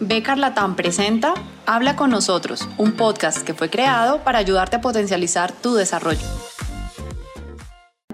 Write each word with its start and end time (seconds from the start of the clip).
Becar 0.00 0.38
Latam 0.38 0.76
presenta 0.76 1.34
Habla 1.66 1.94
con 1.94 2.10
nosotros, 2.10 2.66
un 2.78 2.92
podcast 2.92 3.46
que 3.46 3.52
fue 3.52 3.68
creado 3.68 4.24
para 4.24 4.38
ayudarte 4.38 4.76
a 4.76 4.80
potencializar 4.80 5.52
tu 5.52 5.74
desarrollo. 5.74 6.26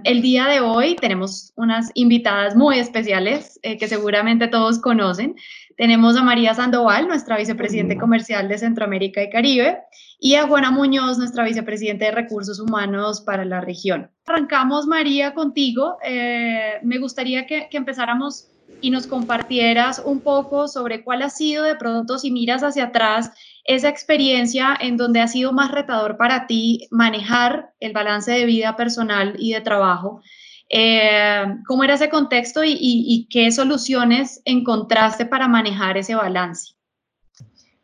El 0.02 0.20
día 0.20 0.46
de 0.46 0.60
hoy 0.60 0.96
tenemos 0.96 1.52
unas 1.54 1.92
invitadas 1.94 2.56
muy 2.56 2.80
especiales 2.80 3.60
eh, 3.62 3.78
que 3.78 3.86
seguramente 3.86 4.48
todos 4.48 4.80
conocen. 4.80 5.36
Tenemos 5.76 6.16
a 6.16 6.24
María 6.24 6.54
Sandoval, 6.54 7.06
nuestra 7.06 7.36
vicepresidente 7.36 7.96
comercial 7.96 8.48
de 8.48 8.58
Centroamérica 8.58 9.22
y 9.22 9.30
Caribe, 9.30 9.78
y 10.18 10.34
a 10.34 10.48
Juana 10.48 10.72
Muñoz, 10.72 11.18
nuestra 11.18 11.44
vicepresidente 11.44 12.06
de 12.06 12.10
Recursos 12.10 12.58
Humanos 12.58 13.20
para 13.20 13.44
la 13.44 13.60
región. 13.60 14.10
Arrancamos, 14.26 14.86
María, 14.86 15.34
contigo. 15.34 15.98
Eh, 16.04 16.80
me 16.82 16.98
gustaría 16.98 17.46
que, 17.46 17.68
que 17.70 17.76
empezáramos 17.76 18.48
y 18.80 18.90
nos 18.90 19.06
compartieras 19.06 20.02
un 20.04 20.20
poco 20.20 20.68
sobre 20.68 21.02
cuál 21.04 21.22
ha 21.22 21.30
sido 21.30 21.64
de 21.64 21.76
pronto, 21.76 22.18
si 22.18 22.30
miras 22.30 22.62
hacia 22.62 22.84
atrás, 22.84 23.30
esa 23.64 23.88
experiencia 23.88 24.76
en 24.80 24.96
donde 24.96 25.20
ha 25.20 25.28
sido 25.28 25.52
más 25.52 25.72
retador 25.72 26.16
para 26.16 26.46
ti 26.46 26.86
manejar 26.90 27.72
el 27.80 27.92
balance 27.92 28.30
de 28.30 28.44
vida 28.44 28.76
personal 28.76 29.34
y 29.38 29.52
de 29.52 29.60
trabajo. 29.60 30.20
Eh, 30.68 31.44
¿Cómo 31.66 31.84
era 31.84 31.94
ese 31.94 32.08
contexto 32.08 32.62
y, 32.64 33.28
qué 33.30 33.50
soluciones 33.52 34.40
encontraste 34.44 35.26
para 35.26 35.48
manejar 35.48 35.96
ese 35.96 36.14
balance? 36.14 36.74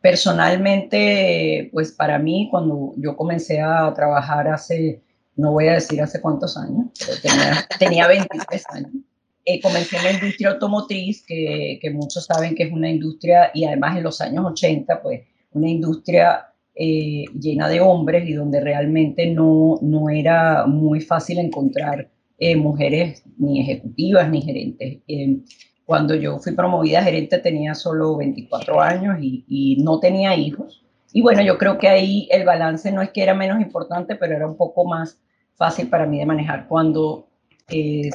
Personalmente, 0.00 1.68
pues 1.72 1.92
para 1.92 2.18
mí, 2.18 2.48
cuando 2.50 2.92
yo 2.96 3.16
comencé 3.16 3.60
a 3.60 3.92
trabajar 3.94 4.48
hace, 4.48 5.00
no 5.36 5.52
voy 5.52 5.68
a 5.68 5.74
decir 5.74 6.02
hace 6.02 6.20
cuántos 6.20 6.56
años, 6.56 6.86
tenía, 7.22 7.68
tenía 7.78 8.08
23 8.08 8.64
años 8.70 8.92
eh, 9.44 9.60
comencé 9.60 9.96
en 9.96 10.04
la 10.04 10.12
industria 10.12 10.50
automotriz, 10.50 11.24
que, 11.26 11.78
que, 11.80 11.90
muchos 11.90 12.24
saben 12.26 12.54
que 12.54 12.64
es 12.64 12.72
una 12.72 12.88
industria, 12.88 13.50
y 13.52 13.64
además 13.64 13.96
en 13.96 14.04
los 14.04 14.20
años 14.20 14.44
80, 14.44 15.02
pues 15.02 15.22
una 15.52 15.68
industria 15.68 16.46
eh, 16.74 17.24
llena 17.38 17.68
de 17.68 17.80
hombres 17.80 18.26
y 18.28 18.32
donde 18.32 18.60
realmente 18.60 19.26
no, 19.26 19.78
no 19.82 20.08
era 20.08 20.66
muy 20.66 21.00
fácil 21.00 21.38
encontrar 21.38 22.08
eh, 22.38 22.56
mujeres 22.56 23.22
ni 23.36 23.60
ejecutivas 23.60 24.30
ni 24.30 24.42
gerentes. 24.42 24.98
cuando 25.84 26.14
yo 26.14 26.38
fui 26.38 26.52
promovida 26.52 27.00
a 27.00 27.04
gerente 27.04 27.38
tenía 27.38 27.74
solo 27.74 28.16
24 28.16 28.80
años 28.80 29.18
y, 29.20 29.44
y 29.48 29.82
no 29.82 29.98
tenía 30.00 30.34
hijos. 30.36 30.82
Y 31.12 31.20
bueno, 31.20 31.42
yo 31.42 31.58
creo 31.58 31.78
que 31.78 31.88
ahí 31.88 32.28
el 32.30 32.44
balance 32.44 32.90
no 32.90 33.02
es 33.02 33.10
que 33.10 33.22
era 33.22 33.34
menos 33.34 33.60
importante, 33.60 34.16
pero 34.16 34.34
era 34.34 34.46
un 34.46 34.56
poco 34.56 34.86
más 34.86 35.18
fácil 35.54 35.88
para 35.88 36.06
mí 36.06 36.18
de 36.18 36.26
manejar. 36.26 36.68
Cuando 36.68 37.28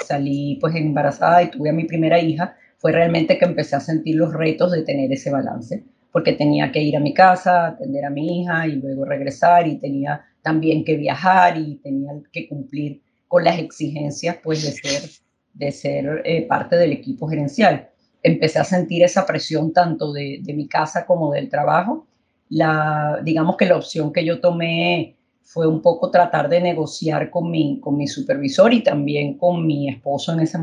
salí 0.05 0.57
pues 0.59 0.75
embarazada 0.75 1.43
y 1.43 1.51
tuve 1.51 1.69
a 1.69 1.73
mi 1.73 1.85
primera 1.85 2.19
hija, 2.19 2.55
fue 2.77 2.91
realmente 2.91 3.37
que 3.37 3.45
empecé 3.45 3.75
a 3.75 3.79
sentir 3.79 4.15
los 4.15 4.33
retos 4.33 4.71
de 4.71 4.83
tener 4.83 5.11
ese 5.11 5.31
balance, 5.31 5.83
porque 6.11 6.33
tenía 6.33 6.71
que 6.71 6.81
ir 6.81 6.95
a 6.95 6.99
mi 6.99 7.13
casa, 7.13 7.67
atender 7.67 8.05
a 8.05 8.09
mi 8.09 8.41
hija 8.41 8.67
y 8.67 8.73
luego 8.73 9.05
regresar 9.05 9.67
y 9.67 9.77
tenía 9.77 10.21
también 10.41 10.85
que 10.85 10.95
viajar 10.95 11.57
y 11.57 11.75
tenía 11.77 12.11
que 12.31 12.47
cumplir 12.47 13.01
con 13.27 13.43
las 13.43 13.59
exigencias 13.59 14.37
pues 14.41 14.63
de 14.63 14.71
ser, 14.71 15.09
de 15.53 15.71
ser 15.71 16.21
eh, 16.23 16.47
parte 16.47 16.77
del 16.77 16.93
equipo 16.93 17.27
gerencial. 17.27 17.89
Empecé 18.23 18.59
a 18.59 18.63
sentir 18.63 19.03
esa 19.03 19.25
presión 19.25 19.73
tanto 19.73 20.13
de, 20.13 20.39
de 20.41 20.53
mi 20.53 20.67
casa 20.67 21.05
como 21.05 21.33
del 21.33 21.49
trabajo. 21.49 22.07
La, 22.49 23.19
digamos 23.23 23.57
que 23.57 23.65
la 23.65 23.75
opción 23.75 24.13
que 24.13 24.23
yo 24.23 24.39
tomé 24.39 25.16
fue 25.47 25.65
un 25.65 25.81
poco 25.81 26.11
tratar 26.11 26.49
de 26.49 26.59
negociar 26.59 27.29
con 27.29 27.49
mi, 27.49 27.79
con 27.79 27.95
mi 27.95 28.05
supervisor 28.05 28.73
y 28.73 28.83
también 28.83 29.37
con 29.37 29.65
mi 29.65 29.87
esposo 29.87 30.33
en 30.33 30.41
esa, 30.41 30.61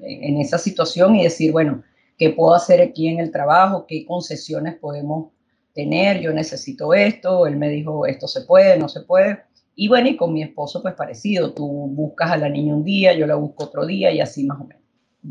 en 0.00 0.40
esa 0.40 0.56
situación 0.56 1.14
y 1.14 1.24
decir, 1.24 1.52
bueno, 1.52 1.82
¿qué 2.16 2.30
puedo 2.30 2.54
hacer 2.54 2.80
aquí 2.80 3.08
en 3.08 3.20
el 3.20 3.30
trabajo? 3.30 3.84
¿Qué 3.86 4.06
concesiones 4.06 4.76
podemos 4.76 5.28
tener? 5.74 6.22
Yo 6.22 6.32
necesito 6.32 6.94
esto. 6.94 7.46
Él 7.46 7.58
me 7.58 7.68
dijo, 7.68 8.06
esto 8.06 8.26
se 8.28 8.40
puede, 8.40 8.78
no 8.78 8.88
se 8.88 9.02
puede. 9.02 9.40
Y 9.74 9.88
bueno, 9.88 10.08
y 10.08 10.16
con 10.16 10.32
mi 10.32 10.42
esposo 10.42 10.80
pues 10.80 10.94
parecido, 10.94 11.52
tú 11.52 11.66
buscas 11.68 12.30
a 12.30 12.38
la 12.38 12.48
niña 12.48 12.74
un 12.74 12.84
día, 12.84 13.12
yo 13.12 13.26
la 13.26 13.34
busco 13.34 13.64
otro 13.64 13.84
día 13.84 14.10
y 14.10 14.20
así 14.20 14.44
más 14.44 14.58
o 14.58 14.64
menos. 14.64 14.82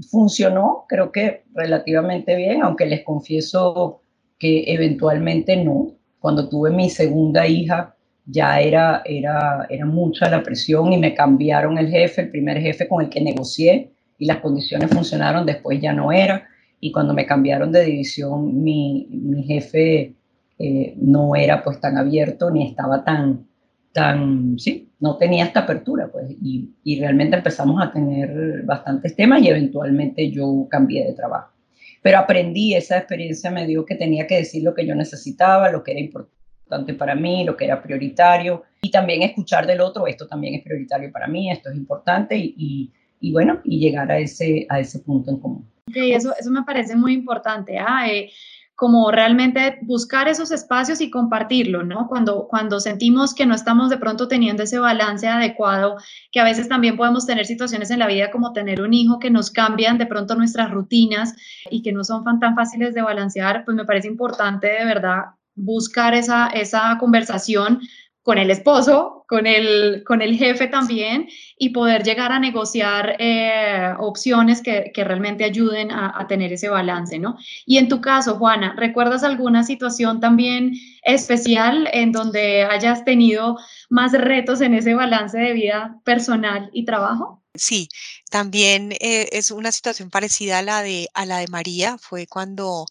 Funcionó, 0.07 0.85
creo 0.87 1.11
que 1.11 1.45
relativamente 1.55 2.35
bien, 2.35 2.61
aunque 2.61 2.85
les 2.85 3.03
confieso 3.03 4.01
que 4.37 4.65
eventualmente 4.67 5.57
no. 5.57 5.95
Cuando 6.19 6.47
tuve 6.47 6.69
mi 6.69 6.91
segunda 6.91 7.47
hija, 7.47 7.96
ya 8.27 8.59
era, 8.59 9.01
era, 9.05 9.65
era 9.69 9.85
mucha 9.85 10.29
la 10.29 10.43
presión 10.43 10.91
y 10.91 10.97
me 10.97 11.13
cambiaron 11.13 11.77
el 11.77 11.89
jefe, 11.89 12.23
el 12.23 12.29
primer 12.29 12.59
jefe 12.59 12.87
con 12.87 13.03
el 13.03 13.09
que 13.09 13.21
negocié 13.21 13.93
y 14.17 14.25
las 14.25 14.37
condiciones 14.37 14.91
funcionaron, 14.91 15.45
después 15.45 15.79
ya 15.79 15.93
no 15.93 16.11
era. 16.11 16.47
Y 16.79 16.91
cuando 16.91 17.13
me 17.13 17.25
cambiaron 17.25 17.71
de 17.71 17.85
división, 17.85 18.63
mi, 18.63 19.07
mi 19.09 19.43
jefe 19.43 20.13
eh, 20.59 20.93
no 20.97 21.35
era 21.35 21.63
pues 21.63 21.79
tan 21.79 21.97
abierto 21.97 22.51
ni 22.51 22.67
estaba 22.67 23.03
tan, 23.03 23.47
tan, 23.93 24.59
sí, 24.59 24.89
no 24.99 25.17
tenía 25.17 25.45
esta 25.45 25.61
apertura, 25.61 26.09
pues, 26.11 26.29
y, 26.41 26.69
y 26.83 26.99
realmente 26.99 27.37
empezamos 27.37 27.81
a 27.81 27.91
tener 27.91 28.63
bastantes 28.63 29.15
temas 29.15 29.41
y 29.41 29.47
eventualmente 29.47 30.29
yo 30.31 30.67
cambié 30.69 31.05
de 31.05 31.13
trabajo. 31.13 31.53
Pero 32.01 32.19
aprendí, 32.19 32.73
esa 32.75 32.97
experiencia 32.97 33.51
me 33.51 33.65
dio 33.65 33.85
que 33.85 33.95
tenía 33.95 34.27
que 34.27 34.37
decir 34.37 34.63
lo 34.63 34.73
que 34.73 34.85
yo 34.85 34.95
necesitaba, 34.95 35.71
lo 35.71 35.83
que 35.83 35.91
era 35.91 36.01
importante 36.01 36.36
importante 36.67 36.93
para 36.93 37.15
mí, 37.15 37.45
lo 37.45 37.55
que 37.55 37.65
era 37.65 37.81
prioritario, 37.81 38.63
y 38.81 38.91
también 38.91 39.23
escuchar 39.23 39.65
del 39.65 39.79
otro, 39.79 40.05
esto 40.05 40.27
también 40.27 40.55
es 40.55 40.63
prioritario 40.63 41.11
para 41.11 41.27
mí, 41.27 41.49
esto 41.49 41.69
es 41.69 41.77
importante, 41.77 42.37
y, 42.37 42.91
y, 43.21 43.31
bueno, 43.31 43.61
y 43.63 43.79
llegar 43.79 44.11
a 44.11 44.19
ese, 44.19 44.65
a 44.69 44.79
ese 44.79 44.99
punto 44.99 45.31
en 45.31 45.39
común. 45.39 45.65
Okay, 45.89 46.11
eso, 46.13 46.33
eso 46.37 46.51
me 46.51 46.63
parece 46.63 46.95
muy 46.97 47.13
importante. 47.13 47.79
¿ah? 47.79 48.09
Eh, 48.11 48.29
como 48.75 49.09
realmente 49.09 49.79
buscar 49.81 50.27
esos 50.27 50.51
espacios 50.51 51.01
y 51.01 51.09
compartirlo, 51.09 51.81
¿no? 51.81 52.07
Cuando, 52.07 52.47
cuando 52.47 52.79
sentimos 52.79 53.33
que 53.33 53.47
no 53.47 53.55
estamos 53.55 53.89
de 53.89 53.97
pronto 53.97 54.27
teniendo 54.27 54.61
ese 54.61 54.77
balance 54.77 55.27
adecuado, 55.27 55.97
que 56.31 56.39
a 56.39 56.43
veces 56.43 56.69
también 56.69 56.95
podemos 56.95 57.25
tener 57.25 57.47
situaciones 57.47 57.89
en 57.89 57.97
la 57.97 58.05
vida 58.05 58.29
como 58.29 58.53
tener 58.53 58.81
un 58.81 58.93
hijo 58.93 59.17
que 59.17 59.31
nos 59.31 59.49
cambian 59.49 59.97
de 59.97 60.05
pronto 60.05 60.35
nuestras 60.35 60.69
rutinas 60.69 61.33
y 61.71 61.81
que 61.81 61.91
no 61.91 62.03
son 62.03 62.23
tan 62.39 62.55
fáciles 62.55 62.93
de 62.93 63.01
balancear, 63.01 63.65
pues 63.65 63.75
me 63.75 63.85
parece 63.85 64.09
importante 64.09 64.67
de 64.67 64.85
verdad 64.85 65.36
buscar 65.57 66.13
esa, 66.13 66.47
esa 66.47 66.97
conversación 66.99 67.81
con 68.27 68.37
el 68.37 68.51
esposo, 68.51 69.23
con 69.25 69.47
el, 69.47 70.03
con 70.05 70.21
el 70.21 70.37
jefe 70.37 70.67
también 70.67 71.29
y 71.57 71.69
poder 71.69 72.03
llegar 72.03 72.33
a 72.33 72.39
negociar 72.39 73.15
eh, 73.19 73.93
opciones 73.99 74.61
que, 74.61 74.91
que, 74.93 75.05
realmente 75.05 75.45
ayuden 75.45 75.91
a, 75.91 76.25
tener 76.27 76.51
ese 76.51 76.67
balance, 76.67 77.19
¿no? 77.19 77.37
Y 77.65 77.77
en 77.77 77.87
tu 77.87 78.01
caso, 78.01 78.35
Juana, 78.35 78.75
¿recuerdas 78.77 79.23
alguna 79.23 79.63
situación 79.63 80.19
también 80.19 80.73
especial 81.03 81.89
en 81.93 82.11
donde 82.11 82.63
hayas 82.63 83.05
tenido 83.05 83.57
más 83.89 84.11
retos 84.11 84.59
en 84.59 84.73
ese 84.73 84.93
balance 84.93 85.37
de 85.37 85.53
vida 85.53 85.97
personal 86.03 86.69
y 86.73 86.83
trabajo? 86.83 87.41
Sí, 87.57 87.89
también 88.29 88.91
eh, 88.99 89.29
es 89.31 89.51
una 89.51 89.71
situación 89.71 90.09
parecida 90.09 90.59
a 90.59 90.61
la 90.61 90.83
de, 90.83 91.07
a 91.13 91.25
la 91.25 91.39
de 91.39 91.47
María, 91.47 91.97
fue 91.97 92.27
cuando, 92.27 92.85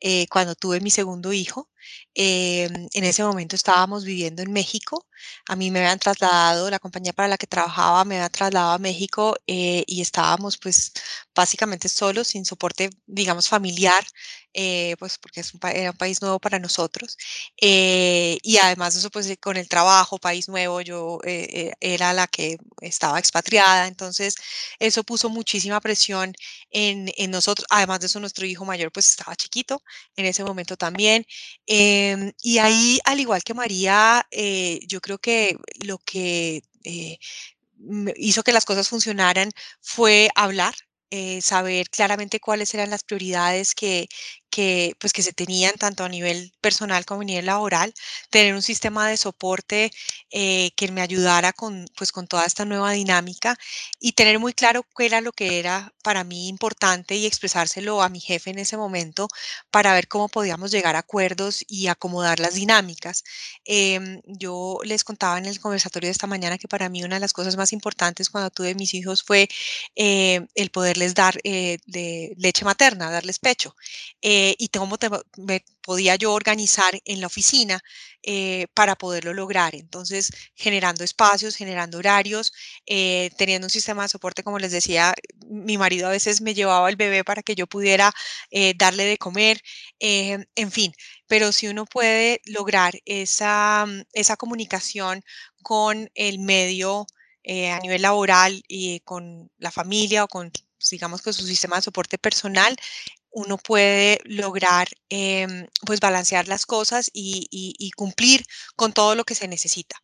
eh, 0.00 0.26
cuando 0.28 0.54
tuve 0.54 0.80
mi 0.80 0.90
segundo 0.90 1.32
hijo. 1.32 1.69
Em, 2.14 2.88
en 2.92 3.04
ese 3.04 3.22
momento 3.22 3.54
estábamos 3.56 4.04
viviendo 4.04 4.42
en 4.42 4.52
México, 4.52 5.06
a 5.48 5.56
mí 5.56 5.70
me 5.70 5.78
habían 5.80 5.98
trasladado, 5.98 6.68
la 6.70 6.78
compañía 6.80 7.12
para 7.12 7.28
la 7.28 7.38
que 7.38 7.46
trabajaba 7.46 8.04
me 8.04 8.16
había 8.16 8.28
trasladado 8.28 8.72
a 8.72 8.78
México 8.78 9.36
eh, 9.46 9.84
y 9.86 10.00
estábamos 10.00 10.58
pues 10.58 10.92
básicamente 11.34 11.88
solos, 11.88 12.28
sin 12.28 12.44
soporte, 12.44 12.90
digamos, 13.06 13.48
familiar, 13.48 14.04
pues 14.98 15.18
porque 15.18 15.40
es 15.40 15.54
un, 15.54 15.60
era 15.72 15.90
un 15.92 15.96
país 15.96 16.20
nuevo 16.22 16.38
para 16.38 16.58
nosotros. 16.58 17.16
y 17.60 18.58
además 18.62 18.94
de 18.94 19.00
eso, 19.00 19.10
pues 19.10 19.36
con 19.40 19.56
el 19.56 19.68
trabajo, 19.68 20.18
país 20.18 20.48
nuevo, 20.48 20.80
yo 20.80 21.18
era 21.24 22.12
la 22.12 22.26
que 22.26 22.58
estaba 22.80 23.18
expatriada, 23.18 23.86
entonces 23.88 24.34
eso 24.78 25.04
puso 25.04 25.28
muchísima 25.28 25.80
presión 25.80 26.32
en, 26.70 27.10
en, 27.16 27.30
nosotros. 27.30 27.66
Además 27.70 28.00
de 28.00 28.06
eso, 28.06 28.20
nuestro 28.20 28.46
hijo 28.46 28.64
mayor 28.64 28.92
pues 28.92 29.08
estaba 29.08 29.36
chiquito 29.36 29.82
en 30.16 30.26
ese 30.26 30.44
momento 30.44 30.76
también. 30.76 31.26
Em, 31.66 32.32
y 32.42 32.58
ahí, 32.58 32.98
al 33.04 33.20
igual 33.20 33.42
que 33.42 33.54
María, 33.54 34.26
eh, 34.30 34.80
yo 34.86 35.00
creo 35.00 35.18
que 35.18 35.56
lo 35.84 35.98
que 35.98 36.62
eh, 36.84 37.18
hizo 38.16 38.42
que 38.42 38.52
las 38.52 38.64
cosas 38.64 38.88
funcionaran 38.88 39.50
fue 39.80 40.30
hablar, 40.34 40.74
eh, 41.10 41.40
saber 41.42 41.88
claramente 41.90 42.40
cuáles 42.40 42.72
eran 42.74 42.90
las 42.90 43.04
prioridades 43.04 43.74
que, 43.74 44.08
que, 44.50 44.94
pues, 44.98 45.12
que 45.12 45.22
se 45.22 45.32
tenían 45.32 45.74
tanto 45.76 46.04
a 46.04 46.08
nivel 46.08 46.52
personal 46.60 47.04
como 47.04 47.22
a 47.22 47.24
nivel 47.24 47.46
laboral, 47.46 47.94
tener 48.30 48.54
un 48.54 48.62
sistema 48.62 49.08
de 49.08 49.16
soporte 49.16 49.90
eh, 50.30 50.70
que 50.76 50.90
me 50.92 51.00
ayudara 51.02 51.52
con, 51.52 51.86
pues, 51.96 52.12
con 52.12 52.26
toda 52.26 52.44
esta 52.44 52.64
nueva 52.64 52.92
dinámica 52.92 53.56
y 54.00 54.12
tener 54.12 54.38
muy 54.38 54.52
claro 54.52 54.84
qué 54.96 55.06
era 55.06 55.20
lo 55.20 55.32
que 55.32 55.58
era 55.58 55.92
para 56.02 56.24
mí 56.24 56.48
importante 56.48 57.16
y 57.16 57.26
expresárselo 57.26 58.02
a 58.02 58.08
mi 58.08 58.20
jefe 58.20 58.50
en 58.50 58.58
ese 58.58 58.76
momento 58.76 59.28
para 59.70 59.92
ver 59.94 60.08
cómo 60.08 60.28
podíamos 60.28 60.70
llegar 60.70 60.96
a 60.96 61.00
acuerdos 61.00 61.64
y 61.68 61.86
acomodar 61.88 62.40
las 62.40 62.54
dinámicas. 62.54 63.24
Em, 63.64 64.20
yo 64.26 64.78
les 64.84 65.04
contaba 65.04 65.38
en 65.38 65.46
el 65.46 65.60
conversatorio 65.60 66.08
de 66.08 66.12
esta 66.12 66.26
mañana 66.26 66.58
que 66.58 66.68
para 66.68 66.88
mí 66.88 67.02
una 67.04 67.16
de 67.16 67.20
las 67.20 67.32
cosas 67.32 67.56
más 67.56 67.72
importantes 67.72 68.30
cuando 68.30 68.50
tuve 68.50 68.74
mis 68.74 68.94
hijos 68.94 69.22
fue 69.22 69.48
eh, 69.96 70.46
el 70.54 70.70
poderles 70.70 71.14
dar 71.14 71.38
eh, 71.44 71.78
leche 72.36 72.64
materna, 72.64 73.10
darles 73.10 73.38
pecho. 73.38 73.74
Y 74.58 74.68
cómo 74.68 74.96
me 75.38 75.64
podía 75.82 76.16
yo 76.16 76.32
organizar 76.32 76.92
en 77.04 77.20
la 77.20 77.26
oficina 77.26 77.80
eh, 78.22 78.66
para 78.74 78.96
poderlo 78.96 79.32
lograr. 79.34 79.74
Entonces, 79.74 80.30
generando 80.54 81.04
espacios, 81.04 81.56
generando 81.56 81.98
horarios, 81.98 82.52
eh, 82.86 83.30
teniendo 83.36 83.66
un 83.66 83.70
sistema 83.70 84.02
de 84.02 84.08
soporte, 84.08 84.42
como 84.42 84.58
les 84.58 84.72
decía, 84.72 85.14
mi 85.46 85.78
marido 85.78 86.06
a 86.06 86.10
veces 86.10 86.40
me 86.40 86.54
llevaba 86.54 86.88
el 86.90 86.96
bebé 86.96 87.24
para 87.24 87.42
que 87.42 87.54
yo 87.54 87.66
pudiera 87.66 88.12
darle 88.76 89.04
de 89.04 89.18
comer, 89.18 89.60
en 90.00 90.70
fin, 90.70 90.92
pero 91.26 91.52
si 91.52 91.68
uno 91.68 91.84
puede 91.86 92.40
lograr 92.44 92.98
esa, 93.04 93.86
esa 94.12 94.36
comunicación 94.36 95.22
con 95.62 96.10
el 96.14 96.38
medio 96.38 97.06
a 97.46 97.80
nivel 97.80 98.02
laboral 98.02 98.62
y 98.68 99.00
con 99.00 99.50
la 99.58 99.70
familia 99.70 100.24
o 100.24 100.28
con 100.28 100.52
digamos 100.90 101.22
que 101.22 101.32
su 101.32 101.46
sistema 101.46 101.76
de 101.76 101.82
soporte 101.82 102.18
personal, 102.18 102.76
uno 103.32 103.56
puede 103.58 104.20
lograr 104.24 104.88
em, 105.08 105.66
pues 105.86 106.00
balancear 106.00 106.48
las 106.48 106.66
cosas 106.66 107.10
y, 107.12 107.90
cumplir 107.96 108.42
con 108.76 108.92
todo 108.92 109.14
lo 109.14 109.24
que 109.24 109.34
se 109.34 109.48
necesita. 109.48 109.96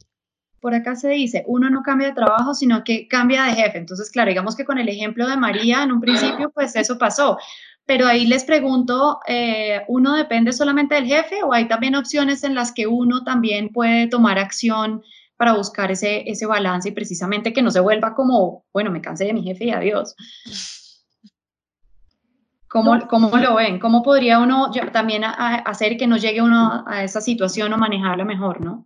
Por 0.61 0.75
acá 0.75 0.96
se 0.96 1.08
dice, 1.08 1.44
uno 1.46 1.70
no 1.70 1.82
cambia 1.82 2.08
de 2.08 2.14
trabajo, 2.14 2.55
sino 2.55 2.82
que 2.84 3.08
cambia 3.08 3.44
de 3.44 3.55
jefe. 3.55 3.78
Entonces, 3.78 4.11
claro, 4.11 4.28
digamos 4.28 4.56
que 4.56 4.64
con 4.64 4.78
el 4.78 4.88
ejemplo 4.88 5.28
de 5.28 5.37
María, 5.37 5.82
en 5.82 5.93
un 5.93 6.00
principio, 6.00 6.50
pues 6.50 6.75
eso 6.76 6.99
pasó. 6.99 7.38
Pero 7.87 8.06
ahí 8.06 8.26
les 8.26 8.44
pregunto, 8.44 9.20
eh, 9.28 9.82
¿uno 9.87 10.14
depende 10.14 10.52
solamente 10.52 10.96
del 10.96 11.06
jefe 11.06 11.43
o 11.44 11.52
hay 11.52 11.69
también 11.69 11.94
opciones 11.94 12.43
en 12.43 12.55
las 12.55 12.73
que 12.73 12.87
uno 12.87 13.23
también 13.23 13.69
puede 13.69 14.08
tomar 14.08 14.38
acción 14.38 15.02
para 15.37 15.55
buscar 15.55 15.93
ese, 15.93 16.28
ese 16.28 16.46
balance 16.46 16.88
y 16.88 16.93
precisamente 16.93 17.52
que 17.52 17.62
no 17.62 17.70
se 17.70 17.81
vuelva 17.81 18.14
como, 18.14 18.64
bueno, 18.73 18.90
me 18.90 19.02
cansé 19.02 19.26
de 19.26 19.34
mi 19.34 19.43
jefe 19.43 19.67
y 19.67 19.70
adiós? 19.70 20.17
¿Cómo, 22.68 22.98
¿Cómo, 23.08 23.36
lo 23.36 23.54
ven? 23.54 23.78
¿Cómo 23.78 24.02
podría 24.02 24.40
uno 24.40 24.70
también 24.92 25.22
hacer 25.24 25.96
que 25.96 26.06
no 26.06 26.16
llegue 26.16 26.42
uno 26.42 26.84
a 26.86 27.04
esa 27.04 27.20
situación 27.20 27.72
o 27.72 27.78
manejarla 27.78 28.24
mejor, 28.24 28.60
no? 28.60 28.84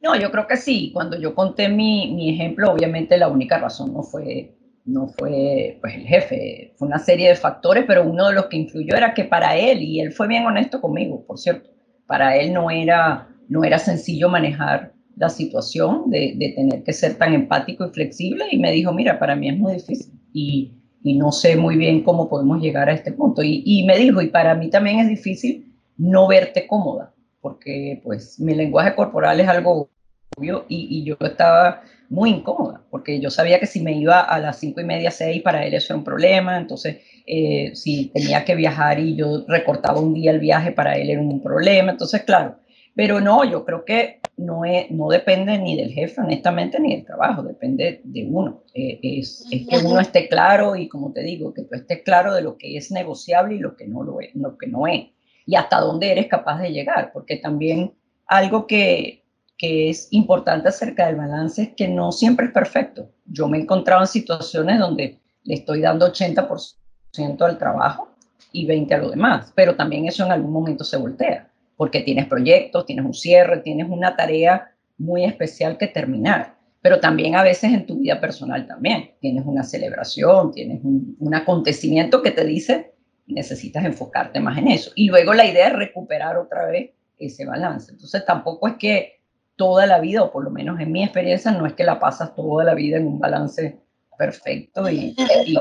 No, 0.00 0.14
yo 0.14 0.30
creo 0.30 0.46
que 0.46 0.56
sí. 0.56 0.90
Cuando 0.92 1.18
yo 1.18 1.34
conté 1.34 1.68
mi, 1.68 2.14
mi, 2.14 2.30
ejemplo, 2.30 2.70
obviamente 2.70 3.16
la 3.16 3.28
única 3.28 3.58
razón 3.58 3.92
no 3.92 4.02
fue, 4.02 4.54
no 4.84 5.08
fue 5.08 5.78
pues, 5.80 5.94
el 5.94 6.06
jefe, 6.06 6.74
fue 6.76 6.86
una 6.86 6.98
serie 6.98 7.28
de 7.28 7.34
factores, 7.34 7.84
pero 7.86 8.04
uno 8.04 8.28
de 8.28 8.34
los 8.34 8.46
que 8.46 8.56
influyó 8.56 8.94
era 8.94 9.14
que 9.14 9.24
para 9.24 9.56
él, 9.56 9.82
y 9.82 10.00
él 10.00 10.12
fue 10.12 10.28
bien 10.28 10.46
honesto 10.46 10.80
conmigo, 10.80 11.24
por 11.26 11.38
cierto, 11.38 11.70
para 12.06 12.36
él 12.36 12.52
no 12.52 12.70
era, 12.70 13.28
no 13.48 13.64
era 13.64 13.78
sencillo 13.78 14.28
manejar 14.28 14.92
la 15.16 15.28
situación 15.28 16.10
de, 16.10 16.34
de 16.36 16.50
tener 16.50 16.84
que 16.84 16.92
ser 16.92 17.16
tan 17.16 17.34
empático 17.34 17.86
y 17.86 17.90
flexible, 17.90 18.44
y 18.50 18.58
me 18.58 18.70
dijo, 18.70 18.92
mira, 18.92 19.18
para 19.18 19.34
mí 19.34 19.48
es 19.48 19.58
muy 19.58 19.74
difícil. 19.74 20.12
Y, 20.32 20.75
y 21.06 21.14
no 21.14 21.30
sé 21.30 21.54
muy 21.54 21.76
bien 21.76 22.02
cómo 22.02 22.28
podemos 22.28 22.60
llegar 22.60 22.88
a 22.88 22.92
este 22.92 23.12
punto. 23.12 23.40
Y, 23.44 23.84
me 23.86 23.96
dijo, 23.96 24.20
y 24.22 24.26
para 24.26 24.56
mí 24.56 24.70
también 24.70 24.98
es 24.98 25.08
difícil 25.08 25.72
no 25.96 26.26
verte 26.26 26.66
cómoda, 26.66 27.14
porque 27.40 28.00
pues 28.02 28.40
mi 28.40 28.56
lenguaje 28.56 28.96
corporal 28.96 29.38
es 29.38 29.46
algo 29.46 29.88
obvio 30.36 30.64
y, 30.68 31.04
yo 31.04 31.16
estaba 31.20 31.82
muy 32.08 32.30
incómoda, 32.30 32.82
porque 32.90 33.20
yo 33.20 33.30
sabía 33.30 33.60
que 33.60 33.66
si 33.66 33.80
me 33.80 33.92
iba 33.92 34.20
a 34.20 34.40
las 34.40 34.58
cinco 34.58 34.80
y 34.80 34.84
media, 34.84 35.12
seis, 35.12 35.42
para 35.42 35.64
él 35.64 35.74
eso 35.74 35.92
era 35.92 35.98
un 35.98 36.04
problema, 36.04 36.58
entonces 36.58 36.96
eh, 37.24 37.70
si 37.74 38.06
tenía 38.06 38.44
que 38.44 38.56
viajar 38.56 38.98
y 38.98 39.14
yo 39.14 39.44
recortaba 39.46 40.00
un 40.00 40.12
día 40.12 40.32
el 40.32 40.40
viaje, 40.40 40.72
para 40.72 40.96
él 40.96 41.08
era 41.08 41.20
un 41.20 41.40
problema, 41.40 41.92
entonces 41.92 42.22
claro, 42.24 42.56
pero 42.96 43.20
no, 43.20 43.44
yo 43.44 43.64
creo 43.66 43.84
que 43.84 44.20
no, 44.38 44.64
es, 44.64 44.90
no 44.90 45.08
depende 45.08 45.58
ni 45.58 45.76
del 45.76 45.92
jefe, 45.92 46.18
honestamente, 46.18 46.80
ni 46.80 46.96
del 46.96 47.04
trabajo, 47.04 47.42
depende 47.42 48.00
de 48.02 48.26
uno. 48.26 48.64
Eh, 48.72 48.98
es, 49.02 49.44
es, 49.50 49.68
que 49.68 49.86
uno 49.86 50.00
esté 50.00 50.28
claro 50.28 50.74
y, 50.76 50.88
como 50.88 51.12
te 51.12 51.22
digo, 51.22 51.52
que 51.52 51.62
tú 51.62 51.74
estés 51.74 52.02
claro 52.02 52.34
de 52.34 52.40
lo 52.40 52.56
que 52.56 52.78
es 52.78 52.90
negociable 52.90 53.56
y 53.56 53.58
lo 53.58 53.76
que 53.76 53.86
no 53.86 54.02
lo 54.02 54.20
es, 54.20 54.34
lo 54.34 54.56
que 54.56 54.66
no 54.66 54.86
es. 54.86 55.08
Y 55.44 55.56
hasta 55.56 55.78
dónde 55.78 56.10
eres 56.10 56.26
capaz 56.28 56.58
de 56.58 56.72
llegar, 56.72 57.12
porque 57.12 57.36
también 57.36 57.92
algo 58.26 58.66
que, 58.66 59.24
que 59.58 59.90
es 59.90 60.08
importante 60.12 60.68
acerca 60.70 61.06
del 61.06 61.16
balance 61.16 61.62
es 61.62 61.68
que 61.76 61.88
no 61.88 62.12
siempre 62.12 62.46
es 62.46 62.52
perfecto. 62.52 63.10
Yo 63.26 63.46
me 63.46 63.58
he 63.58 63.60
encontrado 63.60 64.00
en 64.00 64.08
situaciones 64.08 64.78
donde 64.78 65.20
le 65.44 65.54
estoy 65.54 65.82
dando 65.82 66.10
80% 66.10 67.42
al 67.42 67.58
trabajo 67.58 68.08
y 68.52 68.66
20% 68.66 68.94
a 68.94 68.98
lo 68.98 69.10
demás, 69.10 69.52
pero 69.54 69.76
también 69.76 70.06
eso 70.06 70.24
en 70.24 70.32
algún 70.32 70.50
momento 70.50 70.82
se 70.82 70.96
voltea 70.96 71.50
porque 71.76 72.00
tienes 72.00 72.26
proyectos, 72.26 72.86
tienes 72.86 73.04
un 73.04 73.14
cierre, 73.14 73.58
tienes 73.58 73.88
una 73.88 74.16
tarea 74.16 74.72
muy 74.98 75.24
especial 75.24 75.76
que 75.78 75.86
terminar. 75.86 76.56
Pero 76.80 77.00
también 77.00 77.34
a 77.34 77.42
veces 77.42 77.72
en 77.72 77.86
tu 77.86 77.98
vida 77.98 78.20
personal 78.20 78.66
también 78.66 79.10
tienes 79.20 79.44
una 79.44 79.62
celebración, 79.62 80.52
tienes 80.52 80.80
un, 80.82 81.34
acontecimiento 81.34 82.22
que 82.22 82.30
te 82.30 82.44
dice 82.44 82.92
necesitas 83.26 83.84
enfocarte 83.84 84.38
más 84.38 84.56
en 84.56 84.68
eso. 84.68 84.92
Y 84.94 85.08
luego 85.08 85.34
la 85.34 85.44
idea 85.44 85.66
es 85.66 85.72
recuperar 85.72 86.36
otra 86.36 86.66
vez 86.66 86.92
ese 87.18 87.44
balance. 87.44 87.90
Entonces 87.90 88.24
tampoco 88.24 88.68
es 88.68 88.74
que 88.74 89.20
toda 89.56 89.84
la 89.86 89.98
vida, 89.98 90.22
o 90.22 90.30
por 90.30 90.44
lo 90.44 90.50
menos 90.50 90.78
en 90.78 90.92
mi 90.92 91.02
experiencia, 91.02 91.50
no 91.50 91.66
es 91.66 91.72
que 91.72 91.82
la 91.82 91.98
pasas 91.98 92.36
toda 92.36 92.62
la 92.62 92.74
vida 92.74 92.98
en 92.98 93.06
un 93.08 93.18
balance 93.18 93.80
perfecto 94.16 94.88
y, 94.88 95.16
y 95.44 95.56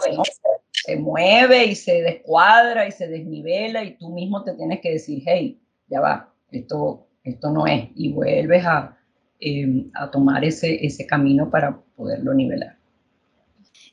se 0.71 0.95
mueve 0.97 1.65
y 1.65 1.75
se 1.75 2.03
descuadra 2.03 2.87
y 2.87 2.91
se 2.91 3.07
desnivela 3.07 3.83
y 3.83 3.97
tú 3.97 4.09
mismo 4.09 4.43
te 4.43 4.53
tienes 4.53 4.79
que 4.81 4.91
decir, 4.91 5.23
hey, 5.25 5.59
ya 5.87 6.01
va, 6.01 6.33
esto, 6.51 7.07
esto 7.23 7.51
no 7.51 7.67
es, 7.67 7.89
y 7.95 8.11
vuelves 8.11 8.65
a, 8.65 8.97
em, 9.39 9.89
a 9.93 10.09
tomar 10.11 10.43
ese, 10.43 10.85
ese 10.85 11.05
camino 11.05 11.49
para 11.49 11.77
poderlo 11.95 12.33
nivelar. 12.33 12.77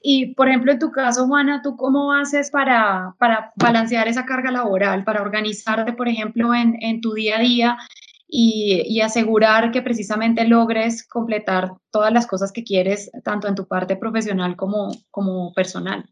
Y, 0.03 0.35
por 0.35 0.49
ejemplo, 0.49 0.73
en 0.73 0.81
tu 0.81 0.91
caso, 0.91 1.27
Juana, 1.27 1.61
¿tú 1.63 1.77
cómo 1.77 2.13
haces 2.13 2.51
para, 2.51 3.15
para 3.19 3.53
balancear 3.57 4.09
esa 4.09 4.27
carga 4.27 4.51
laboral, 4.51 5.05
para 5.05 5.23
organizarte, 5.23 5.93
por 5.93 6.09
ejemplo, 6.09 6.55
en, 6.55 6.77
en 6.81 7.01
tu 7.01 7.15
día 7.15 7.37
a 7.37 7.41
día 7.41 7.79
y, 8.27 8.83
y, 8.87 9.01
asegurar 9.01 9.71
que 9.71 9.83
precisamente 9.83 10.45
logres 10.47 11.07
completar 11.07 11.75
todas 11.91 12.13
las 12.13 12.27
cosas 12.27 12.51
que 12.51 12.65
quieres, 12.65 13.13
tanto 13.23 13.47
en 13.47 13.55
tu 13.55 13.69
parte 13.69 13.97
profesional 13.97 14.57
como, 14.57 14.91
como 15.11 15.53
personal? 15.53 16.05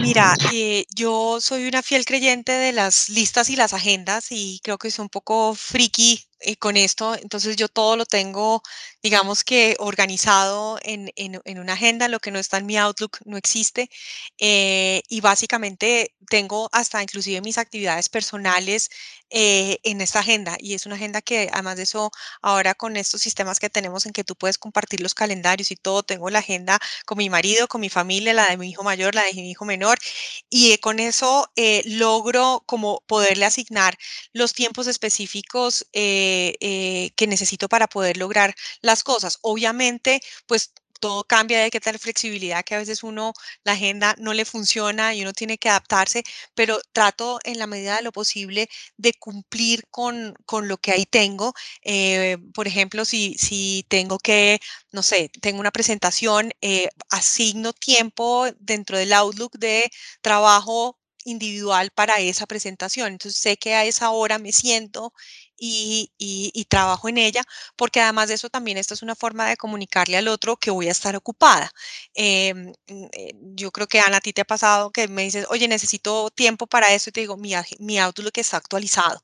Mira, 0.00 0.34
eh, 0.52 0.86
yo 0.94 1.40
soy 1.40 1.66
una 1.68 1.82
fiel 1.82 2.04
creyente 2.04 2.52
de 2.52 2.72
las 2.72 3.10
listas 3.10 3.50
y 3.50 3.56
las 3.56 3.74
agendas 3.74 4.28
y 4.30 4.60
creo 4.62 4.78
que 4.78 4.88
es 4.88 4.98
un 4.98 5.08
poco 5.10 5.54
friki 5.54 6.24
eh, 6.40 6.56
con 6.56 6.78
esto, 6.78 7.14
entonces 7.14 7.56
yo 7.56 7.68
todo 7.68 7.96
lo 7.96 8.06
tengo, 8.06 8.62
digamos 9.02 9.44
que 9.44 9.76
organizado 9.78 10.78
en, 10.82 11.12
en, 11.16 11.58
una 11.58 11.74
agenda, 11.74 12.08
lo 12.08 12.18
que 12.18 12.30
no 12.30 12.38
está 12.38 12.56
en 12.56 12.66
mi 12.66 12.78
Outlook 12.78 13.18
no 13.26 13.36
existe 13.36 13.90
eh, 14.38 15.02
y 15.08 15.20
básicamente 15.20 16.14
tengo 16.30 16.70
hasta 16.72 17.02
inclusive 17.02 17.42
mis 17.42 17.58
actividades 17.58 18.08
personales 18.08 18.90
en 19.32 20.00
esta 20.00 20.20
agenda. 20.20 20.56
Y 20.58 20.74
es 20.74 20.86
una 20.86 20.96
agenda 20.96 21.22
que 21.22 21.48
además 21.52 21.76
de 21.76 21.84
eso 21.84 22.10
ahora 22.42 22.74
con 22.74 22.96
estos 22.96 23.22
sistemas 23.22 23.60
que 23.60 23.70
tenemos 23.70 24.06
en 24.06 24.12
que 24.12 24.24
tú 24.24 24.34
puedes 24.34 24.58
compartir 24.58 25.00
los 25.00 25.14
calendarios 25.14 25.70
y 25.70 25.76
todo, 25.76 26.02
tengo 26.02 26.30
la 26.30 26.40
agenda 26.40 26.80
con 27.06 27.18
mi 27.18 27.30
marido, 27.30 27.68
con 27.68 27.80
mi 27.80 27.90
familia, 27.90 28.34
la 28.34 28.48
de 28.48 28.56
mi 28.56 28.70
hijo 28.70 28.82
mayor, 28.82 29.09
la 29.14 29.22
de 29.24 29.34
mi 29.34 29.50
hijo 29.50 29.64
menor 29.64 29.98
y 30.48 30.76
con 30.78 30.98
eso 31.00 31.50
logro 31.84 32.62
como 32.66 33.02
poderle 33.06 33.44
asignar 33.46 33.96
los 34.32 34.52
tiempos 34.54 34.86
específicos. 34.86 35.86
Eh, 35.92 37.10
que 37.16 37.26
necesito 37.26 37.68
para 37.68 37.86
poder 37.88 38.16
lograr 38.16 38.54
las 38.82 39.02
cosas. 39.04 39.38
Obviamente, 39.42 40.20
pues 40.46 40.72
todo 41.00 41.24
cambia, 41.24 41.62
hay 41.64 41.70
que 41.70 41.80
tener 41.80 41.98
flexibilidad, 41.98 42.64
que 42.64 42.74
a 42.74 42.78
veces 42.78 43.02
uno, 43.02 43.32
la 43.64 43.72
agenda 43.72 44.14
no 44.18 44.32
le 44.34 44.44
funciona 44.44 45.14
y 45.14 45.22
uno 45.22 45.32
tiene 45.32 45.58
que 45.58 45.68
adaptarse, 45.68 46.22
pero 46.54 46.80
trato 46.92 47.38
en 47.44 47.58
la 47.58 47.66
medida 47.66 47.96
de 47.96 48.02
lo 48.02 48.12
posible 48.12 48.68
de 48.96 49.12
cumplir 49.14 49.84
con, 49.90 50.34
con 50.46 50.68
lo 50.68 50.78
que 50.78 50.92
ahí 50.92 51.06
tengo. 51.06 51.54
Eh, 51.82 52.38
por 52.54 52.66
ejemplo, 52.68 53.04
si, 53.04 53.34
si 53.38 53.84
tengo 53.88 54.18
que, 54.18 54.60
no 54.92 55.02
sé, 55.02 55.30
tengo 55.40 55.60
una 55.60 55.70
presentación, 55.72 56.52
eh, 56.60 56.88
asigno 57.10 57.72
tiempo 57.72 58.46
dentro 58.58 58.98
del 58.98 59.12
Outlook 59.12 59.58
de 59.58 59.90
trabajo 60.20 60.98
individual 61.24 61.90
para 61.90 62.18
esa 62.20 62.46
presentación. 62.46 63.12
Entonces 63.12 63.40
sé 63.40 63.56
que 63.56 63.74
a 63.74 63.84
esa 63.84 64.10
hora 64.10 64.38
me 64.38 64.52
siento 64.52 65.12
y, 65.60 66.66
trabajo 66.68 67.08
en 67.08 67.18
ella, 67.18 67.42
porque 67.76 68.00
además 68.00 68.28
de 68.28 68.34
eso 68.34 68.48
también 68.48 68.78
esta 68.78 68.94
es 68.94 69.02
una 69.02 69.16
forma 69.16 69.48
de 69.48 69.56
comunicarle 69.56 70.16
al 70.16 70.28
otro 70.28 70.56
que 70.56 70.70
voy 70.70 70.88
a 70.88 70.92
estar 70.92 71.16
ocupada. 71.16 71.70
Em, 72.14 72.72
eh, 72.88 73.32
yo 73.56 73.70
creo 73.72 73.86
que 73.88 74.00
Ana, 74.00 74.18
a 74.18 74.20
ti 74.20 74.32
te 74.32 74.42
ha 74.42 74.44
pasado 74.44 74.90
que 74.90 75.08
me 75.08 75.22
dices, 75.22 75.46
oye, 75.50 75.68
necesito 75.68 76.30
tiempo 76.30 76.66
para 76.66 76.92
eso 76.94 77.10
y 77.10 77.12
te 77.12 77.20
digo, 77.20 77.36
mi, 77.36 77.52
mi 77.78 77.98
Outlook 77.98 78.38
está 78.38 78.56
actualizado 78.58 79.22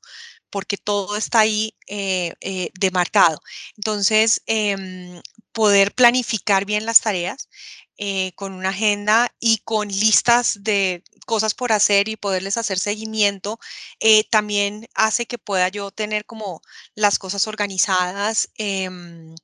porque 0.49 0.77
todo 0.77 1.17
está 1.17 1.39
ahí 1.41 1.75
eh, 1.87 2.33
eh, 2.41 2.71
demarcado. 2.79 3.39
Entonces, 3.75 4.41
em, 4.45 5.21
poder 5.51 5.93
planificar 5.93 6.65
bien 6.65 6.85
las 6.85 7.01
tareas 7.01 7.49
eh, 7.97 8.31
con 8.35 8.53
una 8.53 8.69
agenda 8.69 9.33
y 9.39 9.59
con 9.59 9.87
listas 9.87 10.63
de 10.63 11.03
cosas 11.25 11.53
por 11.53 11.71
hacer 11.71 12.07
y 12.07 12.15
poderles 12.15 12.57
hacer 12.57 12.79
seguimiento, 12.79 13.59
eh, 13.99 14.23
también 14.29 14.87
hace 14.95 15.25
que 15.25 15.37
pueda 15.37 15.67
yo 15.69 15.91
tener 15.91 16.25
como 16.25 16.61
las 16.95 17.19
cosas 17.19 17.47
organizadas. 17.47 18.49
Em, 18.57 19.35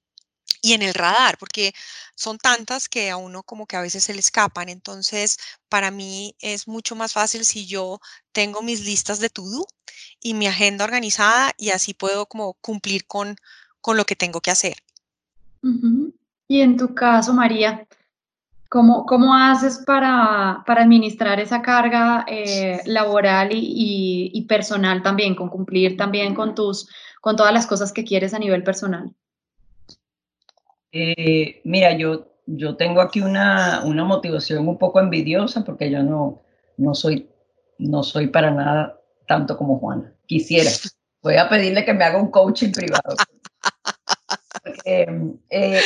y 0.61 0.73
en 0.73 0.81
el 0.81 0.93
radar, 0.93 1.37
porque 1.37 1.73
son 2.15 2.37
tantas 2.37 2.87
que 2.87 3.09
a 3.09 3.17
uno 3.17 3.43
como 3.43 3.67
que 3.67 3.75
a 3.75 3.81
veces 3.81 4.05
se 4.05 4.13
le 4.13 4.21
escapan. 4.21 4.69
Entonces, 4.69 5.37
para 5.67 5.91
mí 5.91 6.35
es 6.39 6.67
mucho 6.69 6.95
más 6.95 7.11
fácil 7.11 7.43
si 7.43 7.65
yo 7.65 7.99
tengo 8.31 8.61
mis 8.61 8.85
listas 8.85 9.19
de 9.19 9.29
to-do 9.29 9.65
y 10.21 10.33
mi 10.33 10.47
agenda 10.47 10.85
organizada 10.85 11.53
y 11.57 11.71
así 11.71 11.93
puedo 11.93 12.27
como 12.27 12.53
cumplir 12.55 13.05
con, 13.05 13.35
con 13.81 13.97
lo 13.97 14.05
que 14.05 14.15
tengo 14.15 14.39
que 14.39 14.51
hacer. 14.51 14.77
Y 16.47 16.61
en 16.61 16.77
tu 16.77 16.95
caso, 16.95 17.33
María, 17.33 17.85
¿cómo, 18.73 19.05
cómo 19.05 19.35
haces 19.35 19.83
para, 19.85 20.63
para 20.65 20.81
administrar 20.81 21.39
esa 21.39 21.61
carga 21.61 22.25
eh, 22.27 22.79
laboral 22.85 23.49
y, 23.51 24.31
y, 24.33 24.41
personal 24.47 25.03
también, 25.03 25.35
con 25.35 25.49
cumplir 25.49 25.95
también 25.95 26.33
con, 26.33 26.55
tus, 26.55 26.89
con 27.21 27.35
todas 27.35 27.53
las 27.53 27.67
cosas 27.67 27.93
que 27.93 28.03
quieres 28.03 28.33
a 28.33 28.39
nivel 28.39 28.63
personal? 28.63 29.11
Eh, 30.91 31.61
mira, 31.65 31.95
yo, 31.95 32.31
yo 32.47 32.75
tengo 32.75 33.01
aquí 33.01 33.21
una, 33.21 33.83
una, 33.85 34.05
motivación 34.05 34.67
un 34.67 34.79
poco 34.79 34.99
envidiosa 34.99 35.63
porque 35.63 35.91
yo 35.91 36.01
no, 36.01 36.41
no, 36.77 36.95
soy, 36.95 37.29
no 37.77 38.01
soy 38.01 38.25
para 38.25 38.49
nada 38.49 38.99
tanto 39.27 39.55
como 39.55 39.77
Juana. 39.77 40.15
Quisiera. 40.25 40.71
Voy 41.21 41.35
a 41.35 41.47
pedirle 41.47 41.85
que 41.85 41.93
me 41.93 42.05
haga 42.05 42.17
un 42.17 42.31
coaching 42.31 42.71
privado. 42.71 43.15
Eh, 44.85 45.81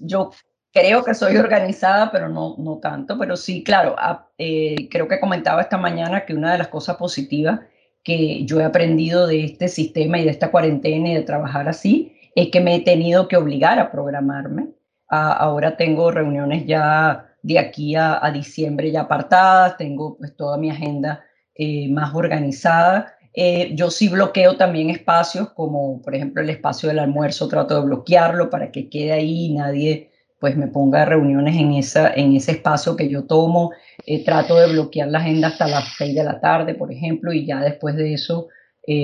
yo 0.00 0.30
creo 0.76 1.02
que 1.02 1.14
soy 1.14 1.38
organizada, 1.38 2.10
pero 2.12 2.28
no, 2.28 2.54
no 2.58 2.78
tanto. 2.78 3.18
Pero 3.18 3.36
sí, 3.36 3.64
claro, 3.64 3.96
ah, 3.98 4.28
eh, 4.36 4.88
creo 4.90 5.08
que 5.08 5.18
comentaba 5.18 5.62
esta 5.62 5.78
mañana 5.78 6.26
que 6.26 6.34
una 6.34 6.52
de 6.52 6.58
las 6.58 6.68
cosas 6.68 6.96
positivas 6.96 7.60
que 8.04 8.44
yo 8.44 8.60
he 8.60 8.64
aprendido 8.64 9.26
de 9.26 9.44
este 9.44 9.68
sistema 9.68 10.18
y 10.18 10.24
de 10.24 10.30
esta 10.30 10.50
cuarentena 10.50 11.08
y 11.08 11.14
de 11.14 11.22
trabajar 11.22 11.68
así 11.68 12.12
es 12.34 12.50
que 12.50 12.60
me 12.60 12.76
he 12.76 12.80
tenido 12.80 13.26
que 13.26 13.38
obligar 13.38 13.78
a 13.78 13.90
programarme. 13.90 14.68
ahora 15.08 15.76
tengo 15.76 16.10
reuniones 16.10 16.66
ya 16.66 17.26
de 17.42 17.58
aquí 17.58 17.94
a, 17.96 18.20
diciembre 18.32 18.90
ya 18.90 19.02
apartadas, 19.02 19.76
tengo 19.78 20.18
pues 20.18 20.36
toda 20.36 20.58
mi 20.58 20.70
agenda 20.70 21.24
eh, 21.54 21.88
más 21.90 22.14
organizada. 22.14 23.14
Eh, 23.32 23.70
yo 23.74 23.90
sí 23.90 24.08
bloqueo 24.08 24.56
también 24.56 24.90
espacios 24.90 25.50
como 25.50 26.02
por 26.02 26.14
ejemplo 26.14 26.42
el 26.42 26.50
espacio 26.50 26.88
del 26.88 26.98
almuerzo, 26.98 27.48
trato 27.48 27.80
de 27.80 27.86
bloquearlo 27.86 28.50
para 28.50 28.70
que 28.72 28.88
quede 28.90 29.12
ahí 29.12 29.54
nadie 29.54 30.10
pues 30.38 30.56
me 30.56 30.68
ponga 30.68 31.04
reuniones 31.04 31.56
en, 31.56 31.72
esa, 31.72 32.12
en 32.12 32.36
ese 32.36 32.52
espacio 32.52 32.96
que 32.96 33.08
yo 33.08 33.24
tomo. 33.24 33.72
Eh, 34.06 34.24
trato 34.24 34.56
de 34.56 34.72
bloquear 34.72 35.08
la 35.08 35.18
agenda 35.18 35.48
hasta 35.48 35.66
las 35.66 35.94
6 35.96 36.14
de 36.14 36.24
la 36.24 36.40
tarde, 36.40 36.74
por 36.74 36.92
ejemplo, 36.92 37.32
y 37.32 37.46
ya 37.46 37.60
después 37.60 37.96
de 37.96 38.14
eso 38.14 38.48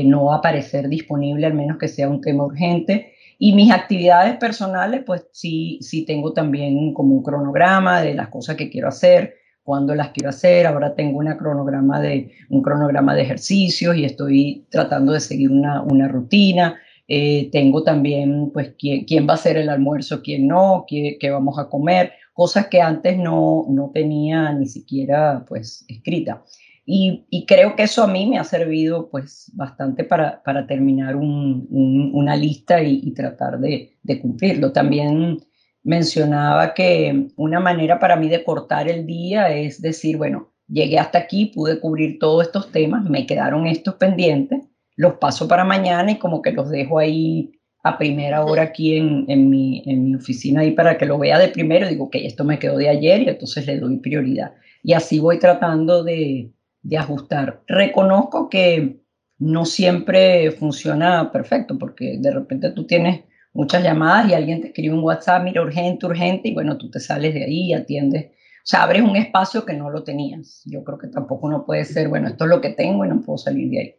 no 0.05 0.27
va 0.27 0.37
a 0.37 0.39
aparecer 0.39 0.89
disponible, 0.89 1.45
al 1.45 1.55
menos 1.55 1.77
que 1.77 1.89
sea 1.89 2.09
un 2.09 2.21
tema 2.21 2.45
urgente. 2.45 3.15
Y 3.45 3.55
mis 3.55 3.73
actividades 3.73 4.37
personales, 4.37 5.03
pues 5.05 5.27
sí, 5.33 5.81
sí 5.81 6.05
tengo 6.05 6.33
también 6.33 6.95
como 6.95 7.17
un 7.17 7.25
cronograma 7.25 8.01
de 8.01 8.15
las 8.15 8.29
cosas 8.29 8.55
que 8.55 8.71
quiero 8.71 8.87
hacer, 8.87 9.35
cuándo 9.65 9.97
las 9.97 10.11
quiero 10.11 10.29
hacer. 10.29 10.65
Ahora 10.65 10.95
tengo 10.95 11.19
una 11.19 11.37
cronograma 11.37 12.01
de, 12.01 12.31
un 12.51 12.63
cronograma 12.63 13.17
de 13.17 13.23
ejercicios 13.23 13.97
y 13.97 14.05
estoy 14.05 14.69
tratando 14.71 15.13
de 15.13 15.19
seguir 15.19 15.51
una, 15.51 15.83
una 15.83 16.07
rutina. 16.07 16.79
Eh, 17.15 17.51
tengo 17.53 17.83
también, 17.83 18.51
pues, 18.55 18.75
quién, 18.79 19.05
quién, 19.05 19.27
va 19.29 19.33
a 19.33 19.35
hacer 19.35 19.59
el 19.59 19.69
almuerzo, 19.69 20.23
quién 20.23 20.49
no, 20.49 20.87
qué, 20.89 21.19
qué, 21.21 21.29
vamos 21.29 21.59
a 21.59 21.69
comer, 21.69 22.13
cosas 22.33 22.69
que 22.69 22.81
antes 22.81 23.19
no, 23.19 23.67
no 23.69 23.91
tenía 23.93 24.51
ni 24.55 24.67
siquiera, 24.67 25.45
pues, 25.47 25.85
escrita. 25.89 26.43
Y, 26.87 27.45
creo 27.47 27.77
que 27.77 27.83
eso 27.83 28.03
a 28.03 28.07
mí 28.07 28.27
me 28.27 28.39
ha 28.39 28.45
servido 28.45 29.11
pues 29.11 29.53
bastante 29.55 30.05
para, 30.05 30.43
para 30.43 30.67
terminar 30.67 31.15
una 31.17 32.35
lista 32.35 32.83
y, 32.83 33.13
tratar 33.13 33.61
de, 33.61 33.99
de, 34.03 34.19
cumplirlo. 34.19 34.73
También 34.73 35.39
mencionaba 35.83 36.73
que 36.73 37.29
una 37.37 37.61
manera 37.61 37.99
para 37.99 38.17
mí 38.17 38.29
de 38.31 38.43
cortar 38.43 38.89
el 38.89 39.05
día 39.05 39.55
es 39.55 39.83
decir, 39.83 40.17
bueno, 40.17 40.55
llegué 40.67 40.99
hasta 40.99 41.19
aquí, 41.19 41.53
pude 41.55 41.79
cubrir 41.79 42.19
todos 42.19 42.47
estos 42.47 42.73
temas, 42.73 43.05
me 43.05 43.27
quedaron 43.27 43.67
estos 43.67 43.97
pendientes, 43.97 44.63
los 44.97 45.15
paso 45.15 45.49
para 45.49 45.65
mañana 45.65 46.13
y 46.13 46.19
como 46.19 46.43
que 46.43 46.53
los 46.53 46.71
dejo 46.71 46.99
ahí 46.99 47.53
a 47.85 47.99
primera 47.99 48.45
hora 48.45 48.63
aquí 48.63 48.97
en, 48.97 49.25
en, 49.29 49.51
mi, 49.51 49.83
en 49.87 50.05
mi 50.05 50.15
oficina 50.15 50.61
ahí 50.61 50.71
para 50.71 50.99
que 50.99 51.07
lo 51.07 51.19
vea 51.19 51.39
de 51.39 51.49
primero. 51.49 51.89
Digo, 51.89 52.11
que 52.11 52.27
esto 52.27 52.45
me 52.45 52.59
quedó 52.59 52.77
de 52.79 52.89
ayer 52.89 53.23
y 53.23 53.29
entonces 53.29 53.67
le 53.67 53.79
doy 53.79 53.99
prioridad. 53.99 54.55
Y 54.83 54.93
así 54.93 55.19
voy 55.19 55.39
tratando 55.39 56.05
de, 56.05 56.53
de 56.83 56.99
ajustar. 56.99 57.63
Reconozco 57.67 58.49
que 58.49 59.01
no 59.39 59.65
siempre 59.65 60.53
funciona 60.53 61.33
perfecto, 61.33 61.79
porque 61.79 62.19
de 62.19 62.31
repente 62.31 62.71
tú 62.71 62.87
tienes 62.87 63.23
muchas 63.53 63.83
llamadas 63.83 64.31
y 64.31 64.35
alguien 64.35 64.61
te 64.61 64.69
escribe 64.69 64.95
un 64.95 65.03
WhatsApp, 65.03 65.43
mira, 65.43 65.63
urgente, 65.63 66.07
urgente, 66.07 66.49
y 66.49 66.55
bueno, 66.55 66.79
tú 66.79 66.91
te 66.91 67.01
sales 67.01 67.35
de 67.35 67.45
ahí 67.45 67.71
y 67.71 67.75
atiendes. 67.75 68.27
O 68.27 68.65
sea, 68.65 68.85
abres 68.85 69.03
un 69.03 69.17
espacio 69.17 69.65
que 69.65 69.75
no 69.75 69.91
lo 69.91 70.05
tenías. 70.05 70.63
Yo 70.65 70.85
creo 70.85 70.99
que 70.99 71.09
tampoco 71.09 71.51
no 71.51 71.67
puede 71.67 71.85
ser, 71.85 72.09
bueno, 72.09 72.29
esto 72.29 72.45
es 72.45 72.51
lo 72.51 72.61
que 72.61 72.71
tengo 72.71 73.05
y 73.05 73.09
no 73.09 73.21
puedo 73.21 73.39
salir 73.39 73.71
de 73.71 73.81
ahí. 73.81 73.95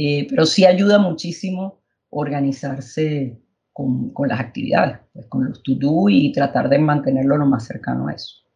Eh, 0.00 0.28
pero 0.30 0.46
sí 0.46 0.64
ayuda 0.64 1.00
muchísimo 1.00 1.80
organizarse 2.10 3.42
con, 3.72 4.10
con 4.10 4.28
las 4.28 4.38
actividades, 4.38 5.00
pues 5.12 5.26
con 5.26 5.46
los 5.46 5.60
to-do 5.64 6.08
y 6.08 6.30
tratar 6.30 6.68
de 6.68 6.78
mantenerlo 6.78 7.36
lo 7.36 7.46
más 7.46 7.66
cercano 7.66 8.06
a 8.06 8.12
eso. 8.12 8.47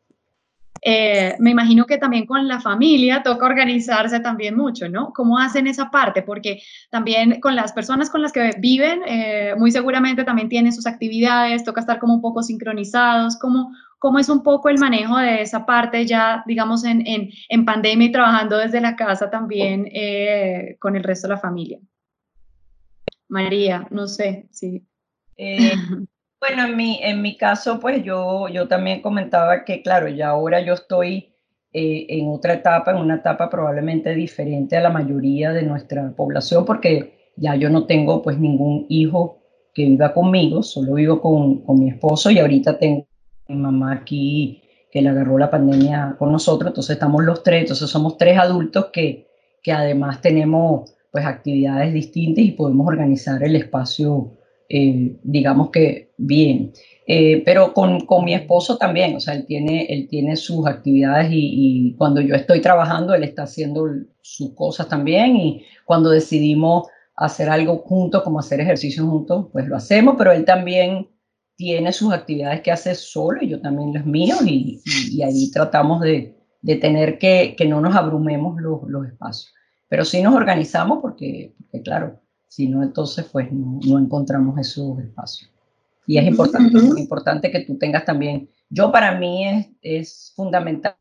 Eh, 0.85 1.37
me 1.39 1.51
imagino 1.51 1.87
que 1.87 1.97
también 1.97 2.27
con 2.27 2.49
la 2.49 2.61
familia 2.61 3.23
toca 3.23 3.47
organizarse 3.47 4.19
también 4.19 4.57
mucho, 4.57 4.89
¿no? 4.89 5.13
¿Cómo 5.13 5.39
hacen 5.39 5.69
esa 5.69 5.91
parte? 5.91 6.23
Porque 6.23 6.61
también 6.91 7.41
con 7.41 7.55
las 7.55 7.73
personas 7.73 8.11
con 8.11 8.21
las 8.21 8.33
que 8.33 8.51
viven, 8.59 9.01
eh, 9.07 9.55
muy 9.57 9.71
seguramente 9.71 10.25
también 10.25 10.49
tienen 10.49 10.73
sus 10.73 10.89
actividades, 10.89 11.63
toca 11.63 11.81
estar 11.81 12.01
como 12.01 12.15
un 12.15 12.21
poco 12.21 12.43
sincronizados. 12.43 13.39
¿Cómo, 13.39 13.73
cómo 14.01 14.19
es 14.19 14.29
un 14.29 14.43
poco 14.43 14.69
el 14.69 14.79
manejo 14.79 15.19
de 15.19 15.43
esa 15.43 15.65
parte 15.65 16.05
ya, 16.05 16.43
digamos, 16.47 16.85
en, 16.85 17.07
en, 17.07 17.31
en 17.49 17.65
pandemia 17.65 18.09
y 18.09 18.13
trabajando 18.13 18.59
desde 18.59 18.81
la 18.81 18.97
casa 18.97 19.31
también 19.31 19.89
eh, 19.93 20.77
con 20.81 20.97
el 20.97 21.05
resto 21.05 21.29
de 21.29 21.35
la 21.35 21.41
familia? 21.41 21.79
María, 23.29 23.87
no 23.91 24.09
sé, 24.09 24.49
sí. 24.51 24.85
Bueno, 26.43 26.65
en 26.65 26.77
mi, 26.77 26.99
en 27.01 27.23
mi 27.23 27.37
caso, 27.37 27.79
pues 27.79 28.03
yo, 28.03 28.49
yo 28.49 28.67
también 28.67 29.01
comentaba 29.01 29.65
que, 29.65 29.81
claro, 29.81 30.09
ya 30.09 30.31
ahora 30.31 30.61
yo 30.61 30.75
estoy 30.75 31.33
eh, 31.73 32.07
en 32.09 32.31
otra 32.31 32.55
etapa, 32.55 32.91
en 32.91 32.97
una 32.97 33.15
etapa 33.15 33.49
probablemente 33.49 34.13
diferente 34.13 34.77
a 34.77 34.81
la 34.81 34.91
mayoría 34.91 35.53
de 35.53 35.63
nuestra 35.63 36.11
población, 36.17 36.65
porque 36.65 37.31
ya 37.37 37.55
yo 37.55 37.71
no 37.71 37.87
tengo 37.87 38.23
pues 38.23 38.41
ningún 38.41 38.87
hijo 38.89 39.39
que 39.73 39.85
viva 39.85 40.13
conmigo, 40.13 40.65
solo 40.65 40.95
vivo 40.95 41.21
con, 41.21 41.63
con 41.63 41.79
mi 41.79 41.91
esposo 41.91 42.29
y 42.29 42.41
ahorita 42.41 42.77
tengo 42.77 43.07
mi 43.47 43.55
mamá 43.55 43.93
aquí 43.93 44.65
que 44.91 45.01
le 45.01 45.11
agarró 45.11 45.39
la 45.39 45.49
pandemia 45.49 46.17
con 46.19 46.33
nosotros, 46.33 46.71
entonces 46.71 46.95
estamos 46.95 47.23
los 47.23 47.45
tres, 47.45 47.61
entonces 47.61 47.89
somos 47.89 48.17
tres 48.17 48.37
adultos 48.37 48.87
que, 48.93 49.29
que 49.63 49.71
además 49.71 50.21
tenemos 50.21 50.93
pues 51.13 51.25
actividades 51.25 51.95
distintas 51.95 52.45
y 52.45 52.51
podemos 52.51 52.89
organizar 52.89 53.45
el 53.45 53.55
espacio 53.55 54.33
eh, 54.75 55.19
digamos 55.23 55.69
que 55.71 56.13
bien. 56.17 56.73
Eh, 57.07 57.43
pero 57.45 57.75
con, 57.75 58.07
con, 58.07 58.25
mi 58.25 58.33
esposo 58.33 58.79
también, 58.79 59.15
o 59.15 59.21
sea, 59.21 59.35
él 59.35 59.45
tiene, 59.45 59.85
él 59.91 60.09
tiene 60.09 60.35
sus 60.35 60.67
actividades 60.67 61.29
y, 61.31 61.95
cuando 61.99 62.23
yo 62.23 62.35
estoy 62.35 62.63
trabajando, 62.63 63.13
él 63.13 63.23
está 63.23 63.43
haciendo 63.43 63.87
sus 64.23 64.55
cosas 64.55 64.89
también 64.89 65.37
y 65.37 65.67
cuando 65.85 66.09
decidimos 66.09 66.87
hacer 67.17 67.51
algo 67.51 67.79
juntos, 67.79 68.23
como 68.23 68.39
hacer 68.39 68.61
ejercicio 68.61 69.07
juntos, 69.07 69.49
pues 69.53 69.69
lo 69.69 69.77
hacemos, 69.77 70.15
pero 70.17 70.33
él 70.33 70.47
también 70.47 71.09
tiene 71.55 71.93
sus 71.93 72.11
actividades 72.11 72.63
que 72.63 72.73
hace 72.73 72.95
solo 72.95 73.43
y 73.43 73.51
yo 73.51 73.61
también 73.61 73.93
las 73.93 74.07
mías 74.07 74.41
y, 74.47 74.81
y, 75.11 75.23
ahí 75.23 75.51
tratamos 75.51 76.01
de, 76.01 76.35
de 76.63 76.77
tener 76.77 77.19
que, 77.19 77.55
que, 77.59 77.67
no 77.67 77.83
nos 77.83 77.95
abrumemos 77.95 78.59
los, 78.59 78.81
los 78.89 79.07
espacios. 79.07 79.53
Pero 79.89 80.07
sí 80.07 80.23
nos 80.23 80.35
organizamos 80.35 81.01
porque, 81.03 81.53
porque 81.59 81.83
claro, 81.83 82.22
si 82.53 82.69
no, 82.69 82.83
entonces 82.83 83.25
pues 83.33 83.51
no, 83.51 83.99
encontramos 83.99 84.59
esos 84.59 84.99
espacios. 84.99 85.51
Y 86.07 86.19
es 86.19 86.27
importante, 86.27 86.77
es 86.77 86.99
importante 86.99 87.51
que 87.51 87.61
tú 87.61 87.79
tengas 87.79 88.05
también, 88.05 88.47
yo 88.69 88.93
para 88.93 89.19
mí 89.19 89.49
es, 89.49 89.69
es 89.81 90.33
fundamental 90.37 90.95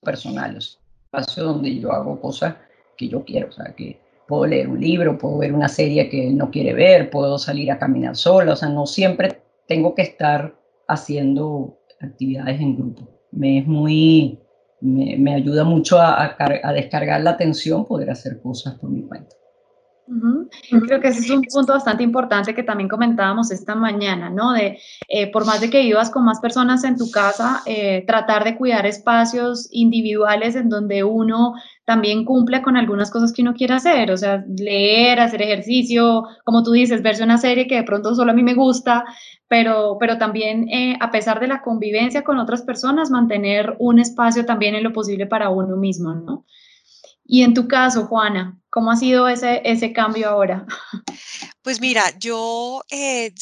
personal, 0.00 0.56
es 0.56 0.80
un 0.80 1.04
espacio 1.04 1.44
donde 1.44 1.78
yo 1.78 1.92
hago 1.92 2.20
cosas 2.20 2.56
que 2.96 3.06
yo 3.06 3.24
quiero, 3.24 3.46
o 3.46 3.52
sea, 3.52 3.72
que 3.76 4.00
puedo 4.26 4.44
leer 4.44 4.66
un 4.68 4.80
libro, 4.80 5.18
puedo 5.18 5.38
ver 5.38 5.52
una 5.52 5.68
serie 5.68 6.08
que 6.08 6.26
él 6.26 6.36
no 6.36 6.50
quiere 6.50 6.74
ver, 6.74 7.10
puedo 7.10 7.38
salir 7.38 7.70
a 7.70 7.78
caminar 7.78 8.16
sola, 8.16 8.54
o 8.54 8.56
sea, 8.56 8.68
no 8.68 8.84
siempre 8.84 9.40
tengo 9.68 9.94
que 9.94 10.02
estar 10.02 10.58
haciendo 10.88 11.78
actividades 12.00 12.60
en 12.60 12.76
grupo. 12.76 13.08
Me 13.30 13.58
es 13.58 13.66
muy, 13.68 14.40
me, 14.80 15.16
me 15.16 15.34
ayuda 15.34 15.62
mucho 15.62 16.00
a, 16.00 16.24
a, 16.24 16.36
a 16.64 16.72
descargar 16.72 17.20
la 17.20 17.30
atención, 17.30 17.84
poder 17.84 18.10
hacer 18.10 18.42
cosas 18.42 18.74
por 18.80 18.90
mi 18.90 19.02
cuenta. 19.02 19.36
Creo 20.86 21.00
que 21.00 21.08
ese 21.08 21.20
es 21.20 21.30
un 21.30 21.42
punto 21.42 21.72
bastante 21.72 22.02
importante 22.02 22.54
que 22.54 22.62
también 22.62 22.88
comentábamos 22.88 23.50
esta 23.50 23.74
mañana, 23.74 24.28
¿no? 24.30 24.52
De 24.52 24.78
eh, 25.08 25.30
por 25.32 25.46
más 25.46 25.60
de 25.60 25.70
que 25.70 25.80
vivas 25.80 26.10
con 26.10 26.24
más 26.24 26.40
personas 26.40 26.84
en 26.84 26.96
tu 26.96 27.10
casa, 27.10 27.62
eh, 27.66 28.04
tratar 28.06 28.44
de 28.44 28.56
cuidar 28.56 28.84
espacios 28.86 29.68
individuales 29.70 30.54
en 30.56 30.68
donde 30.68 31.04
uno 31.04 31.54
también 31.84 32.24
cumpla 32.24 32.62
con 32.62 32.76
algunas 32.76 33.10
cosas 33.10 33.32
que 33.32 33.42
uno 33.42 33.54
quiere 33.54 33.74
hacer, 33.74 34.10
o 34.10 34.16
sea, 34.16 34.44
leer, 34.58 35.20
hacer 35.20 35.42
ejercicio, 35.42 36.24
como 36.44 36.62
tú 36.62 36.72
dices, 36.72 37.02
verse 37.02 37.24
una 37.24 37.38
serie 37.38 37.66
que 37.66 37.76
de 37.76 37.84
pronto 37.84 38.14
solo 38.14 38.32
a 38.32 38.34
mí 38.34 38.42
me 38.42 38.54
gusta, 38.54 39.04
pero, 39.48 39.96
pero 39.98 40.18
también 40.18 40.68
eh, 40.68 40.96
a 41.00 41.10
pesar 41.10 41.40
de 41.40 41.48
la 41.48 41.62
convivencia 41.62 42.22
con 42.22 42.38
otras 42.38 42.62
personas, 42.62 43.10
mantener 43.10 43.76
un 43.78 43.98
espacio 43.98 44.44
también 44.44 44.74
en 44.74 44.84
lo 44.84 44.92
posible 44.92 45.26
para 45.26 45.50
uno 45.50 45.76
mismo, 45.76 46.14
¿no? 46.14 46.44
Y 47.24 47.42
en 47.42 47.54
tu 47.54 47.66
caso, 47.66 48.06
Juana, 48.06 48.61
¿cómo 48.72 48.90
ha 48.90 48.96
sido 48.96 49.28
ese, 49.28 49.60
ese 49.64 49.92
cambio 49.92 50.30
ahora? 50.30 50.66
Pues 51.62 51.80
mira, 51.80 52.02
yo, 52.18 52.82
eh, 52.90 53.32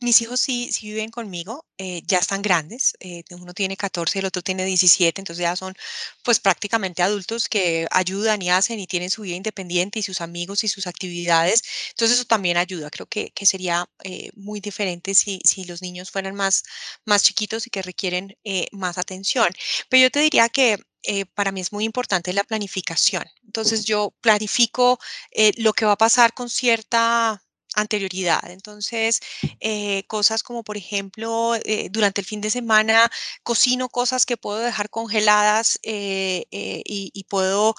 mis 0.00 0.20
hijos 0.22 0.40
sí, 0.40 0.70
sí 0.72 0.88
viven 0.88 1.10
conmigo, 1.10 1.66
eh, 1.78 2.02
ya 2.06 2.18
están 2.18 2.42
grandes, 2.42 2.94
eh, 3.00 3.22
uno 3.30 3.54
tiene 3.54 3.76
14 3.76 4.18
y 4.18 4.20
el 4.20 4.26
otro 4.26 4.42
tiene 4.42 4.64
17, 4.64 5.20
entonces 5.20 5.42
ya 5.42 5.56
son 5.56 5.74
pues 6.22 6.40
prácticamente 6.40 7.02
adultos 7.02 7.48
que 7.48 7.86
ayudan 7.90 8.42
y 8.42 8.50
hacen 8.50 8.80
y 8.80 8.86
tienen 8.86 9.10
su 9.10 9.22
vida 9.22 9.36
independiente 9.36 9.98
y 9.98 10.02
sus 10.02 10.20
amigos 10.20 10.64
y 10.64 10.68
sus 10.68 10.86
actividades, 10.86 11.62
entonces 11.90 12.18
eso 12.18 12.26
también 12.26 12.56
ayuda, 12.56 12.90
creo 12.90 13.06
que, 13.06 13.30
que 13.32 13.46
sería 13.46 13.86
muy 14.34 14.60
diferente 14.60 15.14
si, 15.14 15.40
si 15.44 15.64
los 15.64 15.82
niños 15.82 16.10
fueran 16.10 16.34
más, 16.34 16.62
más 17.04 17.22
chiquitos 17.22 17.66
y 17.66 17.70
que 17.70 17.82
requieren 17.82 18.36
más 18.72 18.98
atención, 18.98 19.48
pero 19.88 20.02
yo 20.02 20.10
te 20.10 20.20
diría 20.20 20.48
que 20.48 20.78
eh, 21.06 21.26
para 21.26 21.52
mí 21.52 21.60
es 21.60 21.72
muy 21.72 21.84
importante 21.84 22.32
la 22.32 22.44
planificación. 22.44 23.24
Entonces 23.44 23.84
yo 23.84 24.14
planifico 24.22 24.98
eh, 25.32 25.52
lo 25.58 25.74
que 25.74 25.84
va 25.84 25.92
a 25.92 25.96
pasar 25.98 26.32
con 26.32 26.48
cierta 26.48 27.43
anterioridad. 27.74 28.50
Entonces, 28.50 29.20
eh, 29.60 30.04
cosas 30.06 30.42
como, 30.42 30.62
por 30.64 30.76
ejemplo, 30.76 31.54
eh, 31.64 31.88
durante 31.90 32.20
el 32.20 32.26
fin 32.26 32.40
de 32.40 32.50
semana 32.50 33.10
cocino 33.42 33.88
cosas 33.88 34.26
que 34.26 34.36
puedo 34.36 34.58
dejar 34.58 34.90
congeladas 34.90 35.78
eh, 35.82 36.44
y, 36.50 37.24
puedo 37.28 37.74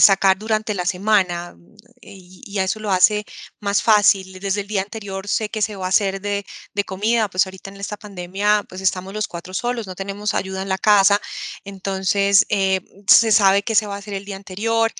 sacar 0.00 0.38
durante 0.38 0.72
la 0.72 0.86
semana 0.86 1.56
y, 2.00 2.58
a 2.58 2.64
eso 2.64 2.80
lo 2.80 2.90
hace 2.90 3.24
más 3.60 3.82
fácil. 3.82 4.38
Desde 4.40 4.62
el 4.62 4.68
día 4.68 4.82
anterior 4.82 5.28
sé 5.28 5.48
que 5.50 5.62
se 5.62 5.76
va 5.76 5.86
a 5.86 5.88
hacer 5.88 6.20
de, 6.20 6.46
de, 6.74 6.84
comida, 6.84 7.28
pues 7.28 7.46
ahorita 7.46 7.70
en 7.70 7.76
esta 7.76 7.96
pandemia 7.96 8.64
pues 8.68 8.80
estamos 8.80 9.12
los 9.12 9.28
cuatro 9.28 9.52
solos, 9.52 9.86
no 9.86 9.94
tenemos 9.94 10.32
ayuda 10.34 10.62
en 10.62 10.68
la 10.68 10.78
casa, 10.78 11.20
entonces 11.64 12.46
se 12.48 13.32
sabe 13.32 13.62
que 13.62 13.74
se 13.74 13.86
va 13.86 13.96
a 13.96 13.98
hacer 13.98 14.14
el 14.14 14.24
día 14.24 14.36
anterior, 14.36 14.92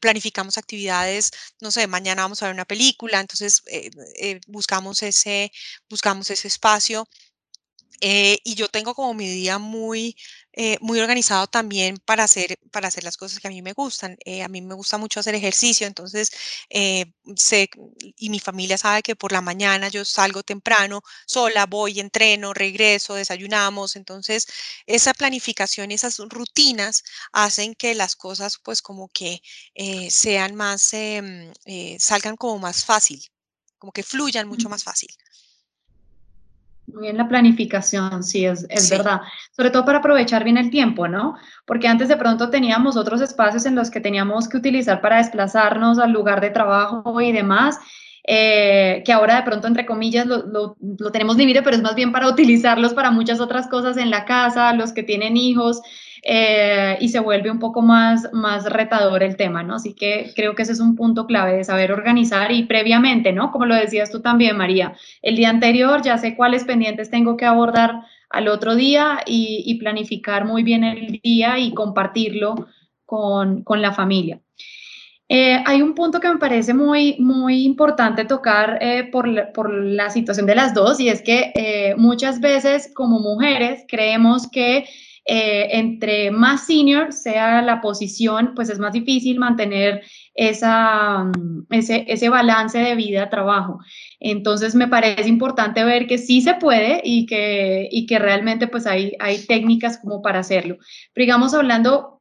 planificamos 0.00 0.58
actividades, 0.58 1.32
no 1.60 1.70
sé, 1.70 1.86
mañana 1.86 2.22
vamos 2.22 2.42
a 2.42 2.46
ver 2.46 2.54
una 2.54 2.64
película, 2.64 3.20
entonces 3.20 3.57
eh, 3.66 3.90
eh, 4.20 4.40
buscamos, 4.46 5.02
ese, 5.02 5.52
buscamos 5.88 6.30
ese 6.30 6.48
espacio. 6.48 7.08
Eh, 8.00 8.38
y 8.44 8.54
yo 8.54 8.68
tengo 8.68 8.94
como 8.94 9.12
mi 9.14 9.28
día 9.28 9.58
muy, 9.58 10.16
muy 10.80 11.00
organizado 11.00 11.46
también 11.46 11.98
para 12.04 12.24
hacer, 12.24 12.58
para 12.72 12.88
hacer 12.88 13.04
las 13.04 13.16
cosas 13.16 13.38
que 13.40 13.46
a 13.48 13.50
mí 13.50 13.62
me 13.62 13.72
gustan. 13.72 14.16
a 14.44 14.48
mí 14.48 14.60
me 14.62 14.74
gusta 14.74 14.98
mucho 14.98 15.20
hacer 15.20 15.34
ejercicio, 15.34 15.86
entonces 15.86 16.30
sé, 17.36 17.70
y 18.16 18.30
mi 18.30 18.40
familia 18.40 18.78
sabe 18.78 19.02
que 19.02 19.16
por 19.16 19.32
la 19.32 19.40
mañana 19.40 19.88
yo 19.88 20.04
salgo 20.04 20.42
temprano, 20.42 21.02
sola, 21.26 21.66
voy, 21.66 22.00
entreno, 22.00 22.54
regreso, 22.54 23.14
desayunamos. 23.14 23.96
Entonces, 23.96 24.46
esa 24.86 25.14
planificación, 25.14 25.90
esas 25.92 26.18
rutinas 26.18 27.04
hacen 27.32 27.74
que 27.74 27.94
las 27.94 28.16
cosas 28.16 28.58
pues 28.62 28.82
como 28.82 29.08
que 29.08 29.40
sean 30.10 30.54
más, 30.56 30.92
em, 30.92 31.52
salgan 31.98 32.36
como 32.36 32.58
más 32.58 32.84
fácil 32.84 33.22
como 33.78 33.92
que 33.92 34.02
fluyan 34.02 34.48
mucho 34.48 34.68
más 34.68 34.84
fácil. 34.84 35.10
Muy 36.92 37.02
bien, 37.02 37.18
la 37.18 37.28
planificación, 37.28 38.22
sí, 38.22 38.46
es, 38.46 38.66
es 38.70 38.88
verdad. 38.88 39.20
Sobre 39.54 39.70
todo 39.70 39.84
para 39.84 39.98
aprovechar 39.98 40.42
bien 40.42 40.56
el 40.56 40.70
tiempo, 40.70 41.06
¿no? 41.06 41.36
Porque 41.66 41.86
antes 41.86 42.08
de 42.08 42.16
pronto 42.16 42.48
teníamos 42.48 42.96
otros 42.96 43.20
espacios 43.20 43.66
en 43.66 43.74
los 43.74 43.90
que 43.90 44.00
teníamos 44.00 44.48
que 44.48 44.56
utilizar 44.56 45.02
para 45.02 45.18
desplazarnos 45.18 45.98
al 45.98 46.12
lugar 46.12 46.40
de 46.40 46.50
trabajo 46.50 47.20
y 47.20 47.30
demás, 47.30 47.78
eh, 48.26 49.02
que 49.04 49.12
ahora 49.12 49.36
de 49.36 49.42
pronto, 49.42 49.66
entre 49.66 49.84
comillas, 49.84 50.26
lo, 50.26 50.46
lo, 50.46 50.76
lo 50.80 51.12
tenemos 51.12 51.36
libre, 51.36 51.62
pero 51.62 51.76
es 51.76 51.82
más 51.82 51.94
bien 51.94 52.10
para 52.10 52.28
utilizarlos 52.28 52.94
para 52.94 53.10
muchas 53.10 53.38
otras 53.38 53.68
cosas 53.68 53.98
en 53.98 54.10
la 54.10 54.24
casa, 54.24 54.72
los 54.72 54.92
que 54.92 55.02
tienen 55.02 55.36
hijos. 55.36 55.82
Eh, 56.22 56.96
y 57.00 57.08
se 57.08 57.20
vuelve 57.20 57.50
un 57.50 57.58
poco 57.58 57.82
más, 57.82 58.28
más 58.32 58.64
retador 58.64 59.22
el 59.22 59.36
tema, 59.36 59.62
¿no? 59.62 59.76
Así 59.76 59.94
que 59.94 60.32
creo 60.34 60.54
que 60.54 60.62
ese 60.62 60.72
es 60.72 60.80
un 60.80 60.96
punto 60.96 61.26
clave 61.26 61.56
de 61.56 61.64
saber 61.64 61.92
organizar 61.92 62.50
y 62.52 62.64
previamente, 62.64 63.32
¿no? 63.32 63.50
Como 63.50 63.66
lo 63.66 63.74
decías 63.74 64.10
tú 64.10 64.20
también, 64.20 64.56
María, 64.56 64.94
el 65.22 65.36
día 65.36 65.50
anterior 65.50 66.02
ya 66.02 66.18
sé 66.18 66.36
cuáles 66.36 66.64
pendientes 66.64 67.10
tengo 67.10 67.36
que 67.36 67.46
abordar 67.46 68.02
al 68.30 68.48
otro 68.48 68.74
día 68.74 69.20
y, 69.26 69.78
planificar 69.78 70.44
muy 70.44 70.62
bien 70.62 70.84
el 70.84 71.20
día 71.22 71.58
y 71.58 71.72
compartirlo 71.72 72.66
con, 73.06 73.62
con 73.62 73.80
la 73.80 73.92
familia. 73.92 74.40
Eh, 75.30 75.62
hay 75.66 75.82
un 75.82 75.94
punto 75.94 76.20
que 76.20 76.28
me 76.28 76.38
parece 76.38 76.74
muy, 76.74 77.16
muy 77.20 77.64
importante 77.64 78.24
tocar 78.24 78.78
eh, 78.80 79.04
por, 79.04 79.28
la, 79.28 79.52
por, 79.52 79.72
la, 79.72 80.10
situación 80.10 80.46
de 80.46 80.54
las 80.54 80.74
dos 80.74 81.00
y 81.00 81.08
es 81.08 81.22
que 81.22 81.94
muchas 81.96 82.40
veces 82.40 82.90
como 82.94 83.20
mujeres 83.20 83.84
creemos 83.88 84.50
que 84.50 84.86
eh, 85.30 85.76
entre 85.78 86.30
más 86.30 86.64
senior 86.64 87.12
sea 87.12 87.60
la 87.60 87.82
posición, 87.82 88.52
pues 88.56 88.70
es 88.70 88.78
más 88.78 88.94
difícil 88.94 89.38
mantener 89.38 90.02
mm, 90.34 91.64
ese, 91.68 92.04
ese 92.08 92.28
balance 92.30 92.78
de 92.78 92.94
vida-trabajo. 92.94 93.78
Entonces 94.20 94.74
me 94.74 94.88
parece 94.88 95.28
importante 95.28 95.84
ver 95.84 96.06
que 96.06 96.16
sí 96.16 96.40
se 96.40 96.54
puede 96.54 97.02
y 97.04 97.26
que, 97.26 97.90
y 97.90 98.06
que 98.06 98.18
realmente 98.18 98.68
pues 98.68 98.86
hay, 98.86 99.16
hay 99.20 99.44
técnicas 99.44 99.98
como 99.98 100.22
para 100.22 100.38
hacerlo. 100.38 100.78
Pero 101.12 101.24
digamos, 101.24 101.52
hablando 101.52 102.17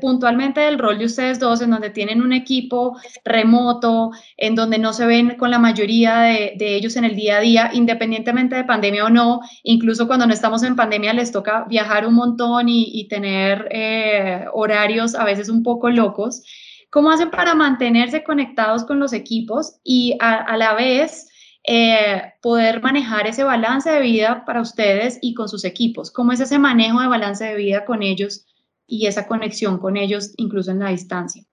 puntualmente 0.00 0.60
del 0.60 0.78
rol 0.78 0.98
de 0.98 1.04
ustedes 1.06 1.38
dos, 1.38 1.60
en 1.62 1.70
donde 1.70 1.90
tienen 1.90 2.22
un 2.22 2.32
equipo 2.32 2.96
remoto, 3.24 4.10
en 4.36 4.54
donde 4.54 4.78
no 4.78 4.92
se 4.92 5.06
ven 5.06 5.36
con 5.36 5.50
la 5.50 5.58
mayoría 5.58 6.20
de, 6.20 6.56
ellos 6.58 6.96
en 6.96 7.04
el 7.04 7.16
día 7.16 7.38
a 7.38 7.40
día, 7.40 7.70
independientemente 7.72 8.56
de 8.56 8.64
pandemia 8.64 9.04
o 9.04 9.10
no, 9.10 9.40
incluso 9.62 10.06
cuando 10.06 10.26
no 10.26 10.32
estamos 10.32 10.62
en 10.62 10.76
pandemia 10.76 11.12
les 11.12 11.32
toca 11.32 11.64
viajar 11.68 12.06
un 12.06 12.14
montón 12.14 12.68
y, 12.68 13.06
tener 13.08 13.68
eh, 13.70 14.44
horarios 14.52 15.14
a 15.14 15.24
veces 15.24 15.48
un 15.48 15.62
poco 15.62 15.88
locos. 15.88 16.42
¿Cómo 16.90 17.10
hacen 17.10 17.30
para 17.30 17.54
mantenerse 17.54 18.22
conectados 18.22 18.84
con 18.84 18.98
los 18.98 19.12
equipos 19.12 19.76
y 19.84 20.16
a, 20.20 20.56
la 20.56 20.74
vez 20.74 21.28
eh, 21.64 22.32
poder 22.42 22.82
manejar 22.82 23.26
ese 23.26 23.44
balance 23.44 23.90
de 23.90 24.00
vida 24.00 24.44
para 24.46 24.60
ustedes 24.60 25.18
y 25.20 25.34
con 25.34 25.48
sus 25.48 25.64
equipos? 25.64 26.10
¿Cómo 26.10 26.32
es 26.32 26.40
ese 26.40 26.58
manejo 26.58 27.00
de 27.00 27.08
balance 27.08 27.44
de 27.44 27.56
vida 27.56 27.84
con 27.84 28.02
ellos? 28.02 28.47
Y 28.88 29.06
esa 29.06 29.28
conexión 29.28 29.78
con 29.78 29.96
ellos 29.96 30.32
incluso 30.36 30.72
en 30.72 30.80
la 30.80 30.88
distancia. 30.88 31.44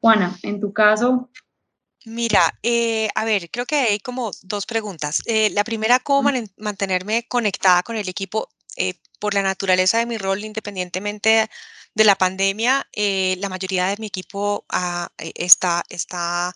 Juana, 0.00 0.36
en 0.42 0.60
tu 0.60 0.72
caso. 0.72 1.30
Mira, 2.06 2.58
eh, 2.62 3.10
a 3.14 3.24
ver, 3.26 3.50
creo 3.50 3.66
que 3.66 3.76
hay 3.76 3.98
como 4.00 4.30
dos 4.42 4.64
preguntas. 4.64 5.20
Eh, 5.26 5.50
la 5.50 5.62
primera, 5.64 5.98
¿cómo 5.98 6.30
mantenerme 6.56 7.26
conectada 7.28 7.82
con 7.82 7.96
el 7.96 8.08
equipo? 8.08 8.48
Eh, 8.76 8.94
por 9.18 9.34
la 9.34 9.42
naturaleza 9.42 9.98
de 9.98 10.06
mi 10.06 10.16
rol, 10.16 10.42
independientemente 10.42 11.50
de 11.94 12.04
la 12.04 12.14
pandemia, 12.14 12.88
la 12.94 13.48
mayoría 13.50 13.86
de 13.88 13.96
mi 13.98 14.06
equipo 14.06 14.64
ah, 14.70 15.10
está, 15.18 15.82
está, 15.90 16.54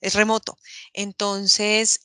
es 0.00 0.14
remoto. 0.14 0.56
Entonces, 0.92 2.00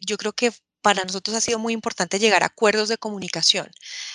yo 0.00 0.16
creo 0.18 0.32
que 0.32 0.52
para 0.82 1.04
nosotros 1.04 1.36
ha 1.36 1.40
sido 1.40 1.58
muy 1.58 1.72
importante 1.74 2.18
llegar 2.18 2.42
a 2.42 2.46
acuerdos 2.46 2.88
de 2.88 2.98
comunicación. 2.98 3.70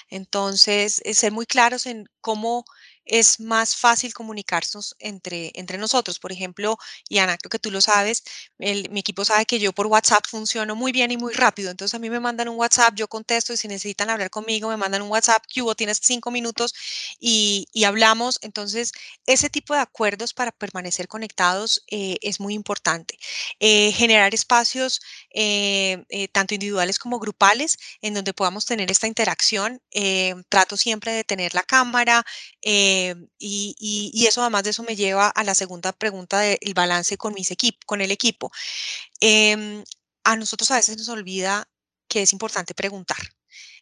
Entonces, 0.09 1.01
ser 1.13 1.31
muy 1.31 1.45
claros 1.45 1.85
en 1.85 2.05
cómo 2.21 2.65
es 3.05 3.39
más 3.39 3.75
fácil 3.75 4.13
comunicarnos 4.13 4.95
entre, 4.99 5.51
entre 5.55 5.77
nosotros. 5.77 6.19
Por 6.19 6.31
ejemplo, 6.31 6.77
y 7.07 7.19
Ana, 7.19 7.37
creo 7.37 7.49
que 7.49 7.59
tú 7.59 7.71
lo 7.71 7.81
sabes, 7.81 8.23
mi 8.57 8.99
equipo 8.99 9.25
sabe 9.25 9.45
que 9.45 9.59
yo 9.59 9.73
por 9.73 9.87
WhatsApp 9.87 10.25
funciono 10.27 10.75
muy 10.75 10.91
bien 10.91 11.11
y 11.11 11.17
muy 11.17 11.33
rápido. 11.33 11.71
Entonces 11.71 11.93
a 11.95 11.99
mí 11.99 12.09
me 12.09 12.19
mandan 12.19 12.49
un 12.49 12.57
WhatsApp, 12.57 12.95
yo 12.95 13.07
contesto 13.07 13.53
y 13.53 13.57
si 13.57 13.67
necesitan 13.67 14.09
hablar 14.09 14.29
conmigo, 14.29 14.69
me 14.69 14.77
mandan 14.77 15.01
un 15.01 15.09
WhatsApp, 15.09 15.43
que 15.47 15.61
tienes 15.75 15.99
cinco 16.01 16.31
minutos 16.31 16.73
y, 17.19 17.67
hablamos. 17.85 18.39
Entonces, 18.41 18.91
ese 19.27 19.49
tipo 19.49 19.73
de 19.75 19.79
acuerdos 19.79 20.33
para 20.33 20.51
permanecer 20.51 21.07
conectados 21.07 21.83
eh, 21.91 22.17
es 22.21 22.39
muy 22.39 22.53
importante. 22.55 23.17
Eh, 23.59 23.91
generar 23.91 24.33
espacios 24.33 25.01
eh, 25.31 26.03
tanto 26.31 26.55
individuales 26.55 26.97
como 26.97 27.19
grupales 27.19 27.77
en 28.01 28.13
donde 28.15 28.33
podamos 28.33 28.65
tener 28.65 28.89
esta 28.91 29.07
interacción. 29.07 29.81
trato 30.49 30.77
siempre 30.77 31.11
de 31.11 31.23
tener 31.23 31.53
la 31.53 31.63
cámara. 31.63 32.25
Em, 32.95 33.27
y, 33.39 34.25
eso 34.27 34.41
además 34.41 34.63
de 34.63 34.69
eso 34.69 34.83
me 34.83 34.95
lleva 34.95 35.27
a 35.27 35.43
la 35.43 35.55
segunda 35.55 35.91
pregunta 35.91 36.39
del 36.39 36.73
balance 36.73 37.17
con, 37.17 37.33
mis 37.33 37.49
con 37.85 38.01
el 38.01 38.11
equipo. 38.11 38.51
Em, 39.19 39.83
a 40.23 40.35
nosotros 40.37 40.71
a 40.71 40.75
veces 40.75 40.97
nos 40.97 41.09
olvida 41.09 41.67
que 42.07 42.21
es 42.21 42.33
importante 42.33 42.73
preguntar. 42.73 43.17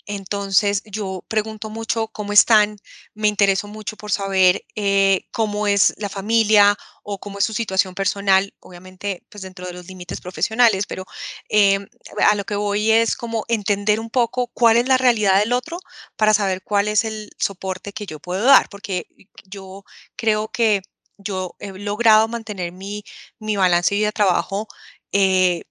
Entonces, 0.05 0.81
yo 0.85 1.23
pregunto 1.29 1.69
mucho 1.69 2.07
cómo 2.09 2.33
están, 2.33 2.77
me 3.13 3.29
intereso 3.29 3.67
mucho 3.67 3.95
por 3.95 4.11
saber 4.11 4.65
eh, 4.75 5.27
cómo 5.31 5.65
es 5.67 5.93
la 5.97 6.09
familia 6.09 6.77
o 7.03 7.19
cómo 7.19 7.39
es 7.39 7.45
su 7.45 7.53
situación 7.53 7.95
personal, 7.95 8.53
obviamente, 8.59 9.23
pues 9.29 9.43
dentro 9.43 9.65
de 9.65 9.73
los 9.73 9.87
límites 9.87 10.19
profesionales, 10.21 10.85
pero 10.87 11.05
em, 11.49 11.87
a 12.29 12.35
lo 12.35 12.43
que 12.45 12.55
voy 12.55 12.91
es 12.91 13.15
como 13.15 13.45
entender 13.47 13.99
un 13.99 14.09
poco 14.09 14.47
cuál 14.47 14.77
es 14.77 14.87
la 14.87 14.97
realidad 14.97 15.39
del 15.39 15.53
otro 15.53 15.79
para 16.17 16.33
saber 16.33 16.61
cuál 16.63 16.87
es 16.89 17.03
el 17.05 17.29
soporte 17.37 17.93
que 17.93 18.05
yo 18.05 18.19
puedo 18.19 18.43
dar, 18.45 18.67
porque 18.69 19.07
yo 19.45 19.83
creo 20.15 20.49
que 20.49 20.81
yo 21.17 21.55
he 21.59 21.71
logrado 21.73 22.27
mantener 22.27 22.71
mi, 22.71 23.03
mi 23.39 23.55
balance 23.55 23.95
vida-trabajo 23.95 24.67
eh, 25.11 25.63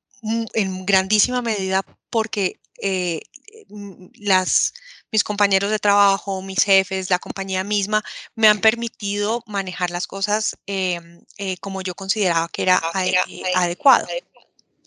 en 0.54 0.86
grandísima 0.86 1.42
medida 1.42 1.82
porque 2.10 2.60
eh, 2.82 3.22
mm, 3.68 4.08
las, 4.18 4.74
mis 5.10 5.24
compañeros 5.24 5.70
de 5.70 5.78
trabajo, 5.78 6.42
mis 6.42 6.62
jefes, 6.64 7.10
la 7.10 7.18
compañía 7.18 7.64
misma, 7.64 8.04
me 8.34 8.48
han 8.48 8.60
permitido 8.60 9.42
manejar 9.46 9.90
las 9.90 10.06
cosas 10.06 10.56
em, 10.66 11.22
eh, 11.38 11.56
como 11.58 11.80
yo 11.82 11.94
consideraba 11.94 12.48
que 12.48 12.62
era 12.62 12.82
adecuado. 13.54 14.06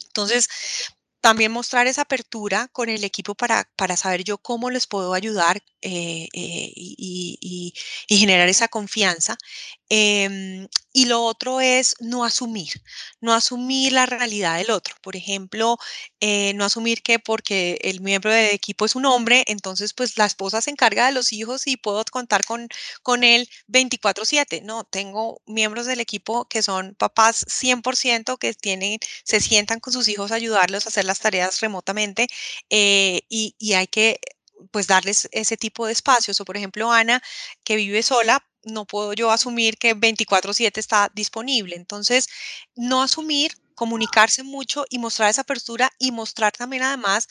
Entonces, 0.08 0.50
también 1.26 1.52
mostrar 1.52 1.88
esa 1.88 2.04
apertura 2.04 2.68
con 2.72 2.88
el 2.88 3.04
equipo 3.04 3.34
para, 3.34 3.68
para 3.76 3.98
saber 3.98 4.24
yo 4.24 4.38
cómo 4.38 4.70
les 4.70 4.86
puedo 4.86 5.16
ayudar 5.16 5.60
eh, 5.82 6.28
eh, 6.34 6.72
y, 6.76 7.74
generar 8.08 8.48
esa 8.48 8.68
confianza. 8.68 9.36
Em, 9.90 10.68
y 10.94 11.06
lo 11.06 11.24
otro 11.24 11.62
es 11.62 11.96
no 12.00 12.26
asumir, 12.26 12.74
no 13.22 13.34
asumir 13.34 13.94
la 13.94 14.06
realidad 14.08 14.58
del 14.58 14.72
otro. 14.72 14.96
Por 15.02 15.16
ejemplo, 15.16 15.78
eh, 16.20 16.54
no 16.56 16.66
asumir 16.66 17.04
que 17.04 17.20
porque 17.20 17.78
el 17.82 18.02
miembro 18.02 18.32
del 18.32 18.52
equipo 18.54 18.86
es 18.86 18.96
un 18.96 19.06
hombre, 19.06 19.44
entonces 19.48 19.94
pues 19.94 20.18
la 20.18 20.26
esposa 20.26 20.62
se 20.62 20.72
encarga 20.72 21.06
de 21.08 21.12
los 21.12 21.34
hijos 21.34 21.68
y 21.68 21.78
puedo 21.78 22.04
contar 22.12 22.46
con, 22.46 22.68
con 23.04 23.24
él 23.24 23.48
24/7. 23.68 24.62
No, 24.64 24.84
tengo 24.86 25.42
miembros 25.46 25.86
del 25.86 26.00
equipo 26.00 26.46
que 26.46 26.64
son 26.64 26.96
papás 26.96 27.46
100% 27.48 28.38
que 28.38 28.54
tienen, 28.54 29.00
se 29.24 29.40
sientan 29.42 29.80
con 29.80 29.94
sus 29.94 30.08
hijos 30.08 30.32
a 30.32 30.36
ayudarlos 30.36 30.86
a 30.86 30.90
hacer 30.90 31.06
las 31.06 31.15
tareas 31.20 31.62
remotamente 31.62 32.28
y, 32.70 33.56
y 33.58 33.74
hay 33.74 33.88
que 33.88 34.20
pues 34.72 34.88
darles 34.88 35.28
ese 35.32 35.58
tipo 35.58 35.86
de 35.86 35.94
espacios. 35.94 36.40
O 36.42 36.46
por 36.46 36.58
ejemplo, 36.58 36.92
Ana, 36.92 37.22
que 37.64 37.76
vive 37.76 38.04
sola, 38.04 38.46
no 38.64 38.86
puedo 38.86 39.14
yo 39.14 39.32
asumir 39.32 39.78
que 39.78 39.94
24/7 39.96 40.80
está 40.80 41.12
disponible. 41.14 41.76
Entonces, 41.76 42.28
no 42.76 43.02
asumir, 43.04 43.54
comunicarse 43.76 44.44
mucho 44.44 44.86
y 44.90 45.00
mostrar 45.00 45.30
esa 45.30 45.42
apertura 45.42 45.92
y 46.00 46.12
mostrar 46.12 46.54
también 46.54 46.84
además 46.84 47.28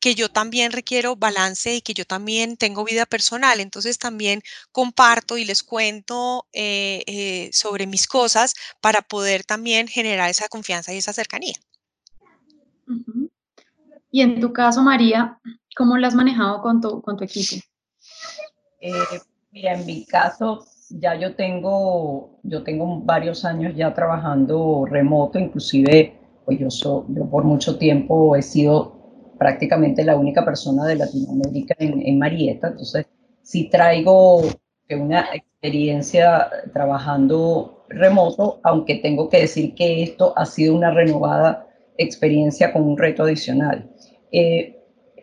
que 0.00 0.14
yo 0.14 0.28
también 0.28 0.70
requiero 0.72 1.16
balance 1.16 1.74
y 1.74 1.80
que 1.80 1.94
yo 1.94 2.04
también 2.04 2.56
tengo 2.56 2.84
vida 2.84 3.06
personal. 3.06 3.58
Entonces 3.60 3.98
también 3.98 4.42
comparto 4.70 5.38
y 5.38 5.44
les 5.44 5.62
cuento 5.62 6.46
eh, 6.52 7.02
eh, 7.06 7.50
sobre 7.52 7.86
mis 7.86 8.06
cosas 8.06 8.54
para 8.80 9.02
poder 9.02 9.44
también 9.44 9.88
generar 9.88 10.30
esa 10.30 10.48
confianza 10.48 10.94
y 10.94 10.98
esa 10.98 11.12
cercanía. 11.12 11.54
Y 14.10 14.22
en 14.22 14.40
tu 14.40 14.52
caso, 14.52 14.82
María, 14.82 15.38
¿cómo 15.76 15.96
lo 15.96 16.06
has 16.06 16.14
manejado 16.14 16.62
con 16.62 16.80
tu, 16.80 17.02
con 17.02 17.16
tu 17.16 17.24
equipo? 17.24 17.56
Eh, 18.80 18.92
mira, 19.50 19.74
en 19.74 19.86
mi 19.86 20.04
caso, 20.06 20.64
ya 20.90 21.14
yo 21.14 21.34
tengo, 21.34 22.38
yo 22.42 22.62
tengo 22.62 23.00
varios 23.00 23.44
años 23.44 23.74
ya 23.76 23.92
trabajando 23.92 24.86
remoto, 24.86 25.38
inclusive, 25.38 26.18
pues 26.44 26.58
yo, 26.58 27.06
yo 27.08 27.30
por 27.30 27.44
mucho 27.44 27.76
tiempo 27.76 28.34
he 28.36 28.42
sido 28.42 28.96
prácticamente 29.38 30.04
la 30.04 30.16
única 30.16 30.44
persona 30.44 30.86
de 30.86 30.96
Latinoamérica 30.96 31.74
en, 31.78 32.00
en 32.06 32.18
Marietta, 32.18 32.68
entonces 32.68 33.06
sí 33.42 33.68
traigo 33.70 34.42
una 34.90 35.26
experiencia 35.34 36.48
trabajando 36.72 37.84
remoto, 37.88 38.60
aunque 38.62 38.96
tengo 38.96 39.28
que 39.28 39.40
decir 39.40 39.74
que 39.74 40.02
esto 40.02 40.32
ha 40.36 40.46
sido 40.46 40.74
una 40.74 40.90
renovada 40.90 41.66
experiencia 41.98 42.72
con 42.72 42.82
un 42.82 42.96
reto 42.96 43.24
adicional. 43.24 43.90
Eh, 44.32 44.74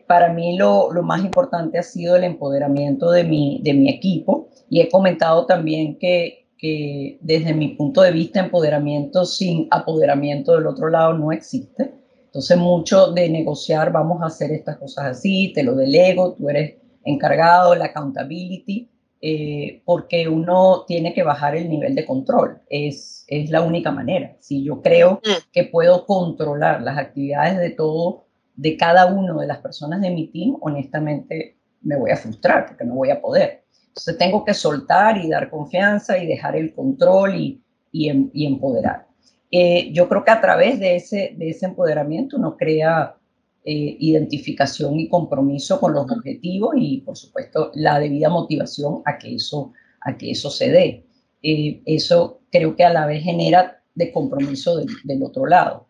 para 0.08 0.32
mí 0.34 0.58
lo, 0.58 0.92
lo, 0.92 1.04
más 1.04 1.24
importante 1.24 1.80
ha 1.80 1.84
sido 1.84 2.16
el 2.16 2.24
empoderamiento 2.24 3.12
de 3.12 3.24
mi, 3.24 3.60
de 3.64 3.74
mi 3.74 3.90
equipo 3.90 4.50
y 4.70 4.82
he 4.82 4.90
comentado 4.90 5.46
también 5.46 5.98
que, 5.98 6.48
que 6.58 7.18
desde 7.22 7.54
mi 7.54 7.70
punto 7.70 8.02
de 8.02 8.12
vista 8.12 8.40
empoderamiento 8.40 9.26
sin 9.26 9.68
apoderamiento 9.72 10.56
del 10.56 10.68
otro 10.68 10.90
lado 10.90 11.14
no 11.14 11.32
existe. 11.32 11.94
Entonces 12.26 12.58
mucho 12.58 13.12
de 13.12 13.30
negociar, 13.30 13.92
vamos 13.92 14.22
a 14.22 14.28
hacer 14.28 14.52
estas 14.52 14.78
cosas 14.78 15.06
así, 15.06 15.54
te 15.54 15.64
lo 15.64 15.76
delego, 15.76 16.34
tú 16.34 16.50
eres 16.50 16.76
encargado, 17.04 17.76
la 17.76 17.86
accountability, 17.86 18.90
eh, 19.22 19.82
porque 19.86 20.28
uno 20.28 20.84
tiene 20.86 21.14
que 21.14 21.24
bajar 21.24 21.56
el 21.56 21.70
nivel 21.70 21.96
de 21.96 22.06
control. 22.06 22.62
Es, 22.70 23.24
es 23.28 23.50
la 23.50 23.62
única 23.62 23.92
manera. 23.92 24.36
Si 24.40 24.64
yo 24.64 24.82
creo 24.82 25.22
mm. 25.24 25.52
que 25.52 25.64
puedo 25.64 26.06
controlar 26.06 26.82
las 26.82 26.98
actividades 26.98 27.58
de 27.58 27.70
todo, 27.70 28.25
de 28.56 28.78
cada 28.78 29.06
uno 29.08 29.40
de 29.40 29.48
las 29.48 29.60
personas 29.60 30.02
de 30.02 30.10
mi 30.10 30.28
team, 30.28 30.58
honestamente 30.62 31.58
me 31.82 31.98
voy 31.98 32.12
a 32.12 32.18
frustrar 32.18 32.66
porque 32.68 32.86
no 32.86 32.96
voy 32.96 33.10
a 33.10 33.22
poder. 33.22 33.64
Entonces 33.88 34.18
tengo 34.18 34.44
que 34.44 34.54
soltar 34.54 35.18
y 35.18 35.30
dar 35.30 35.50
confianza 35.50 36.18
y 36.18 36.26
dejar 36.28 36.56
el 36.56 36.74
control 36.74 37.36
y, 37.36 37.62
y, 37.92 38.10
em, 38.10 38.30
y 38.34 38.46
empoderar. 38.46 39.08
Eh, 39.52 39.92
yo 39.94 40.10
creo 40.10 40.24
que 40.26 40.32
a 40.32 40.42
través 40.42 40.80
de 40.80 40.96
ese, 40.98 41.36
de 41.38 41.50
ese 41.50 41.66
empoderamiento 41.66 42.38
uno 42.38 42.58
crea 42.58 43.16
eh, 43.64 43.98
identificación 44.00 45.00
y 45.00 45.08
compromiso 45.08 45.80
con 45.80 45.94
los 45.94 46.12
objetivos 46.12 46.76
y, 46.78 47.02
por 47.02 47.16
supuesto, 47.16 47.72
la 47.74 48.00
debida 48.00 48.30
motivación 48.30 49.02
a 49.06 49.18
que 49.18 49.36
eso, 49.36 49.72
a 50.02 50.18
que 50.18 50.32
eso 50.32 50.50
se 50.50 50.70
dé. 50.70 51.06
Eh, 51.42 51.82
eso 51.86 52.42
creo 52.52 52.76
que 52.76 52.84
a 52.84 52.94
la 52.94 53.06
vez 53.06 53.24
genera 53.24 53.82
de 53.94 54.12
compromiso 54.12 54.78
del 55.04 55.24
otro 55.24 55.46
lado. 55.46 55.85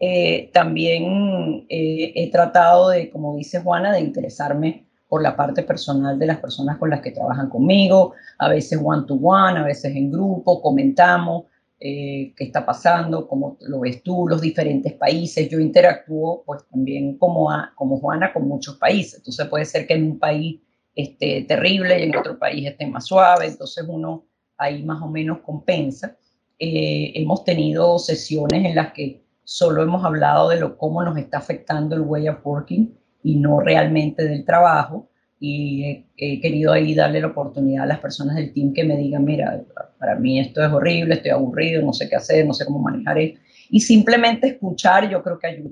Eh, 0.00 0.50
también 0.52 1.66
he 1.68 2.30
tratado 2.32 2.88
de, 2.88 3.10
como 3.10 3.36
dice 3.36 3.60
Juana, 3.60 3.92
de 3.92 4.00
interesarme 4.00 4.86
por 5.10 5.22
la 5.22 5.36
parte 5.36 5.64
personal 5.64 6.18
de 6.18 6.26
las 6.26 6.38
personas 6.38 6.78
con 6.78 6.88
las 6.88 7.00
que 7.00 7.10
trabajan 7.10 7.50
conmigo, 7.50 8.14
a 8.38 8.48
veces 8.48 8.80
one 8.82 9.04
to 9.06 9.14
one, 9.14 9.58
a 9.58 9.64
veces 9.64 9.94
en 9.94 10.10
grupo, 10.10 10.62
comentamos, 10.62 11.44
eh, 11.80 12.32
qué 12.36 12.44
está 12.44 12.64
pasando, 12.64 13.26
cómo 13.26 13.56
lo 13.62 13.80
ves 13.80 14.02
tú, 14.02 14.28
los 14.28 14.40
diferentes 14.40 14.92
países. 14.92 15.48
Yo 15.48 15.58
interactúo 15.58 16.44
pues 16.46 16.62
también 16.68 17.18
como, 17.18 17.48
como 17.74 17.98
Juana 17.98 18.32
con 18.32 18.46
muchos 18.46 18.76
países. 18.76 19.18
Entonces 19.18 19.48
puede 19.48 19.64
ser 19.64 19.86
que 19.86 19.94
en 19.94 20.04
un 20.04 20.18
país 20.18 20.60
esté 20.94 21.42
terrible 21.42 21.98
y 21.98 22.02
en 22.04 22.16
otro 22.16 22.38
país 22.38 22.68
esté 22.68 22.86
más 22.86 23.06
suave. 23.06 23.46
Entonces 23.46 23.84
uno 23.88 24.26
ahí 24.58 24.82
más 24.82 25.02
o 25.02 25.08
menos 25.08 25.38
compensa. 25.38 26.16
Eh, 26.58 27.12
hemos 27.14 27.44
tenido 27.44 27.98
sesiones 27.98 28.64
en 28.64 28.74
las 28.74 28.92
que 28.92 29.24
solo 29.50 29.82
hemos 29.82 30.04
hablado 30.04 30.48
de 30.48 30.60
lo, 30.60 30.78
cómo 30.78 31.02
nos 31.02 31.18
está 31.18 31.38
afectando 31.38 31.96
el 31.96 32.02
way 32.02 32.28
of 32.28 32.38
working 32.44 32.96
y 33.24 33.34
no 33.34 33.58
realmente 33.58 34.22
del 34.22 34.44
trabajo 34.44 35.10
y 35.40 36.06
he, 36.16 36.40
querido 36.40 36.72
ahí 36.72 36.94
darle 36.94 37.20
la 37.20 37.26
oportunidad 37.26 37.82
a 37.82 37.88
las 37.88 37.98
personas 37.98 38.36
del 38.36 38.52
team 38.52 38.72
que 38.72 38.84
me 38.84 38.96
digan, 38.96 39.24
mira, 39.24 39.60
para 39.98 40.14
mí 40.14 40.38
esto 40.38 40.64
es 40.64 40.72
horrible, 40.72 41.16
estoy 41.16 41.32
aburrido, 41.32 41.82
no 41.82 41.92
sé 41.92 42.08
qué 42.08 42.14
hacer, 42.14 42.46
no 42.46 42.54
sé 42.54 42.64
cómo 42.64 42.78
manejar 42.78 43.18
esto. 43.18 43.40
Y 43.70 43.80
simplemente 43.80 44.46
escuchar, 44.46 45.10
yo 45.10 45.20
creo 45.20 45.38
que 45.40 45.48
ayuda. 45.48 45.70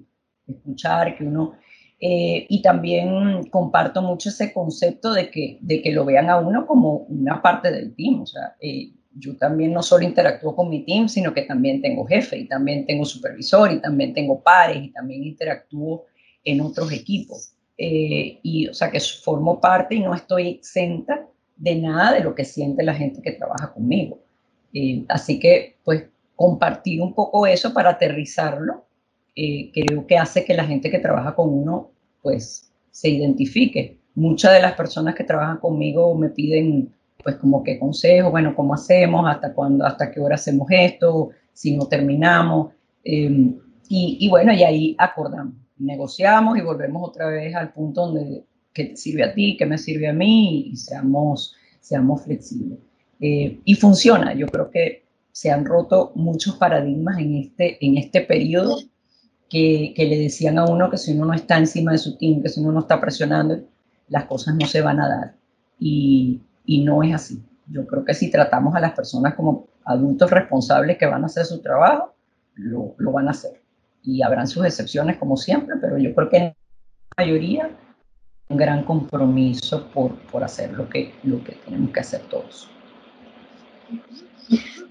Escuchar, 0.48 1.16
que 1.16 1.24
uno... 1.24 1.52
Eh, 2.00 2.46
y 2.48 2.62
también 2.62 3.44
comparto 3.48 4.02
mucho 4.02 4.28
ese 4.28 4.52
concepto 4.52 5.12
de 5.12 5.30
que, 5.30 5.58
de 5.60 5.82
que 5.82 5.92
lo 5.92 6.04
vean 6.04 6.30
a 6.30 6.38
uno 6.38 6.66
como 6.66 7.06
una 7.08 7.40
parte 7.40 7.70
del 7.70 7.94
team. 7.94 8.22
O 8.22 8.26
sea, 8.26 8.56
eh, 8.60 8.90
yo 9.18 9.36
también 9.36 9.72
no 9.72 9.82
solo 9.82 10.04
interactúo 10.04 10.54
con 10.54 10.68
mi 10.68 10.84
team, 10.84 11.08
sino 11.08 11.34
que 11.34 11.42
también 11.42 11.82
tengo 11.82 12.06
jefe 12.06 12.38
y 12.38 12.46
también 12.46 12.86
tengo 12.86 13.04
supervisor 13.04 13.72
y 13.72 13.80
también 13.80 14.14
tengo 14.14 14.40
pares 14.40 14.82
y 14.82 14.90
también 14.90 15.24
interactúo 15.24 16.06
en 16.44 16.60
otros 16.60 16.92
equipos. 16.92 17.52
Eh, 17.76 18.38
y 18.42 18.68
o 18.68 18.74
sea 18.74 18.90
que 18.90 19.00
formo 19.00 19.60
parte 19.60 19.94
y 19.94 20.00
no 20.00 20.14
estoy 20.14 20.48
exenta 20.48 21.26
de 21.56 21.76
nada 21.76 22.14
de 22.14 22.20
lo 22.20 22.34
que 22.34 22.44
siente 22.44 22.82
la 22.82 22.94
gente 22.94 23.22
que 23.22 23.32
trabaja 23.32 23.72
conmigo. 23.72 24.18
Eh, 24.72 25.04
así 25.08 25.38
que 25.38 25.76
pues 25.84 26.04
compartir 26.36 27.00
un 27.00 27.14
poco 27.14 27.46
eso 27.46 27.72
para 27.72 27.90
aterrizarlo, 27.90 28.84
eh, 29.34 29.70
creo 29.72 30.06
que 30.06 30.16
hace 30.16 30.44
que 30.44 30.54
la 30.54 30.64
gente 30.64 30.90
que 30.90 30.98
trabaja 30.98 31.34
con 31.34 31.48
uno 31.52 31.90
pues 32.22 32.70
se 32.90 33.08
identifique. 33.08 33.98
Muchas 34.14 34.52
de 34.52 34.62
las 34.62 34.74
personas 34.74 35.14
que 35.14 35.24
trabajan 35.24 35.58
conmigo 35.58 36.14
me 36.14 36.30
piden 36.30 36.92
pues 37.22 37.36
como 37.36 37.62
que 37.62 37.78
consejo, 37.78 38.30
bueno, 38.30 38.54
¿cómo 38.54 38.74
hacemos? 38.74 39.28
¿Hasta 39.28 39.52
cuándo? 39.52 39.84
¿Hasta 39.84 40.10
qué 40.10 40.20
hora 40.20 40.36
hacemos 40.36 40.68
esto? 40.70 41.30
Si 41.52 41.76
no 41.76 41.86
terminamos. 41.86 42.72
y, 43.02 43.56
y 43.88 44.28
bueno, 44.28 44.52
y 44.52 44.62
ahí 44.62 44.96
acordamos 44.98 45.54
negociamos 45.78 46.58
y 46.58 46.60
volvemos 46.60 47.08
otra 47.08 47.28
vez 47.28 47.54
al 47.54 47.72
punto 47.72 48.06
donde 48.06 48.44
que 48.72 48.84
te 48.84 48.96
sirve 48.96 49.24
a 49.24 49.34
ti, 49.34 49.56
que 49.56 49.66
me 49.66 49.78
sirve 49.78 50.08
a 50.08 50.12
mí 50.12 50.68
y 50.70 50.76
seamos, 50.76 51.54
seamos 51.80 52.22
flexibles. 52.22 52.78
Eh, 53.20 53.60
y 53.64 53.74
funciona, 53.74 54.34
yo 54.34 54.46
creo 54.46 54.70
que 54.70 55.04
se 55.32 55.50
han 55.50 55.64
roto 55.64 56.12
muchos 56.14 56.56
paradigmas 56.56 57.18
en 57.18 57.36
este, 57.36 57.84
en 57.84 57.96
este 57.96 58.20
periodo 58.20 58.78
que, 59.48 59.92
que, 59.96 60.04
le 60.06 60.18
decían 60.18 60.58
a 60.58 60.66
uno 60.66 60.90
que 60.90 60.98
si 60.98 61.12
uno 61.12 61.24
no 61.24 61.34
está 61.34 61.58
encima 61.58 61.92
de 61.92 61.98
su 61.98 62.16
team, 62.18 62.42
que 62.42 62.50
si 62.50 62.60
uno 62.60 62.72
no 62.72 62.80
está 62.80 63.00
presionando, 63.00 63.60
las 64.08 64.26
cosas 64.26 64.54
no 64.54 64.66
se 64.66 64.80
van 64.80 65.00
a 65.00 65.08
dar. 65.08 65.34
Y, 65.80 66.40
y 66.68 66.84
no 66.84 67.02
es 67.02 67.14
así. 67.14 67.42
Yo 67.66 67.86
creo 67.86 68.04
que 68.04 68.12
si 68.12 68.30
tratamos 68.30 68.74
a 68.76 68.80
las 68.80 68.92
personas 68.92 69.34
como 69.34 69.68
adultos 69.86 70.30
responsables 70.30 70.98
que 70.98 71.06
van 71.06 71.22
a 71.22 71.26
hacer 71.26 71.46
su 71.46 71.62
trabajo, 71.62 72.14
lo, 72.56 72.94
lo 72.98 73.10
van 73.10 73.26
a 73.26 73.30
hacer. 73.30 73.62
Y 74.02 74.22
habrán 74.22 74.46
sus 74.46 74.66
excepciones 74.66 75.16
como 75.16 75.38
siempre, 75.38 75.76
pero 75.80 75.96
yo 75.96 76.14
creo 76.14 76.28
que 76.28 76.36
en 76.36 76.44
la 76.44 76.54
mayoría 77.16 77.70
un 78.50 78.56
gran 78.58 78.84
compromiso 78.84 79.88
por, 79.88 80.14
por 80.30 80.44
hacer 80.44 80.72
lo 80.74 80.90
que, 80.90 81.14
lo 81.22 81.42
que 81.42 81.52
tenemos 81.52 81.90
que 81.90 82.00
hacer 82.00 82.20
todos. 82.28 82.70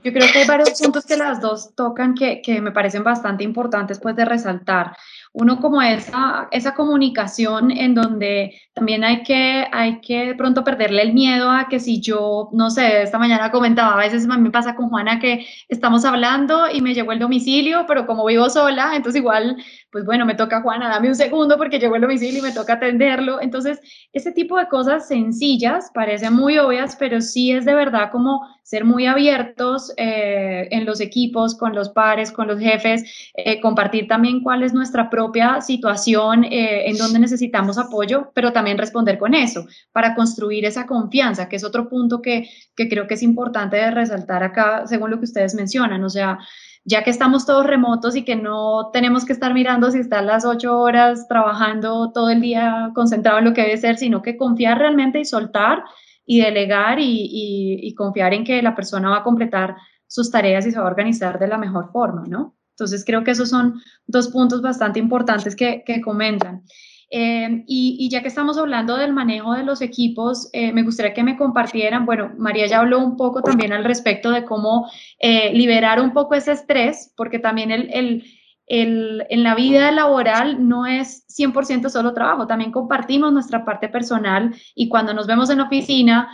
Yo 0.04 0.13
creo 0.13 0.28
que 0.32 0.40
hay 0.40 0.48
varios 0.48 0.82
puntos 0.82 1.06
que 1.06 1.16
las 1.16 1.40
dos 1.42 1.76
tocan 1.76 2.16
que, 2.16 2.42
que 2.42 2.60
me 2.60 2.72
parecen 2.72 3.04
bastante 3.04 3.44
importantes 3.44 4.00
pues 4.00 4.16
de 4.16 4.26
resaltar. 4.26 4.96
Uno 5.34 5.60
como 5.60 5.82
esa, 5.82 6.48
esa 6.52 6.74
comunicación 6.74 7.72
en 7.72 7.94
donde 7.94 8.60
también 8.74 9.04
hay 9.04 9.24
que, 9.24 9.68
hay 9.72 10.02
que 10.02 10.34
pronto 10.36 10.63
perderle 10.63 11.02
el 11.02 11.13
miedo 11.13 11.50
a 11.50 11.68
que 11.68 11.80
si 11.80 12.02
yo, 12.02 12.50
no 12.54 12.70
sé, 12.70 13.04
esta 13.04 13.20
mañana 13.20 13.52
comentaba, 13.52 13.94
a 13.94 13.98
veces 13.98 14.26
me 14.28 14.52
pasa 14.52 14.76
con 14.76 14.90
Juana 14.90 15.20
que 15.20 15.46
estamos 15.70 16.06
hablando 16.06 16.70
y 16.72 16.82
me 16.82 16.94
llegó 16.94 17.12
el 17.12 17.20
domicilio, 17.20 17.86
pero 17.88 18.08
como 18.08 18.26
vivo 18.26 18.50
sola, 18.50 18.96
entonces 18.96 19.20
igual 19.22 19.58
pues 19.98 20.06
bueno, 20.06 20.26
me 20.26 20.36
toca 20.36 20.62
Juana, 20.62 20.90
dame 20.90 21.08
un 21.08 21.16
segundo 21.16 21.58
porque 21.58 21.80
llegó 21.80 21.96
el 21.96 22.02
domicilio 22.02 22.40
y 22.40 22.42
me 22.44 22.52
toca 22.52 22.74
atenderlo. 22.74 23.42
Entonces, 23.42 23.80
ese 24.12 24.32
tipo 24.32 24.58
de 24.58 24.68
cosas 24.68 25.08
sencillas 25.08 25.90
parecen 25.94 26.34
muy 26.34 26.58
obvias, 26.60 26.96
pero 26.98 27.22
sí 27.22 27.52
es 27.52 27.66
de 27.66 27.74
verdad 27.74 28.12
como 28.12 28.42
ser 28.63 28.84
muy 28.84 29.06
abiertos 29.06 29.94
eh, 29.98 30.68
en 30.72 30.86
los 30.86 31.00
equipos, 31.00 31.56
con 31.56 31.74
los 31.74 31.90
pares, 31.90 32.32
con 32.32 32.48
los 32.48 32.60
jefes, 32.60 33.32
eh, 33.34 33.62
compartir 33.62 34.08
también 34.08 34.44
cuál 34.44 34.62
es 34.62 34.74
nuestra 34.74 35.10
propia 35.17 35.62
situación, 35.62 36.43
eh, 36.43 36.88
en 36.88 36.95
donde 36.95 37.17
necesitamos 37.17 37.80
apoyo, 37.80 38.30
pero 38.36 38.53
también 38.53 38.77
responder 38.77 39.17
con 39.17 39.34
eso 39.34 39.65
para 39.91 40.13
construir 40.13 40.63
esa 40.63 40.86
confianza, 40.86 41.49
que 41.49 41.56
es 41.56 41.63
otro 41.63 41.89
punto 41.89 42.21
que, 42.21 42.47
que 42.75 42.88
creo 42.88 43.08
que 43.08 43.15
es 43.15 43.23
importante 43.23 43.77
de 43.77 43.89
resaltar 43.89 44.43
acá, 44.43 44.86
según 44.86 45.10
lo 45.10 45.17
que 45.17 45.25
ustedes 45.25 45.56
mencionan. 45.56 46.03
O 46.03 46.10
sea, 46.12 46.38
ya 46.86 47.03
que 47.03 47.10
estamos 47.10 47.47
todos 47.47 47.65
remotos 47.65 48.15
y 48.15 48.23
que 48.23 48.36
no 48.36 48.91
tenemos 48.93 49.25
que 49.25 49.34
estar 49.34 49.56
mirando 49.56 49.89
si 49.89 49.97
están 49.97 50.27
las 50.27 50.45
ocho 50.45 50.77
horas 50.77 51.27
trabajando 51.27 52.12
todo 52.13 52.30
el 52.30 52.41
día 52.41 52.91
concentrado 52.93 53.39
en 53.39 53.45
lo 53.45 53.53
que 53.56 53.63
debe 53.63 53.77
ser, 53.77 53.97
sino 53.97 54.21
que 54.21 54.38
confiar 54.38 54.77
realmente 54.77 55.19
y 55.19 55.25
soltar 55.25 55.84
y 56.27 56.41
delegar 56.41 56.99
y, 56.99 57.91
confiar 57.97 58.36
en 58.36 58.43
que 58.43 58.62
la 58.62 58.75
persona 58.75 59.10
va 59.10 59.17
a 59.17 59.23
completar 59.23 59.77
sus 60.06 60.30
tareas 60.30 60.67
y 60.67 60.71
se 60.71 60.77
va 60.77 60.86
a 60.86 60.91
organizar 60.91 61.39
de 61.39 61.47
la 61.47 61.58
mejor 61.58 61.91
forma, 61.91 62.25
¿no? 62.27 62.57
Entonces 62.78 63.04
creo 63.04 63.24
que 63.24 63.32
esos 63.32 63.50
son 63.50 63.82
dos 64.06 64.28
puntos 64.28 64.62
bastante 64.62 65.00
importantes 65.00 65.56
que, 65.56 65.84
que 65.84 66.00
comentan. 66.00 66.63
Eh, 67.10 67.63
y, 67.68 68.10
ya 68.10 68.22
que 68.22 68.28
estamos 68.28 68.58
hablando 68.58 68.98
del 68.98 69.13
manejo 69.13 69.54
de 69.54 69.63
los 69.63 69.82
equipos, 69.82 70.50
eh, 70.52 70.74
me 70.74 70.84
gustaría 70.84 71.13
que 71.13 71.24
me 71.24 71.38
compartieran, 71.38 72.06
bueno, 72.06 72.34
María 72.38 72.68
ya 72.68 72.80
habló 72.80 73.00
un 73.00 73.16
poco 73.16 73.42
también 73.42 73.72
al 73.72 73.86
respecto 73.86 74.30
de 74.32 74.44
cómo 74.44 74.90
eh, 75.20 75.54
liberar 75.54 76.02
un 76.02 76.12
poco 76.13 76.36
ese 76.36 76.52
estrés, 76.52 77.13
porque 77.16 77.40
también 77.40 77.72
el, 77.72 77.90
el, 77.94 78.26
el, 78.68 79.26
en 79.30 79.44
la 79.44 79.56
vida 79.56 79.90
laboral 79.92 80.68
no 80.68 80.86
es 80.86 81.26
100% 81.30 81.90
solo 81.90 82.13
trabajo, 82.13 82.46
también 82.46 82.72
compartimos 82.72 83.32
nuestra 83.32 83.63
parte 83.63 83.88
personal 83.88 84.54
y 84.76 84.90
cuando 84.90 85.13
nos 85.13 85.28
vemos 85.28 85.50
en 85.50 85.60
la 85.60 85.66
oficina, 85.66 86.30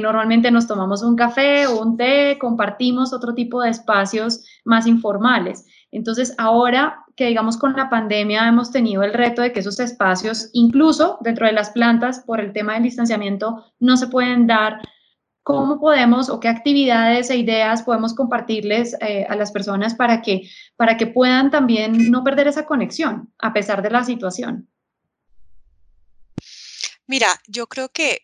normalmente 0.00 0.52
nos 0.52 0.68
tomamos 0.68 1.02
un 1.02 1.16
café 1.16 1.66
o 1.66 1.82
un 1.82 1.96
té, 1.96 2.38
compartimos 2.38 3.12
otro 3.12 3.34
tipo 3.34 3.60
de 3.60 3.70
espacios 3.70 4.44
más 4.64 4.86
informales. 4.86 5.66
Entonces, 5.92 6.34
ahora 6.38 7.04
que 7.14 7.26
digamos 7.26 7.58
con 7.58 7.76
la 7.76 7.90
pandemia 7.90 8.48
hemos 8.48 8.72
tenido 8.72 9.02
el 9.02 9.12
reto 9.12 9.42
de 9.42 9.52
que 9.52 9.60
esos 9.60 9.78
espacios, 9.78 10.48
incluso 10.54 11.18
dentro 11.20 11.46
de 11.46 11.52
las 11.52 11.70
plantas, 11.70 12.20
por 12.20 12.40
el 12.40 12.52
tema 12.52 12.74
del 12.74 12.84
distanciamiento, 12.84 13.72
no 13.78 13.96
se 13.96 14.08
pueden 14.08 14.46
dar. 14.46 14.80
¿Cómo 15.44 15.80
podemos 15.80 16.30
o 16.30 16.38
qué 16.38 16.48
actividades 16.48 17.28
e 17.28 17.36
ideas 17.36 17.82
podemos 17.82 18.14
compartirles 18.14 18.96
eh, 19.00 19.26
a 19.28 19.34
las 19.34 19.50
personas 19.50 19.94
para 19.94 20.22
que, 20.22 20.48
para 20.76 20.96
que 20.96 21.08
puedan 21.08 21.50
también 21.50 22.10
no 22.10 22.22
perder 22.22 22.46
esa 22.46 22.64
conexión 22.64 23.32
a 23.38 23.52
pesar 23.52 23.82
de 23.82 23.90
la 23.90 24.04
situación? 24.04 24.68
Mira, 27.08 27.26
yo 27.48 27.66
creo 27.66 27.88
que 27.88 28.22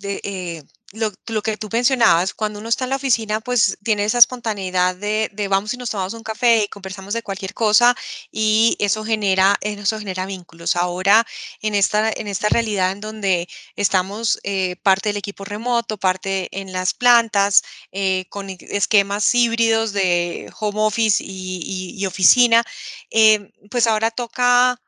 eh, 0.00 0.62
lo, 0.92 1.12
lo, 1.28 1.42
que 1.42 1.56
tú 1.56 1.68
mencionabas, 1.72 2.34
cuando 2.34 2.58
uno 2.58 2.68
está 2.68 2.84
en 2.84 2.90
la 2.90 2.96
oficina, 2.96 3.40
pues 3.40 3.78
tiene 3.82 4.04
esa 4.04 4.18
espontaneidad 4.18 4.94
de, 4.94 5.30
de, 5.32 5.48
vamos 5.48 5.72
y 5.74 5.78
nos 5.78 5.90
tomamos 5.90 6.14
un 6.14 6.22
café 6.22 6.64
y 6.64 6.68
conversamos 6.68 7.14
de 7.14 7.22
cualquier 7.22 7.54
cosa 7.54 7.94
y 8.30 8.76
eso 8.78 9.04
genera, 9.04 9.56
eso 9.62 9.98
genera 9.98 10.26
vínculos. 10.26 10.76
Ahora, 10.76 11.26
en 11.62 11.74
esta, 11.74 12.10
en 12.14 12.28
esta 12.28 12.48
realidad 12.50 12.92
en 12.92 13.00
donde 13.00 13.48
estamos 13.76 14.38
eh, 14.44 14.76
parte 14.82 15.08
del 15.08 15.16
equipo 15.16 15.44
remoto, 15.44 15.98
parte 15.98 16.48
en 16.52 16.72
las 16.72 16.94
plantas, 16.94 17.62
eh, 17.92 18.26
con 18.28 18.50
esquemas 18.50 19.34
híbridos 19.34 19.92
de 19.92 20.52
home 20.60 20.80
office 20.80 21.22
y, 21.24 21.94
y, 21.96 22.06
oficina, 22.06 22.64
eh, 23.10 23.50
pues 23.70 23.86
ahora 23.86 24.10
toca 24.10 24.78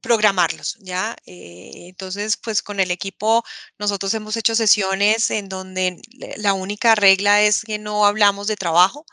programarlos, 0.00 0.76
¿ya? 0.80 1.16
Eh, 1.26 1.88
entonces, 1.88 2.36
pues 2.36 2.62
con 2.62 2.80
el 2.80 2.90
equipo 2.90 3.44
nosotros 3.78 4.14
hemos 4.14 4.36
hecho 4.36 4.54
sesiones 4.54 5.30
en 5.30 5.48
donde 5.48 6.00
la 6.36 6.52
única 6.54 6.94
regla 6.94 7.42
es 7.42 7.62
que 7.62 7.78
no 7.78 8.06
hablamos 8.06 8.46
de 8.46 8.56
trabajo, 8.56 9.04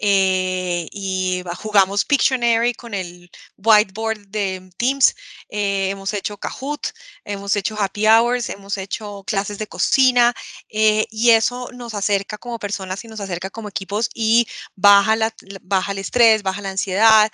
eh, 0.00 0.88
y 0.92 1.42
jugamos 1.56 2.04
Pictionary 2.04 2.72
con 2.74 2.94
el 2.94 3.30
whiteboard 3.56 4.28
de 4.28 4.70
Teams, 4.76 5.16
eh, 5.48 5.90
hemos 5.90 6.14
hecho 6.14 6.36
Kahoot, 6.36 6.88
hemos 7.24 7.56
hecho 7.56 7.76
happy 7.78 8.06
hours, 8.06 8.48
hemos 8.48 8.78
hecho 8.78 9.24
clases 9.26 9.58
de 9.58 9.66
cocina 9.66 10.34
eh, 10.68 11.06
y 11.10 11.30
eso 11.30 11.70
nos 11.72 11.94
acerca 11.94 12.38
como 12.38 12.60
personas 12.60 13.04
y 13.04 13.08
nos 13.08 13.18
acerca 13.20 13.50
como 13.50 13.68
equipos 13.68 14.08
y 14.14 14.46
baja, 14.76 15.16
la, 15.16 15.34
baja 15.62 15.92
el 15.92 15.98
estrés, 15.98 16.42
baja 16.44 16.62
la 16.62 16.70
ansiedad, 16.70 17.30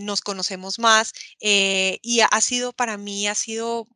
nos 0.00 0.20
conocemos 0.22 0.78
más 0.78 1.12
y 1.40 2.20
ha 2.38 2.40
sido 2.40 2.72
para 2.72 2.96
mí, 2.96 3.28
ha 3.28 3.34
sido 3.34 3.86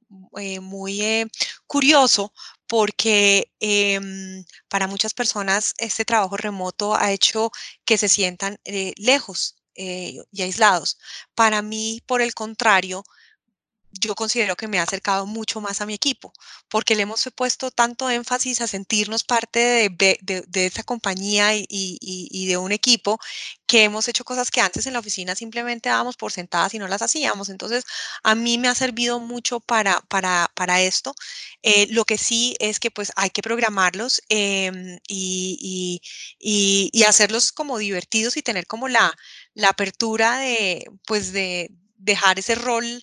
muy 0.60 1.30
curioso 1.66 2.32
porque 2.66 3.52
em, 3.60 4.44
para 4.68 4.86
muchas 4.86 5.14
personas 5.14 5.74
este 5.78 6.04
trabajo 6.04 6.36
remoto 6.36 6.94
ha 6.94 7.12
hecho 7.12 7.50
que 7.84 7.98
se 7.98 8.08
sientan 8.08 8.58
eh, 8.64 8.92
lejos 8.96 9.56
eh, 9.74 10.18
y 10.30 10.42
aislados. 10.42 10.98
Para 11.34 11.62
mí, 11.62 12.02
por 12.06 12.22
el 12.22 12.34
contrario, 12.34 13.04
yo 14.00 14.14
considero 14.14 14.56
que 14.56 14.68
me 14.68 14.78
ha 14.78 14.82
acercado 14.82 15.26
mucho 15.26 15.60
más 15.60 15.80
a 15.80 15.86
mi 15.86 15.94
equipo, 15.94 16.32
porque 16.68 16.94
le 16.96 17.02
hemos 17.02 17.28
puesto 17.34 17.70
tanto 17.70 18.10
énfasis 18.10 18.60
a 18.60 18.66
sentirnos 18.66 19.24
parte 19.24 19.90
de, 19.90 20.18
de, 20.22 20.66
esa 20.66 20.82
compañía 20.82 21.54
y, 21.54 21.66
y, 21.68 22.46
de 22.46 22.56
un 22.56 22.72
equipo 22.72 23.18
que 23.66 23.84
hemos 23.84 24.08
hecho 24.08 24.24
cosas 24.24 24.50
que 24.50 24.60
antes 24.60 24.86
en 24.86 24.94
la 24.94 24.98
oficina 25.00 25.34
simplemente 25.34 25.88
dábamos 25.88 26.16
por 26.16 26.32
sentadas 26.32 26.74
y 26.74 26.78
no 26.78 26.88
las 26.88 27.02
hacíamos. 27.02 27.48
Entonces, 27.48 27.84
a 28.22 28.34
mí 28.34 28.58
me 28.58 28.68
ha 28.68 28.74
servido 28.74 29.20
mucho 29.20 29.60
para, 29.60 30.00
para, 30.08 30.50
para 30.54 30.80
esto. 30.82 31.14
Eh, 31.62 31.86
lo 31.90 32.04
que 32.04 32.18
sí 32.18 32.56
es 32.60 32.80
que 32.80 32.90
pues 32.90 33.12
hay 33.16 33.30
que 33.30 33.42
programarlos 33.42 34.22
em, 34.28 34.98
y, 35.08 36.00
y, 36.38 37.02
hacerlos 37.04 37.52
como 37.52 37.78
divertidos 37.78 38.36
y 38.36 38.42
tener 38.42 38.66
como 38.66 38.88
la, 38.88 39.12
la 39.54 39.68
apertura 39.68 40.38
de, 40.38 40.86
pues 41.06 41.32
de 41.32 41.70
dejar 41.96 42.38
ese 42.38 42.54
rol 42.54 43.02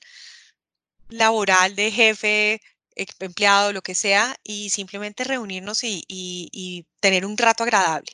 laboral 1.10 1.76
de 1.76 1.92
jefe, 1.92 2.62
empleado, 2.96 3.74
lo 3.74 3.82
que 3.82 3.96
sea, 3.96 4.36
y 4.44 4.70
simplemente 4.70 5.24
reunirnos 5.24 5.84
y, 5.84 6.86
tener 7.00 7.26
un 7.26 7.38
rato 7.38 7.64
agradable. 7.64 8.12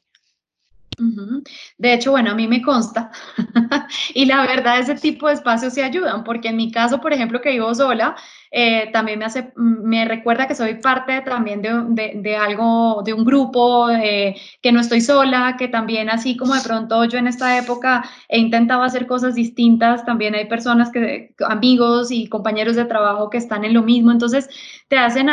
De 1.77 1.93
hecho, 1.93 2.11
bueno, 2.11 2.31
a 2.31 2.35
mí 2.35 2.47
me 2.47 2.61
consta 2.61 3.11
y 4.13 4.25
la 4.25 4.43
verdad 4.43 4.79
ese 4.79 4.95
tipo 4.95 5.27
de 5.27 5.33
espacios 5.33 5.73
se 5.73 5.83
ayudan, 5.83 6.23
porque 6.23 6.47
en 6.47 6.55
mi 6.55 6.71
caso, 6.71 7.01
por 7.01 7.11
ejemplo, 7.11 7.41
que 7.41 7.51
vivo 7.51 7.73
sola, 7.75 8.15
eh, 8.57 8.89
también 8.93 9.19
me, 9.19 9.25
hace, 9.25 9.51
me 9.57 10.05
recuerda 10.05 10.47
que 10.47 10.55
soy 10.55 10.75
parte 10.75 11.19
también 11.19 11.61
de, 11.61 12.13
de, 12.15 12.37
algo, 12.37 13.01
de 13.03 13.11
un 13.11 13.25
grupo, 13.25 13.89
eh, 13.89 14.37
que 14.61 14.71
no 14.71 14.79
estoy 14.79 15.01
sola, 15.01 15.57
que 15.59 15.67
también 15.67 16.09
así 16.09 16.37
como 16.37 16.55
de 16.55 16.61
pronto 16.61 17.03
yo 17.03 17.17
en 17.17 17.27
esta 17.27 17.57
época 17.57 18.05
he 18.29 18.39
intentado 18.39 18.83
hacer 18.83 19.07
cosas 19.07 19.35
distintas, 19.35 20.05
también 20.05 20.35
hay 20.35 20.45
personas 20.45 20.89
que, 20.89 21.33
amigos 21.45 22.11
y 22.11 22.29
compañeros 22.29 22.77
de 22.77 22.85
trabajo 22.85 23.29
que 23.29 23.39
están 23.39 23.65
en 23.65 23.73
lo 23.73 23.83
mismo, 23.83 24.13
entonces 24.13 24.49
te 24.87 24.97
hacen, 24.97 25.27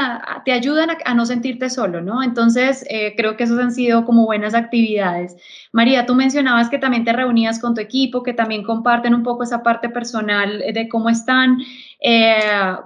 te 0.45 0.51
ayudan 0.51 0.89
a, 1.05 1.15
no 1.15 1.25
sentirte 1.25 1.71
solo, 1.71 2.01
¿no? 2.01 2.25
Entonces 2.25 2.85
eh, 2.91 3.15
creo 3.17 3.37
que 3.37 3.45
esos 3.45 3.61
han 3.61 3.71
sido 3.71 4.05
como 4.05 4.25
buenas 4.25 4.55
actividades. 4.55 5.37
María, 5.71 6.07
tú 6.07 6.17
mencionabas 6.17 6.69
que 6.71 6.79
también 6.79 7.05
te 7.05 7.13
reunías 7.13 7.61
con 7.61 7.77
tu 7.77 7.81
equipo, 7.81 8.25
que 8.25 8.35
también 8.35 8.65
comparten 8.65 9.15
un 9.15 9.23
poco 9.23 9.45
esa 9.45 9.63
parte 9.63 9.89
personal 9.91 10.59
de 10.59 10.89
cómo 10.89 11.09
están. 11.09 11.59
Eh, 12.05 12.35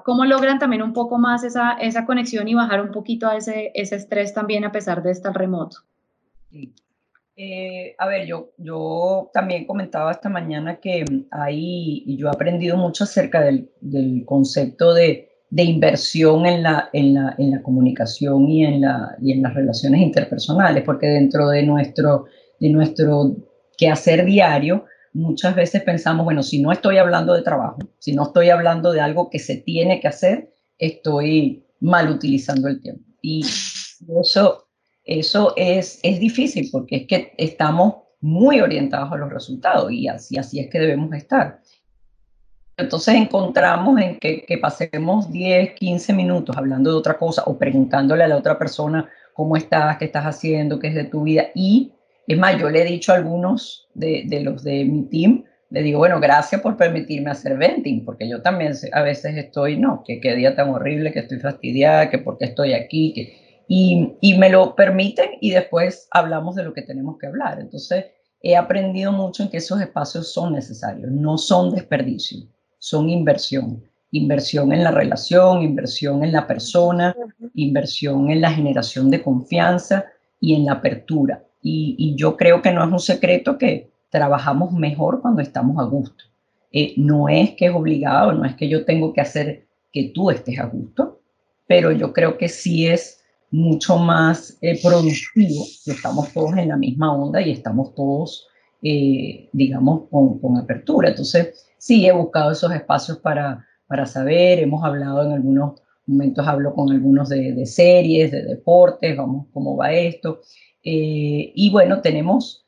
¿Cómo 0.04 0.26
logran 0.26 0.58
también 0.58 0.82
un 0.82 0.92
poco 0.92 1.16
más 1.16 1.42
esa, 1.42 1.72
esa 1.80 2.04
conexión 2.04 2.46
y 2.48 2.54
bajar 2.54 2.82
un 2.82 2.90
poquito 2.92 3.26
a 3.26 3.36
ese, 3.36 3.70
ese 3.74 3.96
estrés 3.96 4.34
también 4.34 4.64
a 4.66 4.72
pesar 4.72 5.02
de 5.02 5.10
estar 5.10 5.34
remoto? 5.34 5.78
Eh, 7.34 7.94
a 7.98 8.06
ver, 8.06 8.26
yo, 8.26 8.50
yo 8.58 9.30
también 9.32 9.66
comentaba 9.66 10.12
esta 10.12 10.28
mañana 10.28 10.80
que 10.80 11.04
hay, 11.30 12.02
y 12.06 12.16
yo 12.18 12.26
he 12.26 12.30
aprendido 12.30 12.76
mucho 12.76 13.04
acerca 13.04 13.40
del, 13.40 13.70
del 13.80 14.24
concepto 14.26 14.92
de, 14.92 15.30
de 15.48 15.62
inversión 15.62 16.44
en 16.44 16.62
la, 16.62 16.90
en 16.92 17.14
la, 17.14 17.34
en 17.38 17.52
la 17.52 17.62
comunicación 17.62 18.48
y 18.48 18.64
en, 18.64 18.82
la, 18.82 19.16
y 19.22 19.32
en 19.32 19.42
las 19.42 19.54
relaciones 19.54 20.00
interpersonales, 20.00 20.82
porque 20.84 21.06
dentro 21.06 21.48
de 21.48 21.62
nuestro, 21.62 22.26
de 22.60 22.70
nuestro 22.70 23.36
quehacer 23.78 24.24
diario, 24.26 24.84
muchas 25.16 25.54
veces 25.54 25.82
pensamos, 25.82 26.24
bueno, 26.24 26.42
si 26.42 26.60
no 26.60 26.70
estoy 26.70 26.98
hablando 26.98 27.32
de 27.32 27.42
trabajo, 27.42 27.78
si 27.98 28.12
no 28.12 28.24
estoy 28.24 28.50
hablando 28.50 28.92
de 28.92 29.00
algo 29.00 29.30
que 29.30 29.38
se 29.38 29.56
tiene 29.56 29.98
que 29.98 30.08
hacer, 30.08 30.52
estoy 30.78 31.64
mal 31.80 32.10
utilizando 32.10 32.68
el 32.68 32.80
tiempo. 32.82 33.02
Y 33.22 33.44
eso, 34.20 34.68
eso 35.04 35.54
es, 35.56 36.00
es 36.02 36.20
difícil 36.20 36.68
porque 36.70 36.96
es 36.96 37.06
que 37.06 37.34
estamos 37.38 37.94
muy 38.20 38.60
orientados 38.60 39.10
a 39.10 39.16
los 39.16 39.32
resultados 39.32 39.90
y 39.90 40.06
así, 40.06 40.36
así 40.36 40.60
es 40.60 40.68
que 40.70 40.78
debemos 40.78 41.12
estar. 41.14 41.60
Entonces 42.76 43.14
encontramos 43.14 43.98
en 43.98 44.18
que, 44.18 44.44
que, 44.44 44.58
pasemos 44.58 45.30
10, 45.32 45.72
15 45.76 46.12
minutos 46.12 46.54
hablando 46.58 46.90
de 46.90 46.96
otra 46.96 47.16
cosa 47.16 47.42
o 47.46 47.56
preguntándole 47.56 48.22
a 48.22 48.28
la 48.28 48.36
otra 48.36 48.58
persona 48.58 49.08
cómo 49.32 49.56
estás, 49.56 49.96
qué 49.96 50.04
estás 50.04 50.24
haciendo, 50.24 50.78
qué 50.78 50.88
es 50.88 50.94
de 50.94 51.04
tu 51.04 51.22
vida. 51.22 51.46
Y 51.54 51.92
es 52.26 52.38
más, 52.38 52.58
yo 52.60 52.70
le 52.70 52.82
he 52.82 52.84
dicho 52.84 53.12
a 53.12 53.16
algunos 53.16 53.88
de, 53.94 54.24
de 54.26 54.40
los 54.40 54.62
de 54.62 54.84
mi 54.84 55.04
team, 55.04 55.44
le 55.70 55.82
digo, 55.82 55.98
bueno, 55.98 56.20
gracias 56.20 56.60
por 56.60 56.76
permitirme 56.76 57.30
hacer 57.30 57.56
venting, 57.58 58.04
porque 58.04 58.28
yo 58.28 58.40
también 58.40 58.72
a 58.92 59.02
veces 59.02 59.36
estoy, 59.36 59.78
no, 59.78 60.02
que 60.06 60.20
qué 60.20 60.34
día 60.34 60.54
tan 60.54 60.70
horrible, 60.70 61.12
que 61.12 61.20
estoy 61.20 61.38
fastidiada, 61.38 62.08
que 62.08 62.18
por 62.18 62.38
qué 62.38 62.46
estoy 62.46 62.72
aquí, 62.72 63.12
que, 63.12 63.64
y, 63.68 64.16
y 64.20 64.38
me 64.38 64.48
lo 64.48 64.76
permiten 64.76 65.30
y 65.40 65.50
después 65.50 66.08
hablamos 66.12 66.54
de 66.54 66.62
lo 66.62 66.72
que 66.72 66.82
tenemos 66.82 67.18
que 67.18 67.26
hablar. 67.26 67.58
Entonces, 67.60 68.06
he 68.40 68.56
aprendido 68.56 69.10
mucho 69.10 69.42
en 69.42 69.50
que 69.50 69.56
esos 69.56 69.80
espacios 69.80 70.32
son 70.32 70.52
necesarios, 70.52 71.10
no 71.10 71.36
son 71.36 71.74
desperdicio 71.74 72.46
son 72.78 73.10
inversión. 73.10 73.82
Inversión 74.12 74.72
en 74.72 74.84
la 74.84 74.92
relación, 74.92 75.62
inversión 75.62 76.22
en 76.22 76.30
la 76.30 76.46
persona, 76.46 77.16
inversión 77.54 78.30
en 78.30 78.40
la 78.40 78.52
generación 78.52 79.10
de 79.10 79.22
confianza 79.22 80.04
y 80.40 80.54
en 80.54 80.66
la 80.66 80.74
apertura. 80.74 81.44
Y, 81.68 82.14
yo 82.16 82.36
creo 82.36 82.62
que 82.62 82.72
no 82.72 82.84
es 82.84 82.92
un 82.92 83.00
secreto 83.00 83.58
que 83.58 83.90
trabajamos 84.10 84.72
mejor 84.72 85.20
cuando 85.20 85.42
estamos 85.42 85.78
a 85.78 85.88
gusto. 85.88 86.24
Eh, 86.72 86.94
no 86.96 87.28
es 87.28 87.52
que 87.56 87.66
es 87.66 87.74
obligado, 87.74 88.32
no 88.32 88.44
es 88.44 88.54
que 88.54 88.68
yo 88.68 88.84
tengo 88.84 89.12
que 89.12 89.20
hacer 89.20 89.66
que 89.92 90.10
tú 90.14 90.30
estés 90.30 90.58
a 90.58 90.66
gusto, 90.66 91.20
pero 91.66 91.90
yo 91.90 92.12
creo 92.12 92.38
que 92.38 92.48
sí 92.48 92.86
es 92.86 93.20
mucho 93.50 93.96
más 93.96 94.58
eh, 94.60 94.80
productivo 94.82 95.64
que 95.84 95.92
estamos 95.92 96.32
todos 96.32 96.56
en 96.56 96.68
la 96.68 96.76
misma 96.76 97.14
onda 97.14 97.40
y 97.40 97.50
estamos 97.50 97.94
todos, 97.94 98.46
eh, 98.82 99.48
digamos, 99.52 100.02
con, 100.10 100.38
con 100.38 100.56
apertura. 100.58 101.08
Entonces, 101.08 101.66
sí 101.78 102.06
he 102.06 102.12
buscado 102.12 102.52
esos 102.52 102.72
espacios 102.72 103.18
para, 103.18 103.66
para 103.86 104.06
saber, 104.06 104.60
hemos 104.60 104.84
hablado 104.84 105.24
en 105.24 105.32
algunos 105.32 105.80
momentos, 106.06 106.46
hablo 106.46 106.74
con 106.74 106.90
algunos 106.92 107.28
de, 107.28 107.66
series, 107.66 108.30
de 108.30 108.44
deportes, 108.44 109.16
vamos, 109.16 109.46
cómo 109.52 109.76
va 109.76 109.92
esto. 109.92 110.40
Eh, 110.88 111.50
y 111.52 111.70
bueno, 111.70 112.00
tenemos, 112.00 112.64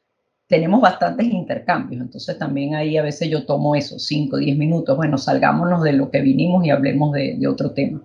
tenemos 0.48 0.80
bastantes 0.80 1.24
intercambios, 1.28 2.02
entonces 2.02 2.36
también 2.36 2.74
ahí 2.74 2.96
a 2.96 3.02
veces 3.02 3.30
yo 3.30 3.46
tomo 3.46 3.76
eso, 3.76 4.00
5, 4.00 4.38
10 4.38 4.58
minutos, 4.58 4.96
bueno, 4.96 5.16
salgámonos 5.18 5.84
de 5.84 5.92
lo 5.92 6.10
que 6.10 6.20
vinimos 6.20 6.64
y 6.66 6.70
hablemos 6.70 7.12
de, 7.12 7.36
de 7.38 7.46
otro 7.46 7.70
tema. 7.70 8.02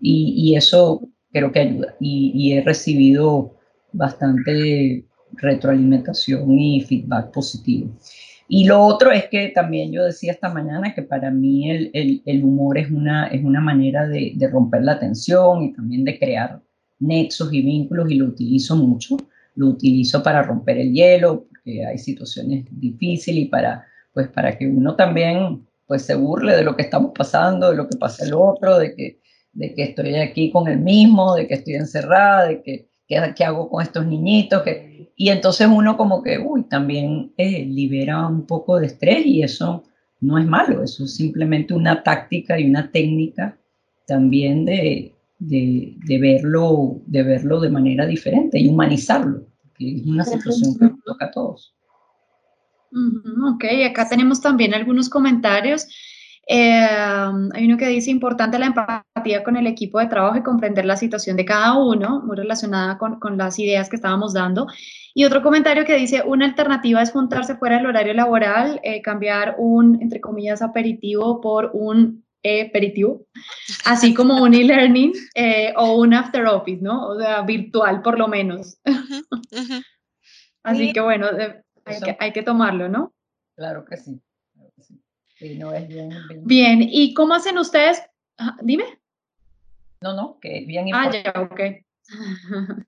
Y, 0.00 0.34
y, 0.36 0.56
eso 0.56 1.02
creo 1.32 1.52
que 1.52 1.60
ayuda. 1.60 1.94
Y, 2.00 2.32
y 2.34 2.54
he 2.54 2.62
recibido 2.62 3.54
bastante 3.92 5.04
retroalimentación 5.34 6.58
y 6.58 6.80
feedback 6.80 7.30
positivo. 7.30 7.88
Y 8.48 8.64
lo 8.64 8.80
otro 8.82 9.12
es 9.12 9.28
que 9.28 9.50
también 9.50 9.92
yo 9.92 10.02
decía 10.02 10.32
esta 10.32 10.52
mañana 10.52 10.92
que 10.92 11.02
para 11.02 11.30
mí 11.30 11.70
el, 11.70 12.20
el, 12.26 12.42
humor 12.42 12.78
es 12.78 12.90
una, 12.90 13.28
es 13.28 13.44
una 13.44 13.60
manera 13.60 14.08
de, 14.08 14.32
de, 14.34 14.48
romper 14.48 14.82
la 14.82 14.98
tensión 14.98 15.62
y 15.62 15.72
también 15.72 16.04
de 16.04 16.18
crear 16.18 16.60
nexos 16.98 17.52
y 17.52 17.62
vínculos 17.62 18.10
y 18.10 18.16
lo 18.16 18.26
utilizo 18.26 18.74
mucho. 18.74 19.16
Lo 19.54 19.68
utilizo 19.68 20.22
para 20.22 20.42
romper 20.42 20.78
el 20.78 20.92
hielo, 20.92 21.46
porque 21.48 21.84
hay 21.84 21.98
situaciones 21.98 22.66
difíciles 22.70 23.44
y 23.44 23.48
para, 23.48 23.86
pues, 24.12 24.28
para 24.28 24.56
que 24.56 24.66
uno 24.66 24.94
también 24.96 25.66
pues, 25.86 26.02
se 26.02 26.14
burle 26.14 26.56
de 26.56 26.62
lo 26.62 26.76
que 26.76 26.82
estamos 26.82 27.12
pasando, 27.14 27.70
de 27.70 27.76
lo 27.76 27.88
que 27.88 27.96
pasa 27.96 28.24
el 28.24 28.34
otro, 28.34 28.78
de 28.78 28.94
que, 28.94 29.20
de 29.52 29.74
que 29.74 29.82
estoy 29.82 30.14
aquí 30.16 30.50
con 30.50 30.68
el 30.68 30.78
mismo, 30.80 31.34
de 31.34 31.46
que 31.46 31.54
estoy 31.54 31.74
encerrada, 31.74 32.46
de 32.46 32.62
que 32.62 32.88
qué, 33.06 33.44
hago 33.44 33.68
con 33.68 33.82
estos 33.82 34.06
niñitos, 34.06 34.62
y 35.16 35.28
entonces 35.28 35.68
uno 35.70 35.96
como 35.96 36.22
que, 36.22 36.38
uy, 36.38 36.64
también 36.64 37.32
eh, 37.36 37.64
libera 37.64 38.26
un 38.26 38.46
poco 38.46 38.78
de 38.78 38.86
estrés 38.86 39.26
y 39.26 39.42
eso 39.42 39.84
no 40.20 40.38
es 40.38 40.46
malo, 40.46 40.82
eso 40.82 41.04
es 41.04 41.14
simplemente 41.16 41.74
una 41.74 42.02
táctica 42.02 42.58
y 42.58 42.68
una 42.68 42.90
técnica 42.90 43.58
también 44.06 44.64
de, 44.64 45.14
de, 45.46 45.96
de 46.06 46.18
verlo, 46.18 47.00
de 47.06 47.22
verlo 47.22 47.60
de 47.60 47.70
manera 47.70 48.06
diferente 48.06 48.60
y 48.60 48.68
humanizarlo, 48.68 49.46
que 49.74 49.96
es 49.96 50.06
una 50.06 50.24
situación 50.24 50.78
que 50.78 50.84
nos 50.86 51.02
toca 51.04 51.26
a 51.26 51.30
todos. 51.30 51.74
Ok, 53.54 53.64
acá 53.88 54.08
tenemos 54.08 54.40
también 54.40 54.74
algunos 54.74 55.08
comentarios. 55.08 55.88
Eh, 56.46 56.86
hay 57.54 57.64
uno 57.64 57.76
que 57.76 57.86
dice 57.86 58.10
importante 58.10 58.58
la 58.58 58.66
empatía 58.66 59.42
con 59.42 59.56
el 59.56 59.66
equipo 59.66 59.98
de 59.98 60.06
trabajo 60.06 60.36
y 60.38 60.42
comprender 60.42 60.84
la 60.84 60.96
situación 60.96 61.36
de 61.36 61.44
cada 61.44 61.78
uno, 61.78 62.20
muy 62.24 62.36
relacionada 62.36 62.98
con, 62.98 63.18
con, 63.18 63.38
las 63.38 63.58
ideas 63.58 63.88
que 63.88 63.96
estábamos 63.96 64.34
dando. 64.34 64.66
Y 65.14 65.24
otro 65.24 65.42
comentario 65.42 65.84
que 65.84 65.96
dice, 65.96 66.22
una 66.24 66.44
alternativa 66.44 67.02
es 67.02 67.10
juntarse 67.10 67.56
fuera 67.56 67.76
del 67.76 67.86
horario 67.86 68.14
laboral, 68.14 68.80
eh, 68.82 69.02
cambiar 69.02 69.56
un, 69.58 70.00
entre 70.02 70.20
comillas, 70.20 70.62
aperitivo 70.62 71.40
por 71.40 71.70
un 71.72 72.24
aperitivo, 72.42 73.26
así 73.84 74.14
como 74.14 74.42
un 74.42 74.54
e-learning 74.54 75.12
eh, 75.34 75.72
o 75.76 75.96
un 75.96 76.14
after 76.14 76.46
office, 76.46 76.82
¿no? 76.82 77.08
O 77.08 77.18
sea, 77.18 77.42
virtual 77.42 78.02
por 78.02 78.18
lo 78.18 78.28
menos. 78.28 78.78
así 80.62 80.92
que 80.92 81.00
bueno, 81.00 81.28
hay 81.84 82.00
que, 82.00 82.16
hay 82.18 82.32
que 82.32 82.42
tomarlo, 82.42 82.88
¿no? 82.88 83.12
Claro 83.54 83.84
que 83.84 83.96
sí 83.96 84.20
no 85.50 85.72
es 85.72 85.88
bien, 85.88 86.10
bien. 86.44 86.78
¿y 86.82 87.14
cómo 87.14 87.34
hacen 87.34 87.58
ustedes? 87.58 88.02
Dime. 88.60 88.84
No, 90.00 90.14
no, 90.14 90.38
que 90.40 90.64
bien 90.66 90.88
importante. 90.88 91.22
Ah, 91.28 91.32
ya, 91.34 91.40
ok. 91.42 91.60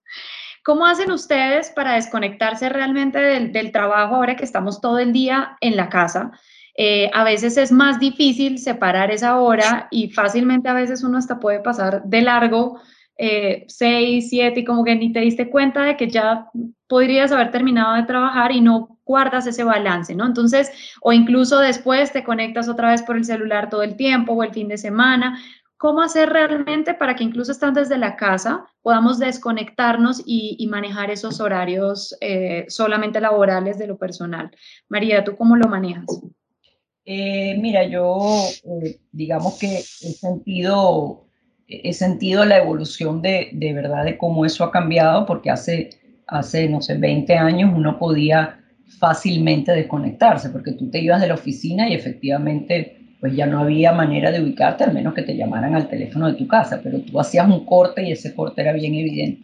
¿Cómo 0.65 0.87
hacen 0.87 1.11
ustedes 1.11 1.71
para 1.71 1.95
desconectarse 1.95 2.69
realmente 2.69 3.19
del, 3.19 3.73
trabajo 3.73 4.17
ahora 4.17 4.37
que 4.37 4.45
estamos 4.45 4.81
todo 4.81 4.99
el 4.99 5.13
día 5.13 5.57
en 5.61 5.77
la 5.77 5.89
casa? 5.89 6.33
Eh, 6.77 7.11
a 7.13 7.23
veces 7.23 7.57
es 7.57 7.71
más 7.71 8.01
difícil 8.01 8.59
separar 8.59 9.11
esa 9.13 9.39
hora 9.39 9.87
y 9.91 10.11
fácilmente 10.11 10.69
a 10.69 10.75
veces 10.75 11.05
uno 11.05 11.19
hasta 11.19 11.39
puede 11.39 11.61
pasar 11.61 12.03
de 12.05 12.23
largo 12.23 12.81
eh, 13.17 13.65
seis, 13.69 14.29
siete 14.29 14.61
y 14.61 14.65
como 14.65 14.85
que 14.85 14.97
ni 14.97 15.13
te 15.13 15.21
diste 15.21 15.49
cuenta 15.49 15.85
de 15.85 15.97
que 15.97 16.09
ya 16.09 16.49
podrías 16.89 17.31
haber 17.31 17.53
terminado 17.53 17.95
de 17.95 18.03
trabajar 18.03 18.51
y 18.51 18.61
no 18.61 18.99
guardas 19.05 19.47
ese 19.47 19.63
balance, 19.63 20.15
¿no? 20.15 20.27
Entonces, 20.27 20.73
o 21.01 21.13
incluso 21.13 21.61
después 21.61 22.13
te 22.13 22.25
conectas 22.25 22.69
otra 22.69 22.91
vez 22.91 23.03
por 23.03 23.17
el 23.17 23.25
celular 23.25 23.71
todo 23.71 23.83
el 23.83 23.97
tiempo 23.97 24.33
o 24.33 24.43
el 24.43 24.53
fin 24.53 24.69
de 24.69 24.79
semana. 24.79 25.39
¿Cómo 25.77 26.01
hacer 26.01 26.31
realmente 26.31 26.95
para 26.95 27.15
que 27.15 27.25
incluso 27.25 27.53
estando 27.53 27.81
desde 27.81 27.99
la 27.99 28.17
casa 28.17 28.67
podamos 28.83 29.19
desconectarnos 29.19 30.23
y, 30.25 30.67
manejar 30.69 31.11
esos 31.11 31.41
horarios 31.41 32.17
eh, 32.21 32.65
solamente 32.69 33.21
laborales 33.21 33.79
de 33.79 33.87
lo 33.87 33.97
personal? 33.99 34.51
María, 34.89 35.23
¿tú 35.25 35.37
cómo 35.37 35.57
lo 35.57 35.69
manejas? 35.69 36.07
Eh, 37.07 37.57
mira, 37.61 37.85
yo 37.87 38.19
digamos 39.13 39.59
que 39.59 39.79
he 39.79 40.13
sentido 40.13 41.25
he 41.67 41.93
sentido 41.93 42.45
la 42.45 42.59
evolución 42.59 43.23
de, 43.23 43.51
de, 43.53 43.73
verdad 43.73 44.05
de 44.05 44.19
cómo 44.19 44.45
eso 44.45 44.65
ha 44.65 44.71
cambiado, 44.71 45.27
porque 45.27 45.51
hace, 45.51 45.91
hace, 46.27 46.69
no 46.69 46.81
sé, 46.81 46.97
20 46.97 47.35
años 47.37 47.73
uno 47.75 47.99
podía 47.99 48.61
fácilmente 48.99 49.73
desconectarse, 49.73 50.51
porque 50.51 50.73
tú 50.73 50.91
te 50.91 51.01
ibas 51.01 51.21
de 51.21 51.29
la 51.29 51.35
oficina 51.35 51.89
y 51.89 51.95
efectivamente 51.95 52.99
pues 53.21 53.35
ya 53.35 53.47
no 53.47 53.61
había 53.61 53.93
manera 53.93 54.31
de 54.31 54.43
ubicarte, 54.43 54.85
al 54.85 54.93
menos 54.93 55.15
que 55.15 55.23
te 55.23 55.35
llamaran 55.35 55.75
al 55.75 55.89
teléfono 55.89 56.27
de 56.27 56.35
tu 56.35 56.47
casa, 56.47 56.81
pero 56.83 57.01
tú 57.01 57.19
hacías 57.19 57.49
un 57.49 57.65
corte 57.65 58.03
y 58.03 58.13
ese 58.13 58.35
corte 58.35 58.61
era 58.61 58.73
bien 58.73 58.95
evidente. 58.95 59.43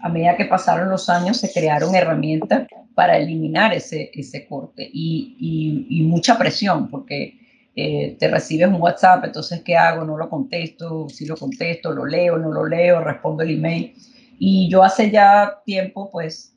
A 0.00 0.10
medida 0.10 0.36
que 0.36 0.44
pasaron 0.44 0.90
los 0.90 1.08
años 1.08 1.38
se 1.38 1.50
crearon 1.50 1.94
herramientas 1.94 2.66
para 2.94 3.16
eliminar 3.18 3.72
ese, 3.72 4.10
ese 4.14 4.46
corte 4.46 4.88
y, 4.92 5.86
y, 5.88 6.02
mucha 6.02 6.36
presión, 6.38 6.90
porque 6.90 7.38
eh, 7.74 8.16
te 8.18 8.28
recibes 8.28 8.68
un 8.68 8.80
WhatsApp, 8.80 9.24
entonces, 9.24 9.62
¿qué 9.62 9.76
hago? 9.76 10.04
No 10.04 10.16
lo 10.16 10.28
contesto, 10.28 11.08
si 11.08 11.26
lo 11.26 11.36
contesto, 11.36 11.92
lo 11.92 12.04
leo, 12.04 12.38
no 12.38 12.52
lo 12.52 12.66
leo, 12.66 13.00
respondo 13.02 13.42
el 13.42 13.50
email. 13.50 13.94
Y 14.38 14.68
yo 14.68 14.82
hace 14.82 15.10
ya 15.10 15.60
tiempo, 15.64 16.10
pues, 16.10 16.56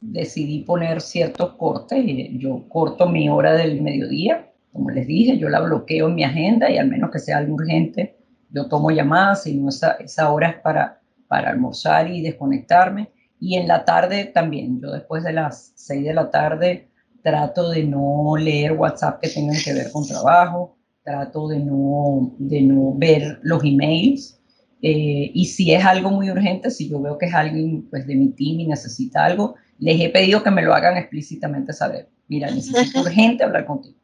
decidí 0.00 0.60
poner 0.60 1.00
ciertos 1.00 1.54
cortes. 1.54 2.04
Yo 2.32 2.68
corto 2.68 3.08
mi 3.08 3.28
hora 3.28 3.52
del 3.54 3.82
mediodía, 3.82 4.50
como 4.72 4.90
les 4.90 5.06
dije, 5.06 5.38
yo 5.38 5.48
la 5.48 5.60
bloqueo 5.60 6.08
en 6.08 6.14
mi 6.14 6.24
agenda 6.24 6.70
y 6.70 6.78
al 6.78 6.88
menos 6.88 7.10
que 7.10 7.18
sea 7.18 7.38
algo 7.38 7.54
urgente, 7.54 8.16
yo 8.50 8.68
tomo 8.68 8.90
llamadas, 8.90 9.46
y 9.46 9.56
no 9.56 9.68
esa, 9.68 9.92
esa 9.92 10.32
hora 10.32 10.50
es 10.50 10.60
para, 10.60 11.00
para 11.26 11.50
almorzar 11.50 12.10
y 12.10 12.22
desconectarme. 12.22 13.10
Y 13.40 13.56
en 13.56 13.68
la 13.68 13.84
tarde 13.84 14.24
también, 14.26 14.80
yo 14.80 14.90
después 14.90 15.22
de 15.24 15.32
las 15.32 15.72
6 15.76 16.04
de 16.04 16.14
la 16.14 16.30
tarde 16.30 16.88
trato 17.22 17.70
de 17.70 17.84
no 17.84 18.36
leer 18.36 18.72
WhatsApp 18.72 19.20
que 19.20 19.28
tengan 19.28 19.56
que 19.62 19.72
ver 19.72 19.90
con 19.92 20.06
trabajo, 20.06 20.76
trato 21.02 21.48
de 21.48 21.58
no, 21.58 22.34
de 22.38 22.62
no 22.62 22.94
ver 22.94 23.38
los 23.42 23.62
emails. 23.64 24.40
Eh, 24.80 25.30
y 25.34 25.46
si 25.46 25.72
es 25.72 25.84
algo 25.84 26.10
muy 26.10 26.30
urgente, 26.30 26.70
si 26.70 26.88
yo 26.88 27.00
veo 27.00 27.18
que 27.18 27.26
es 27.26 27.34
alguien 27.34 27.88
pues, 27.90 28.06
de 28.06 28.14
mi 28.14 28.28
team 28.30 28.60
y 28.60 28.66
necesita 28.66 29.24
algo, 29.24 29.56
les 29.78 30.00
he 30.00 30.08
pedido 30.10 30.42
que 30.42 30.50
me 30.50 30.62
lo 30.62 30.74
hagan 30.74 30.96
explícitamente 30.96 31.72
saber. 31.72 32.08
Mira, 32.28 32.50
necesito 32.54 33.00
urgente 33.00 33.44
hablar 33.44 33.66
contigo. 33.66 33.98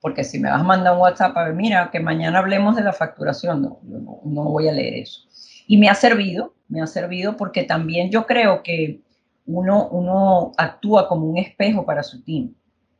Porque 0.00 0.24
si 0.24 0.38
me 0.38 0.50
vas 0.50 0.60
a 0.60 0.64
mandar 0.64 0.94
un 0.94 1.00
WhatsApp 1.00 1.36
a 1.36 1.44
ver, 1.44 1.54
mira, 1.54 1.90
que 1.92 2.00
mañana 2.00 2.38
hablemos 2.38 2.74
de 2.74 2.82
la 2.82 2.92
facturación, 2.92 3.60
no, 3.60 3.80
no, 3.82 4.20
no 4.24 4.44
voy 4.44 4.68
a 4.68 4.72
leer 4.72 4.94
eso. 5.02 5.28
Y 5.70 5.78
me 5.78 5.88
ha 5.88 5.94
servido, 5.94 6.52
me 6.66 6.82
ha 6.82 6.86
servido 6.88 7.36
porque 7.36 7.62
también 7.62 8.10
yo 8.10 8.26
creo 8.26 8.64
que 8.64 9.02
uno, 9.46 9.86
uno 9.90 10.50
actúa 10.58 11.06
como 11.06 11.26
un 11.26 11.38
espejo 11.38 11.86
para 11.86 12.02
su 12.02 12.24
team. 12.24 12.52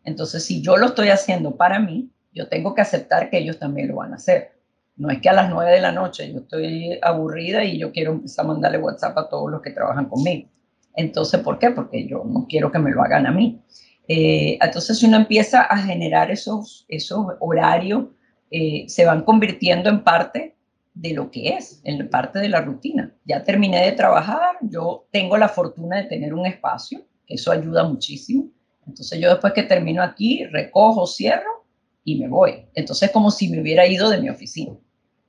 Entonces, 0.04 0.44
si 0.44 0.62
yo 0.62 0.76
lo 0.76 0.86
estoy 0.86 1.08
haciendo 1.08 1.56
para 1.56 1.80
mí, 1.80 2.12
yo 2.32 2.46
tengo 2.46 2.72
que 2.72 2.82
aceptar 2.82 3.28
que 3.28 3.38
ellos 3.38 3.58
también 3.58 3.88
lo 3.88 3.96
van 3.96 4.12
a 4.12 4.14
hacer. 4.14 4.52
No 4.96 5.10
es 5.10 5.20
que 5.20 5.28
a 5.28 5.32
las 5.32 5.50
nueve 5.50 5.72
de 5.72 5.80
la 5.80 5.90
noche 5.90 6.32
yo 6.32 6.38
estoy 6.38 6.96
aburrida 7.02 7.64
y 7.64 7.76
yo 7.76 7.90
quiero 7.90 8.12
empezar 8.12 8.44
a 8.44 8.48
mandarle 8.48 8.78
WhatsApp 8.78 9.18
a 9.18 9.28
todos 9.28 9.50
los 9.50 9.62
que 9.62 9.72
trabajan 9.72 10.04
conmigo. 10.04 10.48
Entonces, 10.94 11.40
¿por 11.40 11.58
qué? 11.58 11.72
Porque 11.72 12.06
yo 12.06 12.22
no 12.24 12.46
quiero 12.48 12.70
que 12.70 12.78
me 12.78 12.92
lo 12.92 13.02
hagan 13.02 13.26
a 13.26 13.32
mí. 13.32 13.60
Eh, 14.06 14.58
entonces, 14.62 14.96
si 14.96 15.06
uno 15.06 15.16
empieza 15.16 15.62
a 15.62 15.76
generar 15.76 16.30
esos, 16.30 16.86
esos 16.86 17.26
horarios, 17.40 18.04
eh, 18.52 18.84
se 18.86 19.06
van 19.06 19.22
convirtiendo 19.22 19.90
en 19.90 20.04
parte 20.04 20.54
de 21.00 21.14
lo 21.14 21.30
que 21.30 21.56
es, 21.56 21.80
en 21.84 22.10
parte 22.10 22.38
de 22.40 22.50
la 22.50 22.60
rutina. 22.60 23.14
Ya 23.24 23.42
terminé 23.42 23.82
de 23.84 23.92
trabajar, 23.92 24.58
yo 24.60 25.06
tengo 25.10 25.38
la 25.38 25.48
fortuna 25.48 25.96
de 25.96 26.04
tener 26.04 26.34
un 26.34 26.44
espacio, 26.44 27.00
eso 27.26 27.50
ayuda 27.50 27.84
muchísimo. 27.84 28.50
Entonces 28.86 29.18
yo 29.18 29.30
después 29.30 29.54
que 29.54 29.62
termino 29.62 30.02
aquí, 30.02 30.44
recojo, 30.44 31.06
cierro 31.06 31.64
y 32.04 32.20
me 32.20 32.28
voy. 32.28 32.66
Entonces 32.74 33.10
como 33.10 33.30
si 33.30 33.48
me 33.48 33.62
hubiera 33.62 33.86
ido 33.86 34.10
de 34.10 34.20
mi 34.20 34.28
oficina. 34.28 34.76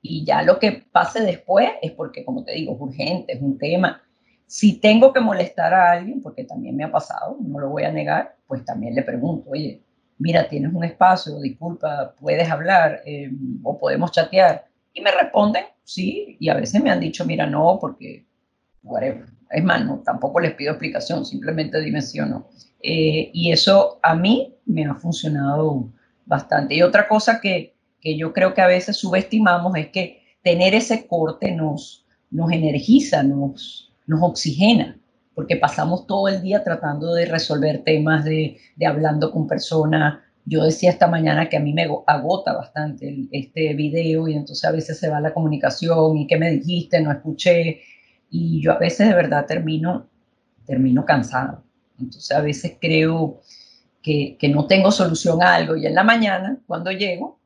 Y 0.02 0.26
ya 0.26 0.42
lo 0.42 0.58
que 0.58 0.84
pase 0.92 1.22
después 1.22 1.70
es 1.80 1.92
porque, 1.92 2.22
como 2.22 2.44
te 2.44 2.52
digo, 2.52 2.74
es 2.74 2.80
urgente, 2.80 3.32
es 3.32 3.40
un 3.40 3.56
tema. 3.56 4.02
Si 4.46 4.78
tengo 4.78 5.10
que 5.12 5.20
molestar 5.20 5.72
a 5.72 5.92
alguien, 5.92 6.20
porque 6.20 6.44
también 6.44 6.76
me 6.76 6.84
ha 6.84 6.92
pasado, 6.92 7.38
no 7.40 7.58
lo 7.60 7.70
voy 7.70 7.84
a 7.84 7.92
negar, 7.92 8.36
pues 8.46 8.62
también 8.64 8.94
le 8.94 9.02
pregunto, 9.02 9.48
oye, 9.48 9.80
mira, 10.18 10.48
tienes 10.48 10.74
un 10.74 10.84
espacio, 10.84 11.40
disculpa, 11.40 12.14
puedes 12.20 12.50
hablar 12.50 13.00
eh, 13.06 13.30
o 13.62 13.78
podemos 13.78 14.12
chatear. 14.12 14.66
Y 14.94 15.00
me 15.00 15.10
responden, 15.10 15.64
sí, 15.84 16.36
y 16.38 16.48
a 16.48 16.54
veces 16.54 16.82
me 16.82 16.90
han 16.90 17.00
dicho, 17.00 17.24
mira, 17.24 17.46
no, 17.46 17.78
porque. 17.80 18.26
Es 19.50 19.64
más, 19.64 19.84
no, 19.84 20.02
tampoco 20.04 20.40
les 20.40 20.54
pido 20.54 20.72
explicación, 20.72 21.24
simplemente 21.24 21.80
dimensiono. 21.80 22.48
Eh, 22.82 23.30
y 23.32 23.52
eso 23.52 24.00
a 24.02 24.14
mí 24.14 24.56
me 24.66 24.84
ha 24.86 24.94
funcionado 24.94 25.92
bastante. 26.26 26.74
Y 26.74 26.82
otra 26.82 27.06
cosa 27.06 27.40
que, 27.40 27.76
que 28.00 28.16
yo 28.16 28.32
creo 28.32 28.54
que 28.54 28.60
a 28.60 28.66
veces 28.66 28.96
subestimamos 28.96 29.76
es 29.76 29.88
que 29.88 30.22
tener 30.42 30.74
ese 30.74 31.06
corte 31.06 31.52
nos, 31.52 32.04
nos 32.30 32.50
energiza, 32.50 33.22
nos, 33.22 33.92
nos 34.06 34.22
oxigena, 34.22 34.98
porque 35.34 35.56
pasamos 35.56 36.06
todo 36.06 36.28
el 36.28 36.42
día 36.42 36.64
tratando 36.64 37.14
de 37.14 37.26
resolver 37.26 37.84
temas, 37.84 38.24
de, 38.24 38.58
de 38.76 38.86
hablando 38.86 39.30
con 39.30 39.46
personas. 39.46 40.20
Yo 40.44 40.64
decía 40.64 40.90
esta 40.90 41.06
mañana 41.06 41.48
que 41.48 41.56
a 41.56 41.60
mí 41.60 41.72
me 41.72 41.86
agota 42.06 42.52
bastante 42.52 43.28
este 43.30 43.74
video 43.74 44.26
y 44.28 44.34
entonces 44.34 44.64
a 44.64 44.72
veces 44.72 44.98
se 44.98 45.08
va 45.08 45.20
la 45.20 45.32
comunicación 45.32 46.16
y 46.16 46.26
qué 46.26 46.36
me 46.36 46.50
dijiste, 46.50 47.00
no 47.00 47.12
escuché. 47.12 47.82
Y 48.30 48.60
yo 48.60 48.72
a 48.72 48.78
veces 48.78 49.08
de 49.08 49.14
verdad 49.14 49.46
termino, 49.46 50.08
termino 50.66 51.04
cansado. 51.04 51.62
Entonces 51.98 52.32
a 52.32 52.40
veces 52.40 52.76
creo 52.80 53.40
que, 54.02 54.36
que, 54.38 54.48
no 54.48 54.66
tengo 54.66 54.90
solución 54.90 55.42
a 55.42 55.54
algo 55.54 55.76
y 55.76 55.86
en 55.86 55.94
la 55.94 56.02
mañana, 56.02 56.58
cuando 56.66 56.90
llego, 56.90 57.38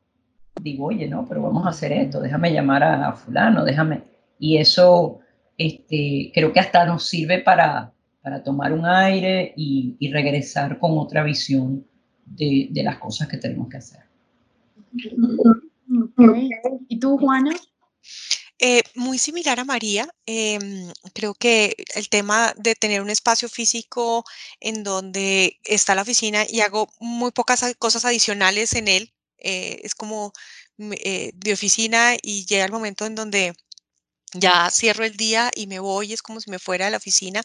digo, 0.63 0.87
oye, 0.87 1.07
no, 1.07 1.27
pero 1.29 1.43
vamos 1.43 1.67
a 1.67 1.71
hacer 1.71 1.93
esto, 1.93 2.21
déjame 2.21 2.53
llamar 2.53 2.83
a, 2.83 3.13
fulano, 3.13 3.65
déjame. 3.65 4.05
Y 4.39 4.57
eso 4.57 5.19
este, 5.59 6.31
creo 6.33 6.53
que 6.53 6.61
hasta 6.61 6.87
nos 6.87 7.07
sirve 7.07 7.41
para, 7.41 7.93
para 8.23 8.43
tomar 8.43 8.73
un 8.73 8.87
aire 8.87 9.53
y 9.55 10.11
regresar 10.11 10.79
con 10.79 10.97
otra 10.97 11.23
visión 11.23 11.85
de, 12.27 12.69
de, 12.71 12.83
las 12.83 12.99
cosas 12.99 13.29
que 13.29 13.39
tenemos 13.39 13.69
que 13.69 13.77
hacer. 13.79 14.01
Okay. 16.19 16.51
¿Y 16.89 16.99
tú, 16.99 17.17
Juana? 17.19 17.57
Eh, 18.59 18.83
muy 18.95 19.19
similar 19.19 19.61
a 19.61 19.65
María, 19.65 20.09
eh, 20.25 20.59
creo 21.13 21.35
que 21.35 21.77
el 21.95 22.09
tema 22.09 22.55
de 22.57 22.75
tener 22.75 23.03
un 23.03 23.11
espacio 23.11 23.51
físico 23.51 24.25
en 24.61 24.83
donde 24.83 25.59
está 25.65 25.95
la 25.95 26.03
oficina 26.03 26.47
y 26.49 26.61
hago 26.61 26.89
muy 26.99 27.33
pocas 27.33 27.63
cosas 27.79 28.07
adicionales 28.07 28.73
en 28.73 28.89
él, 28.89 29.13
eh, 29.39 29.81
es 29.83 29.95
como 29.95 30.33
de 30.79 31.53
oficina 31.53 32.17
y 32.23 32.45
llega 32.47 32.67
el 32.67 32.73
momento 32.73 33.07
en 33.07 33.15
donde 33.15 33.55
ya 34.35 34.71
cierro 34.71 35.05
el 35.05 35.17
día 35.17 35.51
y 35.55 35.67
me 35.67 35.79
voy, 35.81 36.13
es 36.13 36.23
como 36.23 36.41
si 36.41 36.51
me 36.51 36.59
fuera 36.59 36.87
a 36.87 36.91
la 36.91 36.97
oficina, 36.99 37.43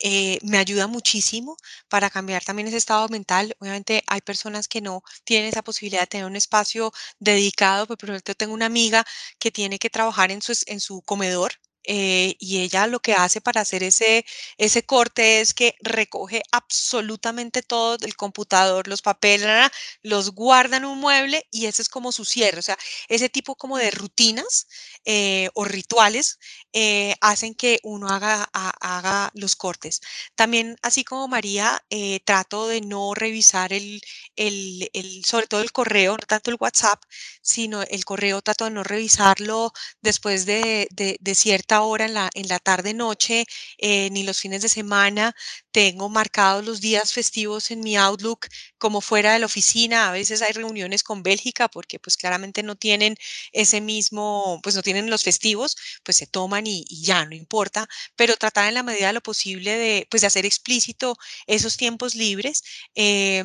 eh, 0.00 0.38
me 0.42 0.58
ayuda 0.58 0.86
muchísimo 0.86 1.56
para 1.88 2.10
cambiar 2.10 2.44
también 2.44 2.68
ese 2.68 2.76
estado 2.78 3.08
mental. 3.08 3.54
Obviamente 3.60 4.02
hay 4.06 4.20
personas 4.20 4.68
que 4.68 4.80
no 4.80 5.02
tienen 5.24 5.48
esa 5.48 5.62
posibilidad 5.62 6.00
de 6.02 6.06
tener 6.08 6.26
un 6.26 6.36
espacio 6.36 6.92
dedicado, 7.18 7.86
pero 7.86 7.96
por 7.98 8.10
ejemplo 8.10 8.34
tengo 8.34 8.54
una 8.54 8.66
amiga 8.66 9.04
que 9.38 9.50
tiene 9.50 9.78
que 9.78 9.90
trabajar 9.90 10.30
en 10.30 10.42
su, 10.42 10.52
en 10.66 10.80
su 10.80 11.02
comedor 11.02 11.52
eh, 11.84 12.36
y 12.38 12.60
ella 12.62 12.86
lo 12.86 13.00
que 13.00 13.14
hace 13.14 13.40
para 13.40 13.60
hacer 13.62 13.82
ese, 13.82 14.24
ese 14.58 14.84
corte 14.84 15.40
es 15.40 15.54
que 15.54 15.74
recoge 15.80 16.42
absolutamente 16.52 17.62
todo 17.62 17.96
el 18.02 18.16
computador, 18.16 18.88
los 18.88 19.02
papeles, 19.02 19.70
los 20.02 20.30
guarda 20.32 20.76
en 20.78 20.84
un 20.84 20.98
mueble 20.98 21.46
y 21.50 21.66
ese 21.66 21.82
es 21.82 21.88
como 21.88 22.12
su 22.12 22.24
cierre. 22.24 22.58
O 22.58 22.62
sea, 22.62 22.78
ese 23.08 23.28
tipo 23.28 23.56
como 23.56 23.78
de 23.78 23.90
rutinas 23.90 24.66
eh, 25.04 25.48
o 25.54 25.64
rituales 25.64 26.38
eh, 26.72 27.14
hacen 27.20 27.54
que 27.54 27.80
uno 27.82 28.08
haga, 28.08 28.48
a, 28.52 28.70
haga 28.98 29.30
los 29.34 29.56
cortes. 29.56 30.00
También, 30.34 30.76
así 30.82 31.04
como 31.04 31.28
María, 31.28 31.82
eh, 31.90 32.20
trato 32.24 32.68
de 32.68 32.80
no 32.80 33.14
revisar 33.14 33.72
el, 33.72 34.00
el, 34.36 34.90
el, 34.92 35.24
sobre 35.24 35.46
todo 35.46 35.62
el 35.62 35.72
correo, 35.72 36.12
no 36.12 36.26
tanto 36.26 36.50
el 36.50 36.56
WhatsApp, 36.60 37.02
sino 37.42 37.82
el 37.82 38.04
correo, 38.04 38.42
trato 38.42 38.64
de 38.64 38.70
no 38.70 38.82
revisarlo 38.84 39.72
después 40.00 40.46
de, 40.46 40.88
de, 40.90 41.16
de 41.20 41.34
cierta 41.34 41.71
hora 41.80 42.04
en 42.04 42.14
la, 42.14 42.28
en 42.34 42.48
la 42.48 42.58
tarde-noche, 42.58 43.46
eh, 43.78 44.10
ni 44.10 44.22
los 44.22 44.38
fines 44.40 44.60
de 44.62 44.68
semana. 44.68 45.34
Tengo 45.70 46.08
marcados 46.10 46.64
los 46.64 46.80
días 46.80 47.12
festivos 47.12 47.70
en 47.70 47.80
mi 47.80 47.96
Outlook 47.96 48.46
como 48.78 49.00
fuera 49.00 49.32
de 49.32 49.38
la 49.38 49.46
oficina. 49.46 50.08
A 50.08 50.12
veces 50.12 50.42
hay 50.42 50.52
reuniones 50.52 51.02
con 51.02 51.22
Bélgica 51.22 51.68
porque 51.68 51.98
pues 51.98 52.16
claramente 52.16 52.62
no 52.62 52.76
tienen 52.76 53.16
ese 53.52 53.80
mismo, 53.80 54.60
pues 54.62 54.74
no 54.76 54.82
tienen 54.82 55.08
los 55.10 55.22
festivos, 55.22 55.76
pues 56.04 56.16
se 56.18 56.26
toman 56.26 56.66
y, 56.66 56.84
y 56.88 57.02
ya, 57.04 57.24
no 57.24 57.34
importa. 57.34 57.88
Pero 58.16 58.36
tratar 58.36 58.68
en 58.68 58.74
la 58.74 58.82
medida 58.82 59.06
de 59.08 59.12
lo 59.14 59.20
posible 59.22 59.76
de, 59.76 60.06
pues 60.10 60.20
de 60.20 60.26
hacer 60.26 60.44
explícito 60.46 61.16
esos 61.46 61.76
tiempos 61.76 62.14
libres. 62.14 62.62
Eh, 62.94 63.42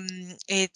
eh, 0.48 0.68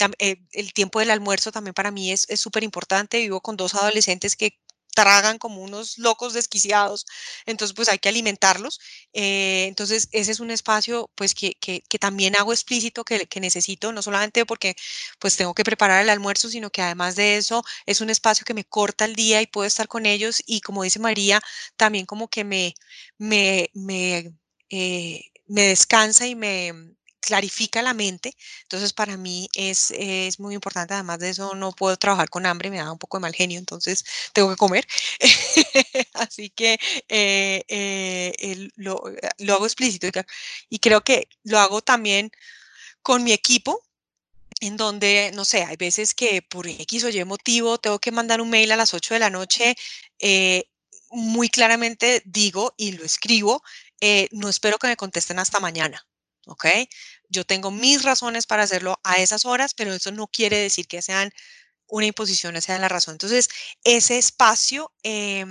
el 0.52 0.74
tiempo 0.74 1.00
del 1.00 1.12
almuerzo 1.12 1.52
también 1.52 1.74
para 1.74 1.92
mí 1.92 2.12
es 2.12 2.28
súper 2.36 2.64
importante. 2.64 3.20
Vivo 3.20 3.42
con 3.42 3.58
dos 3.58 3.76
adolescentes 3.76 4.36
que 4.36 4.60
tragan 4.96 5.38
como 5.38 5.62
unos 5.62 5.98
locos 5.98 6.34
desquiciados, 6.34 7.06
entonces 7.46 7.76
pues 7.76 7.90
hay 7.90 8.00
que 8.00 8.10
alimentarlos. 8.10 8.80
Eh, 9.14 9.66
entonces 9.68 10.10
ese 10.12 10.32
es 10.32 10.40
un 10.40 10.52
espacio 10.52 11.10
pues 11.16 11.34
que, 11.36 11.56
que, 11.56 11.82
también 12.00 12.36
hago 12.36 12.54
explícito 12.54 13.04
que, 13.04 13.28
que, 13.28 13.40
necesito, 13.40 13.92
no 13.92 14.02
solamente 14.02 14.46
porque 14.46 14.76
pues 15.20 15.36
tengo 15.38 15.54
que 15.54 15.64
preparar 15.64 16.02
el 16.02 16.10
almuerzo, 16.10 16.50
sino 16.50 16.70
que 16.72 16.82
además 16.82 17.16
de 17.16 17.38
eso 17.38 17.64
es 17.86 18.02
un 18.02 18.10
espacio 18.10 18.46
que 18.46 18.54
me 18.54 18.66
corta 18.66 19.06
el 19.06 19.16
día 19.16 19.42
y 19.42 19.48
puedo 19.48 19.68
estar 19.68 19.88
con 19.88 20.06
ellos 20.06 20.42
y 20.46 20.62
como 20.62 20.84
dice 20.84 21.00
María, 21.00 21.42
también 21.78 22.06
como 22.06 22.28
que 22.30 22.44
me, 22.44 22.76
me, 23.18 23.70
me, 23.74 24.34
eh, 24.70 25.22
me 25.48 25.64
descansa 25.68 26.28
y 26.28 26.36
me, 26.36 26.74
clarifica 27.22 27.82
la 27.82 27.94
mente. 27.94 28.36
Entonces, 28.64 28.94
para 28.94 29.16
mí 29.18 29.50
es, 29.56 29.92
es, 29.92 30.40
muy 30.40 30.56
importante. 30.56 30.94
Además 30.94 31.20
de 31.20 31.30
eso, 31.30 31.56
no 31.56 31.72
puedo 31.72 31.98
trabajar 31.98 32.30
con 32.30 32.46
hambre, 32.46 32.70
me 32.70 32.80
da 32.80 32.92
un 32.92 32.98
poco 33.00 33.18
de 33.18 33.22
mal 33.22 33.34
genio, 33.34 33.60
entonces 33.60 34.04
tengo 34.34 34.50
que 34.50 34.58
comer. 34.58 34.86
Así 36.14 36.50
que 36.50 36.80
eh, 37.10 37.64
eh, 37.68 38.70
lo, 38.76 39.04
lo, 39.40 39.54
hago 39.54 39.66
explícito 39.66 40.08
y 40.70 40.80
creo 40.80 41.02
que 41.04 41.28
lo 41.44 41.60
hago 41.60 41.82
también 41.82 42.32
con 43.04 43.24
mi 43.24 43.34
equipo. 43.34 43.82
En 44.62 44.78
donde, 44.78 45.32
no 45.34 45.44
sé, 45.46 45.64
hay 45.64 45.76
veces 45.78 46.14
que 46.14 46.44
por 46.44 46.68
X 46.68 47.04
o 47.06 47.10
Y 47.10 47.24
motivo 47.26 47.80
tengo 47.80 48.00
que 48.00 48.12
mandar 48.12 48.42
un 48.42 48.50
mail 48.52 48.72
a 48.72 48.76
las 48.78 48.94
8 48.94 49.16
de 49.16 49.20
la 49.20 49.30
noche. 49.32 49.76
Eh, 50.20 50.66
muy 51.12 51.50
claramente 51.50 52.22
digo 52.26 52.74
y 52.78 52.94
lo 52.94 53.04
escribo, 53.04 53.64
no 54.32 54.50
espero 54.50 54.78
que 54.78 54.88
me 54.88 54.98
contesten 54.98 55.40
hasta 55.40 55.60
mañana 55.60 56.06
¿ok? 56.48 56.66
Yo 57.30 57.46
tengo 57.46 57.72
mis 57.72 58.04
razones 58.04 58.48
para 58.48 58.64
hacerlo 58.64 59.00
a 59.04 59.16
esas 59.18 59.46
horas, 59.46 59.74
pero 59.74 59.94
eso 59.94 60.12
no 60.12 60.28
quiere 60.28 60.58
decir 60.58 60.88
que 60.88 61.02
sean 61.02 61.32
una 61.88 62.06
imposición, 62.08 62.56
esa 62.56 62.76
es 62.76 62.82
la 62.82 62.90
razón. 62.90 63.16
Entonces, 63.16 63.50
ese 63.84 64.18
espacio 64.18 64.92
eh, 65.04 65.46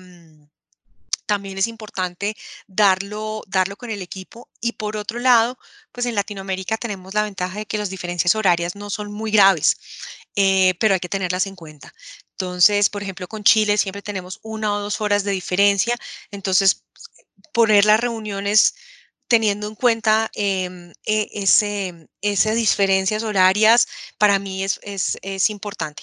también 1.27 1.59
es 1.59 1.69
importante 1.69 2.37
darlo, 2.67 3.43
darlo 3.47 3.77
con 3.77 3.91
el 3.91 4.03
equipo. 4.03 4.49
Y 4.61 4.73
por 4.73 4.97
otro 4.97 5.21
lado, 5.21 5.59
pues 5.93 6.07
en 6.07 6.17
Latinoamérica 6.17 6.77
tenemos 6.77 7.15
la 7.15 7.23
ventaja 7.23 7.59
de 7.59 7.67
que 7.67 7.79
las 7.79 7.89
diferencias 7.91 8.35
horarias 8.35 8.75
no 8.75 8.91
son 8.91 9.13
muy 9.13 9.31
graves. 9.31 9.77
eh, 10.37 10.75
pero 10.81 10.95
hay 10.95 11.01
que 11.01 11.11
tenerlas 11.11 11.47
en 11.47 11.57
cuenta. 11.57 11.93
Entonces, 12.33 12.91
por 12.91 13.03
ejemplo, 13.03 13.29
con 13.29 13.45
Chile 13.45 13.79
siempre 13.79 14.03
tenemos 14.03 14.41
una 14.43 14.75
o 14.75 14.81
dos 14.81 15.01
horas 15.03 15.25
de 15.25 15.33
diferencia, 15.33 15.97
entonces 16.33 16.85
poner 17.53 17.85
las 17.87 18.01
reuniones 18.01 18.75
teniendo 19.31 19.67
en 19.69 19.75
cuenta 19.77 20.31
em, 20.35 20.93
e, 21.07 21.29
ese, 21.33 22.09
esas 22.21 22.57
diferencias 22.57 23.23
horarias, 23.23 23.87
para 24.19 24.39
mí 24.39 24.63
es, 24.63 24.79
es, 24.83 25.17
es 25.23 25.49
importante. 25.49 26.03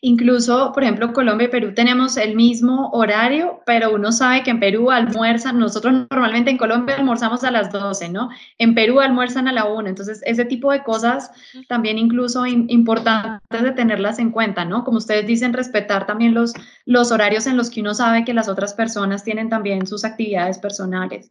Incluso, 0.00 0.72
por 0.72 0.82
ejemplo, 0.82 1.12
Colombia 1.12 1.46
y 1.46 1.50
Perú 1.50 1.72
tenemos 1.74 2.16
el 2.16 2.36
mismo 2.36 2.90
horario, 2.90 3.60
pero 3.66 3.92
uno 3.94 4.12
sabe 4.12 4.42
que 4.42 4.50
en 4.50 4.60
Perú 4.60 4.90
almuerzan, 4.90 5.58
nosotros 5.58 6.06
normalmente 6.10 6.50
en 6.50 6.58
Colombia 6.58 6.96
almorzamos 6.96 7.42
a 7.44 7.50
las 7.50 7.72
12, 7.72 8.08
¿no? 8.10 8.28
En 8.58 8.74
Perú 8.74 9.00
almuerzan 9.00 9.48
a 9.48 9.52
la 9.52 9.64
1, 9.66 9.88
entonces 9.88 10.20
ese 10.24 10.44
tipo 10.44 10.70
de 10.70 10.82
cosas 10.82 11.30
también 11.68 11.98
incluso 11.98 12.46
importantes 12.46 13.62
de 13.62 13.72
tenerlas 13.72 14.18
en 14.18 14.30
cuenta, 14.30 14.64
¿no? 14.64 14.84
Como 14.84 14.98
ustedes 14.98 15.26
dicen, 15.26 15.52
respetar 15.52 16.06
también 16.06 16.34
los, 16.34 16.52
los 16.84 17.10
horarios 17.10 17.46
en 17.46 17.56
los 17.56 17.70
que 17.70 17.80
uno 17.80 17.94
sabe 17.94 18.24
que 18.24 18.34
las 18.34 18.48
otras 18.48 18.74
personas 18.74 19.24
tienen 19.24 19.48
también 19.48 19.86
sus 19.86 20.04
actividades 20.04 20.58
personales. 20.58 21.30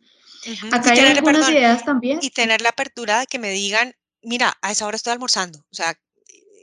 Acá 0.71 0.91
hay 0.91 0.99
algunas 0.99 1.49
ideas 1.49 1.83
también. 1.85 2.19
Y 2.21 2.29
tener 2.29 2.61
la 2.61 2.69
apertura 2.69 3.19
de 3.19 3.27
que 3.27 3.39
me 3.39 3.49
digan, 3.49 3.93
mira, 4.21 4.57
a 4.61 4.71
esa 4.71 4.87
hora 4.87 4.95
estoy 4.95 5.13
almorzando, 5.13 5.59
o 5.59 5.75
sea, 5.75 5.97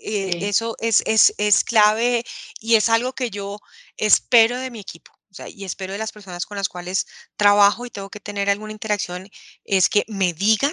eh, 0.02 0.48
eso 0.48 0.76
es, 0.78 1.02
es, 1.06 1.34
es, 1.36 1.62
clave 1.62 2.24
y 2.58 2.76
es 2.76 2.88
algo 2.88 3.12
que 3.12 3.30
yo 3.30 3.58
espero 3.98 4.56
de 4.58 4.70
mi 4.70 4.80
equipo. 4.80 5.12
O 5.30 5.34
sea, 5.34 5.48
y 5.48 5.64
espero 5.64 5.92
de 5.92 5.98
las 5.98 6.10
personas 6.10 6.46
con 6.46 6.56
las 6.56 6.68
cuales 6.68 7.06
trabajo 7.36 7.86
y 7.86 7.90
tengo 7.90 8.08
que 8.08 8.18
tener 8.18 8.48
alguna 8.48 8.72
interacción, 8.72 9.28
es 9.64 9.88
que 9.88 10.04
me 10.08 10.32
digan, 10.32 10.72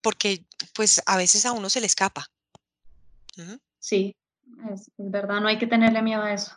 porque 0.00 0.44
pues 0.74 1.02
a 1.04 1.16
veces 1.16 1.44
a 1.46 1.52
uno 1.52 1.68
se 1.68 1.80
le 1.80 1.86
escapa. 1.86 2.30
Sí, 3.78 4.16
es, 4.72 4.90
verdad, 4.96 5.40
no 5.40 5.48
hay 5.48 5.58
que 5.58 5.66
tenerle 5.66 6.00
miedo 6.00 6.22
a 6.22 6.32
eso. 6.32 6.52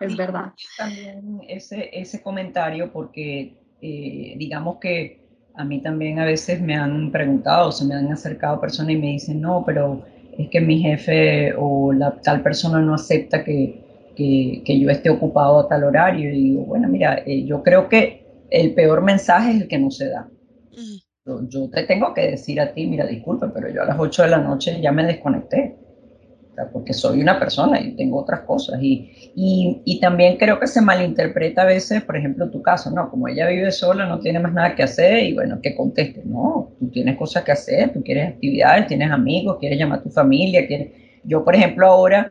Es 0.00 0.16
verdad. 0.16 0.52
También 0.76 1.40
ese, 1.48 1.88
ese 1.92 2.20
comentario, 2.20 2.92
porque 2.92 3.61
eh, 3.82 4.34
digamos 4.38 4.78
que 4.78 5.18
a 5.54 5.64
mí 5.64 5.80
también 5.80 6.20
a 6.20 6.24
veces 6.24 6.60
me 6.60 6.76
han 6.76 7.10
preguntado, 7.10 7.72
se 7.72 7.84
me 7.84 7.94
han 7.94 8.10
acercado 8.12 8.60
personas 8.60 8.92
y 8.92 8.96
me 8.96 9.08
dicen, 9.08 9.40
no, 9.40 9.64
pero 9.66 10.02
es 10.38 10.48
que 10.48 10.60
mi 10.60 10.78
jefe 10.80 11.52
o 11.58 11.92
la 11.92 12.12
tal 12.22 12.42
persona 12.42 12.80
no 12.80 12.94
acepta 12.94 13.44
que, 13.44 13.82
que, 14.16 14.80
yo 14.80 14.88
esté 14.88 15.10
ocupado 15.10 15.58
a 15.58 15.68
tal 15.68 15.84
horario. 15.84 16.30
Y 16.32 16.42
digo, 16.42 16.62
bueno, 16.62 16.88
mira, 16.88 17.22
eh, 17.26 17.44
yo 17.44 17.62
creo 17.62 17.88
que 17.88 18.24
el 18.50 18.72
peor 18.72 19.02
mensaje 19.02 19.50
es 19.50 19.62
el 19.62 19.68
que 19.68 19.78
no 19.78 19.90
se 19.90 20.08
da. 20.08 20.28
Yo, 21.26 21.40
yo, 21.48 21.68
te 21.68 21.84
tengo 21.84 22.14
que 22.14 22.30
decir 22.30 22.60
a 22.60 22.72
ti, 22.72 22.86
mira, 22.86 23.06
disculpa, 23.06 23.52
pero 23.52 23.68
yo 23.68 23.82
a 23.82 23.86
las 23.86 23.98
8 23.98 24.22
de 24.22 24.28
la 24.28 24.38
noche 24.38 24.80
ya 24.80 24.90
me 24.90 25.04
desconecté 25.04 25.76
porque 26.72 26.92
soy 26.92 27.20
una 27.20 27.38
persona 27.38 27.80
y 27.80 27.92
tengo 27.92 28.20
otras 28.20 28.40
cosas. 28.40 28.78
Y, 28.82 29.32
y, 29.84 30.00
también 30.00 30.36
creo 30.36 30.58
que 30.60 30.66
se 30.66 30.80
malinterpreta 30.80 31.62
a 31.62 31.66
veces, 31.66 32.02
por 32.02 32.16
ejemplo, 32.16 32.50
tu 32.50 32.62
caso, 32.62 32.90
¿no? 32.90 33.10
Como 33.10 33.28
ella 33.28 33.48
vive 33.48 33.70
sola, 33.70 34.06
no 34.06 34.18
tiene 34.20 34.40
más 34.40 34.52
nada 34.52 34.74
que 34.74 34.82
hacer 34.82 35.24
y 35.24 35.34
bueno, 35.34 35.60
que 35.62 35.74
conteste, 35.74 36.22
no, 36.24 36.72
tú 36.78 36.90
tienes 36.90 37.16
cosas 37.16 37.44
que 37.44 37.52
hacer, 37.52 37.92
tú 37.92 38.02
quieres 38.02 38.28
actividades, 38.28 38.86
tienes 38.86 39.10
amigos, 39.10 39.56
quieres 39.58 39.78
llamar 39.78 40.00
a 40.00 40.02
tu 40.02 40.10
familia, 40.10 40.66
quieres... 40.66 40.88
Yo, 41.24 41.44
por 41.44 41.54
ejemplo, 41.54 41.86
ahora 41.86 42.30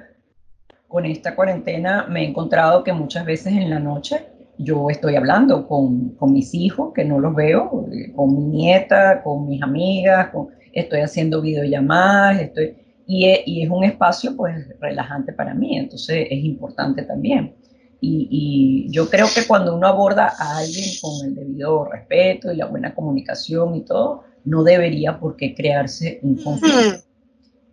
con 0.88 1.06
esta 1.06 1.36
cuarentena 1.36 2.06
me 2.10 2.24
he 2.24 2.28
encontrado 2.28 2.84
que 2.84 2.92
muchas 2.92 3.26
veces 3.26 3.54
en 3.54 3.70
la 3.70 3.80
noche 3.80 4.26
yo 4.58 4.90
estoy 4.90 5.16
hablando 5.16 5.68
con, 5.68 6.10
con 6.10 6.34
mis 6.34 6.54
hijos, 6.54 6.94
que 6.94 7.06
no 7.06 7.20
los 7.20 7.34
veo, 7.34 7.88
con 8.16 8.36
mi 8.36 8.44
nieta, 8.58 9.24
con 9.24 9.48
mis 9.48 9.64
amigas, 9.64 10.30
con, 10.30 10.50
estoy 10.74 11.00
haciendo 11.00 11.42
videollamadas, 11.42 12.42
estoy 12.42 12.81
e, 13.26 13.44
y, 13.46 13.64
es 13.64 13.70
un 13.70 13.84
espacio 13.84 14.36
pues 14.36 14.56
relajante 14.80 15.34
para 15.34 15.54
mí, 15.54 15.78
entonces 15.78 16.28
es 16.30 16.44
importante 16.44 17.04
también. 17.04 17.56
Y, 18.00 18.88
yo 18.90 19.10
creo 19.10 19.28
que 19.34 19.46
cuando 19.48 19.76
uno 19.76 19.88
aborda 19.88 20.34
a 20.38 20.58
alguien 20.58 20.86
con 21.02 21.26
el 21.26 21.36
debido 21.36 21.86
respeto 21.86 22.52
y 22.52 22.58
la 22.58 22.66
buena 22.66 22.96
comunicación 22.96 23.76
y 23.76 23.82
todo, 23.82 24.24
no 24.44 24.64
debería 24.64 25.20
por 25.20 25.36
qué 25.36 25.54
crearse 25.54 26.20
un 26.24 26.36
conflicto. 26.36 27.06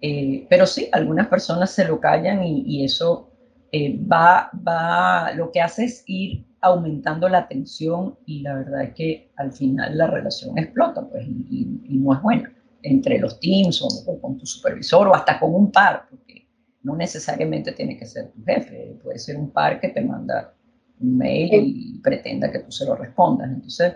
Eh, 0.01 0.47
pero 0.49 0.67
sí, 0.67 0.89
algunas 0.93 1.29
personas 1.29 1.71
se 1.71 1.85
lo 1.85 1.99
callan 1.99 2.45
y, 2.45 2.85
eso 2.85 3.31
eh, 3.73 3.99
va, 4.01 4.51
va, 4.67 5.33
lo 5.33 5.51
que 5.51 5.61
hace 5.61 5.85
es 5.85 6.05
ir 6.07 6.45
aumentando 6.61 7.29
la 7.29 7.49
tensión 7.49 8.17
y 8.27 8.41
la 8.43 8.55
verdad 8.55 8.83
es 8.83 8.95
que 8.95 9.31
al 9.37 9.53
final 9.53 9.97
la 9.97 10.09
relación 10.09 10.59
explota 10.59 11.07
pues, 11.09 11.27
y, 11.27 11.81
y 11.89 11.97
no 11.99 12.15
es 12.15 12.23
buena 12.23 12.53
entre 12.83 13.19
los 13.19 13.41
teams 13.41 13.83
o, 13.83 14.21
con 14.21 14.39
tu 14.39 14.47
supervisor 14.47 15.09
o 15.09 15.15
hasta 15.15 15.39
con 15.39 15.55
un 15.55 15.71
par, 15.71 16.07
porque 16.09 16.49
no 16.83 16.97
necesariamente 16.97 17.73
tiene 17.73 17.97
que 17.99 18.07
ser 18.07 18.31
tu 18.31 18.43
jefe, 18.45 18.99
puede 19.03 19.19
ser 19.19 19.37
un 19.37 19.51
par 19.51 19.81
que 19.81 19.89
te 19.89 20.01
manda 20.01 20.55
un 21.01 21.17
mail 21.17 21.51
y 21.53 21.99
pretenda 22.01 22.51
que 22.51 22.61
tú 22.61 22.73
se 22.73 22.85
lo 22.85 22.95
respondas. 22.95 23.51
Entonces, 23.51 23.95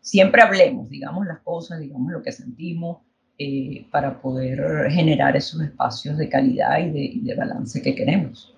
siempre 0.00 0.42
hablemos, 0.42 0.88
digamos 0.88 1.26
las 1.26 1.40
cosas, 1.40 1.80
digamos 1.80 2.12
lo 2.12 2.22
que 2.22 2.32
sentimos, 2.32 2.98
eh, 3.38 3.86
para 3.90 4.20
poder 4.20 4.90
generar 4.90 5.36
esos 5.36 5.60
espacios 5.60 6.16
de 6.18 6.28
calidad 6.28 6.78
y 6.78 7.20
de, 7.20 7.34
balance 7.34 7.82
que 7.82 7.94
queremos. 7.94 8.54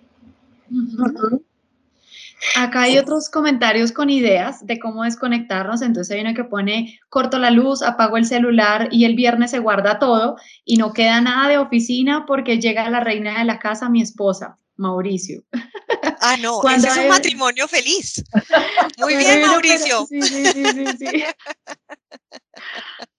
Acá 2.55 2.82
hay 2.82 2.99
otros 2.99 3.30
comentarios 3.30 3.93
con 3.93 4.11
ideas 4.11 4.66
de 4.66 4.78
cómo 4.78 5.05
desconectarnos. 5.05 5.82
Entonces 5.82 6.14
hay 6.14 6.22
uno 6.22 6.34
que 6.34 6.45
pone, 6.45 6.99
corto 7.09 7.39
la 7.39 7.51
luz, 7.51 7.82
apago 7.82 8.16
el 8.16 8.26
celular 8.26 8.89
y 8.91 9.05
el 9.05 9.14
viernes 9.14 9.51
se 9.51 9.59
guarda 9.59 9.99
todo 9.99 10.37
y 10.64 10.76
no 10.76 10.93
queda 10.93 11.20
nada 11.20 11.49
de 11.49 11.59
oficina 11.59 12.24
porque 12.26 12.59
llega 12.59 12.89
la 12.91 13.01
reina 13.01 13.39
de 13.39 13.45
la 13.45 13.59
casa, 13.59 13.89
mi 13.89 14.03
esposa, 14.03 14.59
Mauricio. 14.76 15.43
Ah, 16.20 16.37
no, 16.41 16.61
ese 16.68 16.89
es 16.89 16.97
un 16.97 17.09
matrimonio 17.09 17.68
feliz. 17.68 18.24
Muy 18.99 19.16
bien, 19.16 19.43
Mauricio. 19.43 20.07
sí, 20.07 20.22
sí, 20.22 20.45
sí, 20.45 20.87
sí. 20.99 21.07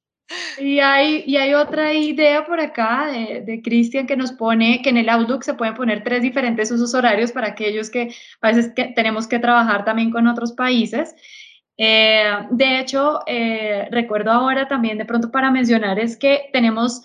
Y 0.57 0.79
hay, 0.79 1.23
y 1.25 1.37
hay 1.37 1.53
otra 1.53 1.93
idea 1.93 2.45
por 2.45 2.59
acá 2.59 3.07
de, 3.07 3.41
de 3.41 3.61
Cristian 3.61 4.07
que 4.07 4.17
nos 4.17 4.31
pone 4.31 4.81
que 4.81 4.89
en 4.89 4.97
el 4.97 5.09
Outlook 5.09 5.43
se 5.43 5.53
pueden 5.53 5.73
poner 5.73 6.03
tres 6.03 6.21
diferentes 6.21 6.69
usos 6.71 6.93
horarios 6.93 7.31
para 7.31 7.47
aquellos 7.47 7.89
que 7.89 8.13
a 8.41 8.47
veces 8.49 8.73
que 8.75 8.85
tenemos 8.85 9.27
que 9.27 9.39
trabajar 9.39 9.85
también 9.85 10.11
con 10.11 10.27
otros 10.27 10.51
países. 10.51 11.15
Eh, 11.77 12.47
de 12.49 12.79
hecho, 12.79 13.21
eh, 13.27 13.87
recuerdo 13.91 14.31
ahora 14.31 14.67
también 14.67 14.97
de 14.97 15.05
pronto 15.05 15.31
para 15.31 15.51
mencionar 15.51 15.99
es 15.99 16.17
que 16.17 16.49
tenemos, 16.51 17.03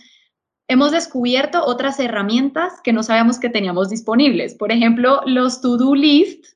hemos 0.66 0.90
descubierto 0.90 1.64
otras 1.64 2.00
herramientas 2.00 2.80
que 2.82 2.92
no 2.92 3.02
sabíamos 3.02 3.38
que 3.38 3.50
teníamos 3.50 3.90
disponibles. 3.90 4.54
Por 4.54 4.72
ejemplo, 4.72 5.20
los 5.26 5.60
to-do 5.60 5.94
list 5.94 6.46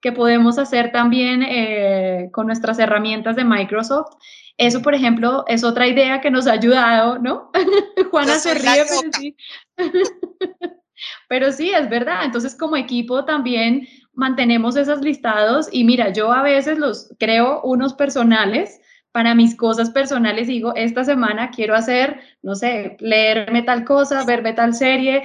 que 0.00 0.12
podemos 0.12 0.58
hacer 0.58 0.92
también 0.92 1.42
eh, 1.42 2.28
con 2.32 2.46
nuestras 2.46 2.78
herramientas 2.78 3.36
de 3.36 3.44
Microsoft 3.44 4.16
eso, 4.58 4.80
por 4.80 4.94
ejemplo, 4.94 5.44
es 5.48 5.64
otra 5.64 5.86
idea 5.86 6.20
que 6.20 6.30
nos 6.30 6.46
ha 6.46 6.52
ayudado, 6.52 7.18
¿no? 7.18 7.50
Juana 8.10 8.38
se 8.38 8.54
ríe, 8.54 8.84
pero 8.88 9.10
sí. 9.12 9.36
pero 11.28 11.52
sí, 11.52 11.70
es 11.70 11.90
verdad. 11.90 12.24
Entonces, 12.24 12.56
como 12.56 12.76
equipo 12.76 13.24
también 13.26 13.86
mantenemos 14.14 14.76
esos 14.76 15.02
listados 15.02 15.68
y 15.70 15.84
mira, 15.84 16.10
yo 16.10 16.32
a 16.32 16.42
veces 16.42 16.78
los 16.78 17.14
creo 17.18 17.60
unos 17.62 17.92
personales 17.92 18.80
para 19.12 19.34
mis 19.34 19.56
cosas 19.56 19.90
personales 19.90 20.46
digo, 20.46 20.74
esta 20.74 21.04
semana 21.04 21.50
quiero 21.50 21.74
hacer, 21.74 22.20
no 22.46 22.54
sé, 22.54 22.96
leerme 23.00 23.62
tal 23.62 23.84
cosa, 23.84 24.24
verme 24.24 24.52
tal 24.52 24.72
serie, 24.72 25.24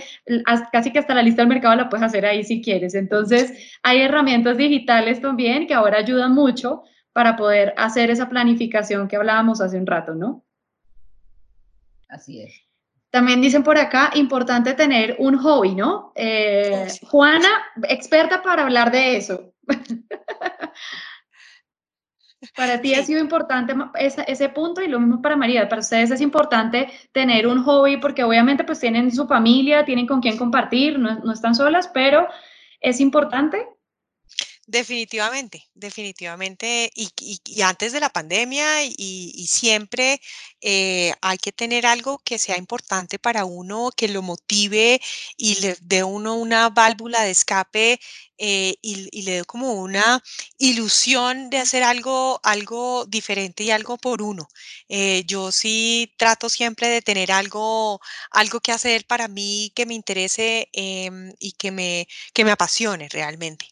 casi 0.72 0.92
que 0.92 0.98
hasta 0.98 1.14
la 1.14 1.22
lista 1.22 1.44
del 1.44 1.50
mercado 1.50 1.76
la 1.76 1.88
puedes 1.88 2.04
hacer 2.04 2.26
ahí 2.26 2.44
si 2.44 2.64
quieres. 2.64 2.96
Entonces, 2.96 3.78
hay 3.84 4.02
herramientas 4.02 4.58
digitales 4.58 5.22
también 5.22 5.68
que 5.68 5.76
ahora 5.76 6.00
ayudan 6.00 6.34
mucho 6.34 6.82
para 7.14 7.36
poder 7.36 7.76
hacer 7.78 8.10
esa 8.10 8.28
planificación 8.28 9.08
que 9.08 9.18
hablábamos 9.18 9.62
hace 9.62 9.78
un 9.78 9.86
rato, 9.86 10.16
¿no? 10.16 10.44
Así 12.10 12.42
es. 12.42 12.60
También 13.12 13.40
dicen 13.40 13.62
por 13.62 13.78
acá, 13.78 14.10
importante 14.16 14.74
tener 14.74 15.16
un 15.20 15.38
hobby, 15.38 15.76
¿no? 15.76 16.14
Eh, 16.16 16.88
Juana, 17.04 17.50
experta 17.88 18.42
para 18.42 18.64
hablar 18.64 18.92
de 18.92 19.18
eso. 19.18 19.54
para 22.56 22.82
ti 22.82 22.94
ha 22.94 23.04
sido 23.04 23.20
importante 23.20 23.74
ese, 23.96 24.50
punto 24.50 24.82
y 24.82 24.88
lo 24.88 25.00
mismo 25.00 25.22
para 25.22 25.38
María. 25.38 25.70
Para 25.70 25.82
ustedes 25.82 26.12
es 26.12 26.22
importante 26.22 26.90
tener 27.12 27.48
un 27.48 27.64
hobby 27.64 27.98
porque 27.98 28.24
obviamente 28.24 28.64
pues 28.64 28.80
tienen 28.80 29.12
su 29.12 29.28
familia, 29.28 29.86
tienen 29.86 30.08
con 30.08 30.22
quién 30.22 30.38
compartir, 30.38 31.00
no, 31.00 31.20
no 31.20 31.32
están 31.32 31.56
solas, 31.56 31.90
pero 31.94 32.28
es 32.82 33.00
importante 33.00 33.66
Definitivamente, 34.72 35.70
definitivamente. 35.74 36.90
Y, 36.96 37.62
antes 37.62 37.92
de 37.92 38.00
la 38.00 38.10
pandemia 38.10 38.86
y, 38.86 39.46
siempre 39.48 40.22
eh, 40.62 41.14
hay 41.22 41.38
que 41.40 41.52
tener 41.52 41.86
algo 41.86 42.20
que 42.24 42.38
sea 42.38 42.58
importante 42.58 43.20
para 43.20 43.44
uno, 43.44 43.92
que 43.96 44.08
lo 44.08 44.22
motive 44.22 45.02
y 45.36 45.56
le 45.60 45.76
dé 45.82 46.04
uno 46.06 46.36
una 46.36 46.70
válvula 46.70 47.22
de 47.24 47.32
escape 47.32 48.00
eh, 48.38 48.76
y, 48.82 49.22
le 49.24 49.32
dé 49.40 49.44
como 49.44 49.74
una 49.74 50.24
ilusión 50.58 51.50
de 51.50 51.58
hacer 51.58 51.84
algo, 51.84 52.40
algo 52.44 53.06
diferente 53.06 53.64
y 53.66 53.72
algo 53.72 53.98
por 53.98 54.22
uno. 54.22 54.48
Eh, 54.88 55.24
yo 55.28 55.52
sí 55.52 56.14
trato 56.18 56.48
siempre 56.48 56.88
de 56.88 57.02
tener 57.02 57.34
algo, 57.34 58.00
algo 58.32 58.62
que 58.62 58.72
hacer 58.72 59.06
para 59.06 59.28
mí 59.28 59.74
que 59.76 59.86
me 59.86 59.96
interese 59.96 60.70
em, 60.72 61.34
y 61.40 61.52
que 61.54 61.72
me, 61.72 62.08
que 62.34 62.46
me 62.46 62.52
apasione 62.52 63.10
realmente. 63.10 63.68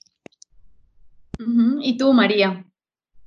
¿Y 1.82 1.98
tú, 1.98 2.14
María? 2.14 2.66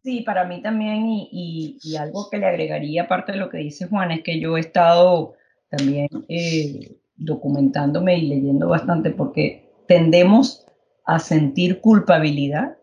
Sí, 0.02 0.20
para 0.20 0.44
mí 0.44 0.60
también, 0.60 1.06
y, 1.06 1.78
algo 1.98 2.28
que 2.30 2.38
le 2.38 2.46
agregaría, 2.46 3.04
aparte 3.04 3.32
de 3.32 3.38
lo 3.38 3.48
que 3.48 3.58
dice 3.58 3.86
Juan, 3.86 4.10
es 4.10 4.22
que 4.22 4.40
yo 4.40 4.56
he 4.56 4.60
estado 4.60 5.34
también 5.70 6.08
eh, 6.28 6.96
documentándome 7.16 8.18
y 8.18 8.28
leyendo 8.28 8.68
bastante 8.68 9.10
porque 9.10 9.70
tendemos 9.86 10.66
a 11.04 11.18
sentir 11.18 11.80
culpabilidad 11.80 12.76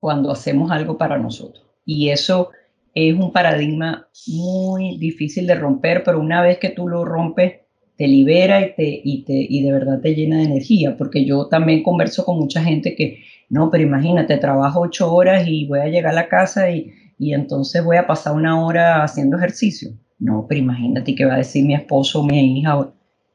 cuando 0.00 0.30
hacemos 0.30 0.70
algo 0.70 0.98
para 0.98 1.18
nosotros. 1.18 1.64
Y 1.84 2.08
eso 2.08 2.50
es 2.94 3.14
un 3.14 3.32
paradigma 3.32 4.08
muy 4.26 4.98
difícil 4.98 5.46
de 5.46 5.54
romper, 5.54 6.02
pero 6.04 6.20
una 6.20 6.42
vez 6.42 6.58
que 6.58 6.70
tú 6.70 6.88
lo 6.88 7.04
rompes, 7.04 7.60
te 7.96 8.08
libera 8.08 8.66
y, 8.66 8.74
te, 8.74 9.00
y, 9.04 9.24
te, 9.24 9.34
y 9.34 9.62
de 9.62 9.72
verdad 9.72 10.00
te 10.00 10.14
llena 10.14 10.38
de 10.38 10.44
energía, 10.44 10.96
porque 10.96 11.24
yo 11.24 11.46
también 11.46 11.82
converso 11.82 12.24
con 12.24 12.38
mucha 12.38 12.62
gente 12.62 12.96
que 12.96 13.22
no, 13.52 13.68
pero 13.68 13.82
imagínate, 13.82 14.38
trabajo 14.38 14.80
ocho 14.80 15.12
horas 15.12 15.46
y 15.46 15.66
voy 15.66 15.80
a 15.80 15.88
llegar 15.88 16.12
a 16.12 16.14
la 16.14 16.28
casa 16.28 16.70
y, 16.70 16.90
entonces 17.18 17.84
voy 17.84 17.98
a 17.98 18.06
pasar 18.06 18.34
una 18.34 18.64
hora 18.64 19.04
haciendo 19.04 19.36
ejercicio. 19.36 19.90
No, 20.18 20.46
pero 20.48 20.58
imagínate 20.62 21.14
qué 21.14 21.26
va 21.26 21.34
a 21.34 21.36
decir 21.36 21.66
mi 21.66 21.74
esposo 21.74 22.20
o 22.20 22.24
mi 22.24 22.60
hija. 22.60 22.90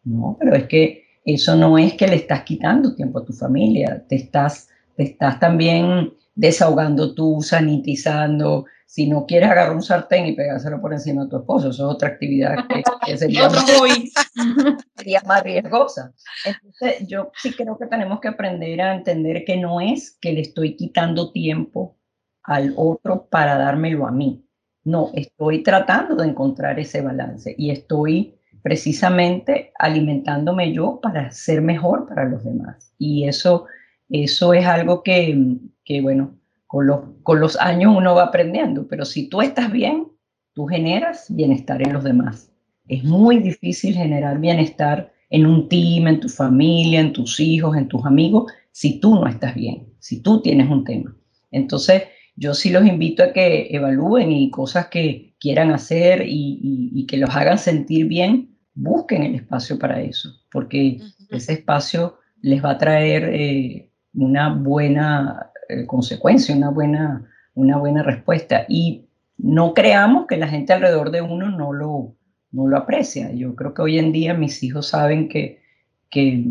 No, 0.06 0.36
pero 0.40 0.56
es 0.56 0.64
que 0.64 1.04
eso 1.24 1.56
no 1.56 1.78
es 1.78 1.94
que 1.94 2.08
le 2.08 2.16
estás 2.16 2.42
quitando 2.42 2.96
tiempo 2.96 3.20
a 3.20 3.26
tu 3.26 3.32
familia, 3.32 4.04
te 4.10 4.16
estás, 4.16 4.70
te 4.96 5.04
estás 5.04 5.40
también 5.40 6.12
desahogando 6.38 7.14
tú, 7.14 7.42
sanitizando. 7.42 8.66
Si 8.86 9.10
no 9.10 9.26
quieres 9.26 9.50
agarrar 9.50 9.76
un 9.76 9.82
sartén 9.82 10.28
y 10.28 10.36
pegárselo 10.36 10.80
por 10.80 10.94
encima 10.94 11.24
de 11.24 11.30
tu 11.30 11.38
esposo, 11.38 11.70
eso 11.72 11.90
es 11.90 11.96
otra 11.96 12.10
actividad 12.10 12.56
que, 12.68 12.84
sería, 13.18 13.50
sería 14.96 15.22
más 15.26 15.44
riesgosa. 15.44 16.14
Entonces, 16.46 17.06
yo 17.08 17.32
sí 17.42 17.52
creo 17.52 17.78
que 17.78 17.88
tenemos 17.88 18.22
que 18.22 18.30
aprender 18.30 18.80
a 18.82 18.96
entender 18.96 19.44
que 19.44 19.58
no 19.58 19.82
es 19.82 20.18
que 20.22 20.32
le 20.32 20.42
estoy 20.42 20.78
quitando 20.78 21.32
tiempo 21.34 21.98
al 22.44 22.74
otro 22.78 23.28
para 23.30 23.58
dármelo 23.58 24.08
a 24.08 24.12
mí. 24.12 24.46
No, 24.86 25.12
estoy 25.16 25.64
tratando 25.64 26.16
de 26.16 26.30
encontrar 26.30 26.80
ese 26.80 27.02
balance 27.02 27.54
y 27.58 27.72
estoy 27.72 28.36
precisamente 28.62 29.74
alimentándome 29.78 30.72
yo 30.72 31.00
para 31.02 31.32
ser 31.32 31.62
mejor 31.62 32.08
para 32.08 32.26
los 32.26 32.46
demás. 32.46 32.94
Y 32.98 33.28
eso, 33.28 33.66
eso 34.10 34.54
es 34.54 34.66
algo 34.66 35.04
que, 35.04 35.58
que 35.84 36.02
bueno, 36.02 36.38
con 36.68 36.88
los, 36.88 37.00
con 37.24 37.40
los 37.40 37.58
años 37.60 37.96
uno 37.96 38.16
va 38.16 38.26
aprendiendo, 38.26 38.88
pero 38.88 39.06
si 39.06 39.30
tú 39.30 39.42
estás 39.42 39.72
bien, 39.72 40.08
tú 40.54 40.66
generas 40.66 41.26
bienestar 41.30 41.82
en 41.82 41.94
los 41.94 42.04
demás. 42.04 42.52
Es 42.88 43.04
muy 43.04 43.40
difícil 43.40 43.96
generar 43.96 44.40
bienestar 44.40 45.12
en 45.30 45.46
un 45.46 45.68
team, 45.68 46.08
en 46.08 46.20
tu 46.20 46.30
familia, 46.30 47.00
en 47.00 47.14
tus 47.14 47.40
hijos, 47.40 47.76
en 47.76 47.88
tus 47.88 48.06
amigos, 48.06 48.52
si 48.72 49.00
tú 49.00 49.16
no 49.16 49.28
estás 49.28 49.56
bien, 49.56 49.88
si 50.00 50.22
tú 50.22 50.42
tienes 50.42 50.70
un 50.70 50.84
tema. 50.84 51.16
Entonces, 51.52 52.04
yo 52.36 52.54
sí 52.54 52.70
los 52.70 52.86
invito 52.86 53.24
a 53.24 53.34
que 53.34 53.68
evalúen 53.72 54.32
y 54.32 54.52
cosas 54.52 54.88
que 54.88 55.36
quieran 55.40 55.72
hacer 55.72 56.24
y, 56.26 57.06
que 57.08 57.18
los 57.18 57.30
hagan 57.36 57.58
sentir 57.58 58.08
bien, 58.08 58.58
busquen 58.74 59.24
el 59.24 59.36
espacio 59.36 59.80
para 59.80 60.02
eso, 60.02 60.30
porque 60.52 61.00
ese 61.30 61.54
espacio 61.54 62.18
les 62.42 62.64
va 62.64 62.72
a 62.72 62.78
traer 62.78 63.30
eh, 63.34 63.87
una 64.18 64.50
buena 64.54 65.52
eh, 65.70 65.86
consecuencia, 65.86 66.56
una 66.56 66.70
buena, 66.70 67.30
una 67.54 67.78
buena 67.78 68.04
respuesta. 68.04 68.66
Y 68.68 69.06
no 69.38 69.74
creamos 69.74 70.28
que 70.28 70.38
la 70.38 70.48
gente 70.48 70.74
alrededor 70.74 71.12
de 71.12 71.22
uno 71.22 71.50
no 71.50 71.72
lo, 71.72 72.16
no 72.52 72.68
lo 72.68 72.78
aprecia. 72.78 73.32
Yo 73.32 73.56
creo 73.56 73.74
que 73.74 73.82
hoy 73.82 74.00
en 74.00 74.12
día 74.12 74.34
mis 74.34 74.62
hijos 74.64 74.88
saben 74.88 75.30
que, 75.30 75.62
que, 76.10 76.46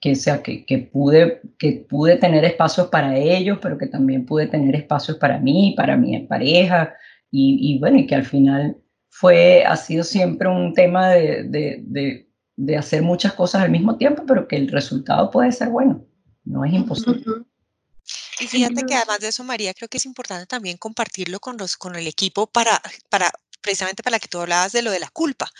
que, 0.00 0.14
sea, 0.14 0.42
que, 0.42 0.64
que, 0.64 0.78
pude, 0.78 1.42
que 1.58 1.86
pude 1.88 2.16
tener 2.16 2.44
espacios 2.44 2.88
para 2.88 3.16
ellos, 3.16 3.58
pero 3.60 3.78
que 3.78 3.86
también 3.86 4.26
pude 4.26 4.46
tener 4.46 4.74
espacios 4.74 5.18
para 5.18 5.38
mí, 5.38 5.74
para 5.76 5.96
mi 5.96 6.18
pareja, 6.20 6.94
y, 7.30 7.58
y 7.60 7.78
bueno, 7.78 7.98
y 7.98 8.06
que 8.06 8.14
al 8.14 8.24
final 8.24 8.76
fue, 9.08 9.64
ha 9.64 9.76
sido 9.76 10.04
siempre 10.04 10.48
un 10.48 10.72
tema 10.72 11.08
de, 11.10 11.44
de, 11.44 11.82
de, 11.84 12.28
de, 12.56 12.76
hacer 12.76 13.02
muchas 13.02 13.32
cosas 13.32 13.62
al 13.62 13.70
mismo 13.70 13.96
tiempo, 13.96 14.24
pero 14.26 14.46
que 14.48 14.56
el 14.56 14.68
resultado 14.68 15.30
puede 15.30 15.52
ser 15.52 15.68
bueno, 15.70 16.04
no 16.44 16.64
es 16.64 16.72
imposible. 16.72 17.44
Y 18.40 18.46
fíjate 18.46 18.82
que 18.84 18.94
además 18.94 19.20
de 19.20 19.28
eso, 19.28 19.44
María, 19.44 19.72
creo 19.72 19.88
que 19.88 19.96
es 19.96 20.06
importante 20.06 20.46
también 20.46 20.76
compartirlo 20.76 21.40
con, 21.40 21.56
los, 21.56 21.76
con 21.76 21.96
el 21.96 22.06
equipo 22.06 22.46
para, 22.46 22.82
para 23.08 23.30
precisamente 23.64 24.02
para 24.02 24.16
la 24.16 24.20
que 24.20 24.28
tú 24.28 24.38
hablabas 24.38 24.72
de 24.72 24.82
lo 24.82 24.90
de 24.90 25.00
la 25.00 25.08
culpa. 25.08 25.50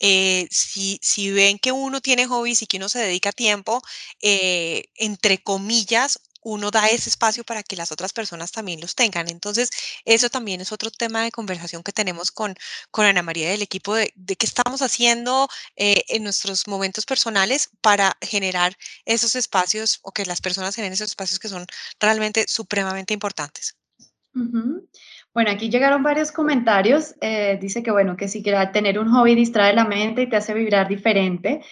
Eh, 0.00 0.48
si, 0.50 0.98
si, 1.00 1.30
ven 1.30 1.58
que 1.58 1.72
uno 1.72 2.00
tiene 2.00 2.26
hobbies 2.26 2.62
y 2.62 2.66
que 2.66 2.78
uno 2.78 2.88
se 2.88 2.98
dedica 2.98 3.32
tiempo, 3.32 3.82
eh, 4.20 4.86
entre 4.96 5.42
comillas, 5.42 6.18
uno 6.42 6.70
da 6.70 6.86
ese 6.88 7.08
espacio 7.10 7.44
para 7.44 7.62
que 7.62 7.76
las 7.76 7.92
otras 7.92 8.12
personas 8.12 8.52
también 8.52 8.80
los 8.80 8.94
tengan. 8.94 9.28
Entonces, 9.28 9.70
eso 10.04 10.28
también 10.28 10.60
es 10.60 10.72
otro 10.72 10.90
tema 10.90 11.22
de 11.22 11.30
conversación 11.30 11.82
que 11.82 11.92
tenemos 11.92 12.30
con, 12.30 12.54
con 12.90 13.06
Ana 13.06 13.22
María 13.22 13.50
del 13.50 13.62
equipo 13.62 13.94
de, 13.94 14.12
qué 14.38 14.46
estamos 14.46 14.82
haciendo 14.82 15.48
eh, 15.76 16.04
en 16.08 16.22
nuestros 16.24 16.66
momentos 16.68 17.06
personales 17.06 17.70
para 17.80 18.16
generar 18.20 18.76
esos 19.04 19.36
espacios 19.36 20.00
o 20.02 20.12
que 20.12 20.26
las 20.26 20.40
personas 20.40 20.74
generen 20.74 20.94
esos 20.94 21.10
espacios 21.10 21.38
que 21.38 21.48
son 21.48 21.66
realmente 22.00 22.44
supremamente 22.48 23.14
importantes. 23.14 23.76
Bueno, 25.34 25.50
aquí 25.50 25.70
llegaron 25.70 26.02
varios 26.02 26.32
comentarios. 26.32 27.14
Eh, 27.20 27.58
dice 27.60 27.82
que, 27.82 27.90
bueno, 27.90 28.16
que 28.16 28.28
si 28.28 28.42
quiera 28.42 28.72
tener 28.72 28.98
un 28.98 29.10
hobby 29.10 29.34
distrae 29.34 29.74
la 29.74 29.84
mente 29.84 30.22
y 30.22 30.28
te 30.28 30.36
hace 30.36 30.54
vibrar 30.54 30.88
diferente. 30.88 31.62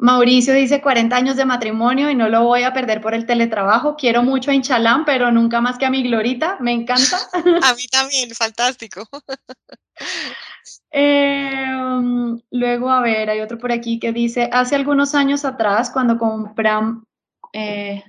Mauricio 0.00 0.54
dice 0.54 0.80
40 0.80 1.14
años 1.14 1.36
de 1.36 1.44
matrimonio 1.44 2.08
y 2.10 2.14
no 2.14 2.30
lo 2.30 2.44
voy 2.44 2.62
a 2.62 2.72
perder 2.72 3.02
por 3.02 3.12
el 3.12 3.26
teletrabajo. 3.26 3.96
Quiero 3.96 4.22
mucho 4.22 4.50
a 4.50 4.54
Inchalán, 4.54 5.04
pero 5.04 5.30
nunca 5.30 5.60
más 5.60 5.76
que 5.76 5.84
a 5.84 5.90
mi 5.90 6.02
Glorita. 6.02 6.56
Me 6.58 6.72
encanta. 6.72 7.18
a 7.62 7.74
mí 7.74 7.86
también, 7.90 8.30
fantástico. 8.30 9.06
Em, 10.92 12.40
luego, 12.50 12.90
a 12.90 13.00
ver, 13.00 13.30
hay 13.30 13.40
otro 13.40 13.58
por 13.58 13.70
aquí 13.70 14.00
que 14.00 14.12
dice, 14.12 14.48
hace 14.52 14.74
algunos 14.74 15.14
años 15.14 15.44
atrás, 15.44 15.90
cuando 15.90 16.18
compran, 16.18 17.04
eh, 17.52 18.02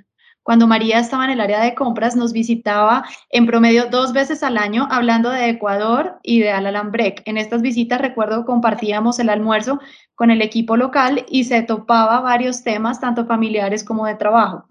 cuando 0.44 0.68
María 0.68 1.00
estaba 1.00 1.26
en 1.26 1.32
el 1.32 1.42
área 1.42 1.62
de 1.62 1.76
compras, 1.76 2.16
nos 2.16 2.34
visitaba 2.34 3.06
en 3.30 3.46
promedio 3.46 3.86
dos 3.86 4.12
veces 4.12 4.42
al 4.42 4.58
año 4.58 4.88
hablando 4.90 5.30
de 5.30 5.50
Ecuador 5.50 6.20
y 6.24 6.40
de 6.40 6.52
Alalambrec. 6.52 7.22
En 7.26 7.38
estas 7.38 7.62
visitas, 7.62 8.02
recuerdo, 8.02 8.46
compartíamos 8.46 9.20
el 9.20 9.30
almuerzo 9.30 9.80
con 10.16 10.32
el 10.32 10.42
equipo 10.42 10.78
local 10.78 11.26
y 11.30 11.44
se 11.44 11.62
topaba 11.62 12.22
varios 12.22 12.64
temas, 12.64 13.00
tanto 13.00 13.26
familiares 13.26 13.84
como 13.84 14.06
de 14.06 14.16
trabajo. 14.16 14.66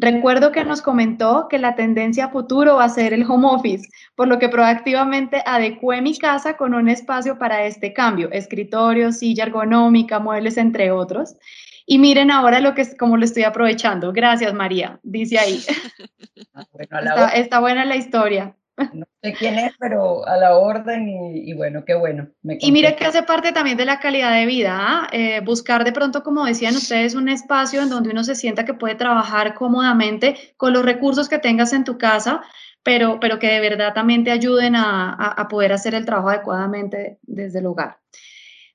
Recuerdo 0.00 0.52
que 0.52 0.64
nos 0.64 0.80
comentó 0.80 1.48
que 1.48 1.58
la 1.58 1.74
tendencia 1.74 2.28
futuro 2.28 2.76
va 2.76 2.84
a 2.84 2.88
ser 2.88 3.12
el 3.12 3.28
home 3.28 3.48
office, 3.48 3.88
por 4.14 4.28
lo 4.28 4.38
que 4.38 4.48
proactivamente 4.48 5.42
adecué 5.44 6.00
mi 6.02 6.16
casa 6.16 6.56
con 6.56 6.72
un 6.72 6.88
espacio 6.88 7.36
para 7.36 7.64
este 7.64 7.92
cambio, 7.92 8.30
escritorio, 8.30 9.10
silla 9.10 9.42
ergonómica, 9.42 10.20
muebles, 10.20 10.56
entre 10.56 10.92
otros. 10.92 11.34
Y 11.90 11.96
miren 11.96 12.30
ahora 12.30 12.60
lo 12.60 12.74
que 12.74 12.82
es, 12.82 12.94
cómo 12.98 13.16
lo 13.16 13.24
estoy 13.24 13.44
aprovechando. 13.44 14.12
Gracias, 14.12 14.52
María, 14.52 15.00
dice 15.02 15.38
ahí. 15.38 15.64
Ah, 16.90 17.30
está, 17.34 17.60
buena 17.60 17.84
la 17.84 17.96
historia. 17.96 18.56
No 18.92 19.06
sé 19.22 19.32
quién 19.34 19.58
es, 19.58 19.72
pero 19.78 20.26
a 20.26 20.36
la 20.36 20.56
orden 20.56 21.08
y, 21.08 21.52
bueno, 21.54 21.84
qué 21.84 21.94
bueno. 21.94 22.28
y 22.42 22.72
mire 22.72 22.96
que 22.96 23.04
hace 23.04 23.22
parte 23.22 23.52
también 23.52 23.76
de 23.76 23.84
la 23.84 24.00
calidad 24.00 24.32
de 24.32 24.46
vida, 24.46 24.76
¿ah? 24.80 25.08
eh, 25.12 25.40
buscar 25.40 25.84
de 25.84 25.92
pronto, 25.92 26.22
como 26.24 26.44
decían 26.44 26.74
ustedes, 26.74 27.14
un 27.14 27.28
espacio 27.28 27.80
en 27.82 27.90
donde 27.90 28.10
uno 28.10 28.24
se 28.24 28.34
sienta 28.34 28.64
que 28.64 28.74
puede 28.74 28.96
trabajar 28.96 29.54
cómodamente 29.54 30.36
con 30.56 30.72
los 30.72 30.84
recursos 30.84 31.28
que 31.28 31.38
tengas 31.38 31.72
en 31.72 31.84
tu 31.84 31.96
casa, 31.96 32.42
pero, 32.82 33.20
pero 33.20 33.38
que 33.38 33.48
de 33.48 33.60
verdad 33.60 33.94
también 33.94 34.24
te 34.24 34.32
ayuden 34.32 34.74
a, 34.74 35.12
a 35.12 35.48
poder 35.48 35.72
hacer 35.72 35.94
el 35.94 36.06
trabajo 36.06 36.30
adecuadamente 36.30 37.18
desde 37.22 37.60
el 37.60 37.66
hogar. 37.66 37.98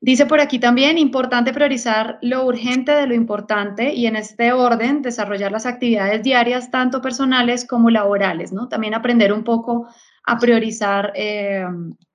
Dice 0.04 0.26
por 0.26 0.42
aquí 0.42 0.60
también, 0.60 0.98
importante 0.98 1.54
priorizar 1.54 2.20
lo 2.22 2.46
urgente 2.46 2.92
de 2.92 3.08
lo 3.08 3.14
importante 3.14 3.94
y 3.94 4.06
en 4.06 4.18
este 4.18 4.52
orden 4.52 5.02
desarrollar 5.02 5.50
las 5.54 5.66
actividades 5.66 6.22
diarias, 6.22 6.70
tanto 6.70 7.02
personales 7.02 7.66
como 7.66 7.90
laborales, 7.90 8.52
¿no? 8.52 8.68
También 8.68 8.96
aprender 8.96 9.32
un 9.32 9.46
poco 9.46 9.88
a 10.26 10.38
priorizar 10.40 11.14
eh, 11.16 11.66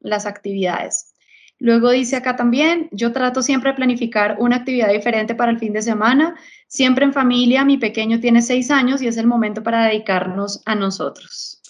las 0.01 0.27
actividades. 0.27 1.15
Luego 1.59 1.89
dice 1.89 2.17
acá 2.17 2.37
también, 2.37 2.91
yo 2.93 3.11
trato 3.11 3.41
siempre 3.41 3.71
de 3.71 3.77
planificar 3.77 4.37
una 4.39 4.57
actividad 4.57 4.93
diferente 4.93 5.35
para 5.35 5.51
el 5.51 5.59
fin 5.59 5.73
de 5.73 5.81
semana, 5.81 6.35
siempre 6.67 7.07
en 7.07 7.15
familia, 7.15 7.65
mi 7.65 7.79
pequeño 7.79 8.21
tiene 8.21 8.43
seis 8.43 8.71
años 8.71 9.01
y 9.01 9.07
es 9.07 9.17
el 9.17 9.27
momento 9.27 9.63
para 9.63 9.87
dedicarnos 9.87 10.61
a 10.67 10.75
nosotros. 10.75 11.63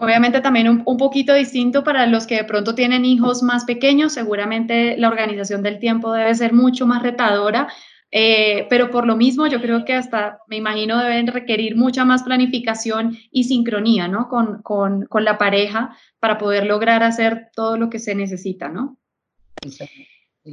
Obviamente 0.00 0.42
también 0.42 0.82
un, 0.84 0.96
poquito 0.98 1.32
distinto 1.32 1.82
para 1.82 2.06
los 2.06 2.26
que 2.26 2.36
de 2.36 2.44
pronto 2.44 2.74
tienen 2.74 3.06
hijos 3.06 3.42
más 3.42 3.64
pequeños, 3.64 4.12
seguramente 4.12 4.98
la 4.98 5.08
organización 5.08 5.62
del 5.62 5.78
tiempo 5.78 6.12
debe 6.12 6.34
ser 6.34 6.52
mucho 6.52 6.86
más 6.86 7.02
retadora, 7.02 7.68
eh, 8.10 8.66
pero 8.68 8.90
por 8.90 9.06
lo 9.06 9.16
mismo 9.16 9.46
yo 9.46 9.62
creo 9.62 9.86
que 9.86 9.94
hasta, 9.94 10.40
me 10.46 10.56
imagino, 10.56 10.98
deben 10.98 11.26
requerir 11.26 11.74
mucha 11.76 12.04
más 12.04 12.22
planificación 12.22 13.16
y 13.30 13.44
sincronía, 13.44 14.08
¿no? 14.08 14.28
Con, 14.28 14.62
con, 14.62 15.06
con 15.06 15.24
la 15.24 15.38
pareja 15.38 15.96
para 16.20 16.36
poder 16.36 16.66
lograr 16.66 17.02
hacer 17.02 17.48
todo 17.54 17.78
lo 17.78 17.88
que 17.88 17.98
se 17.98 18.14
necesita, 18.14 18.68
¿no? 18.68 18.98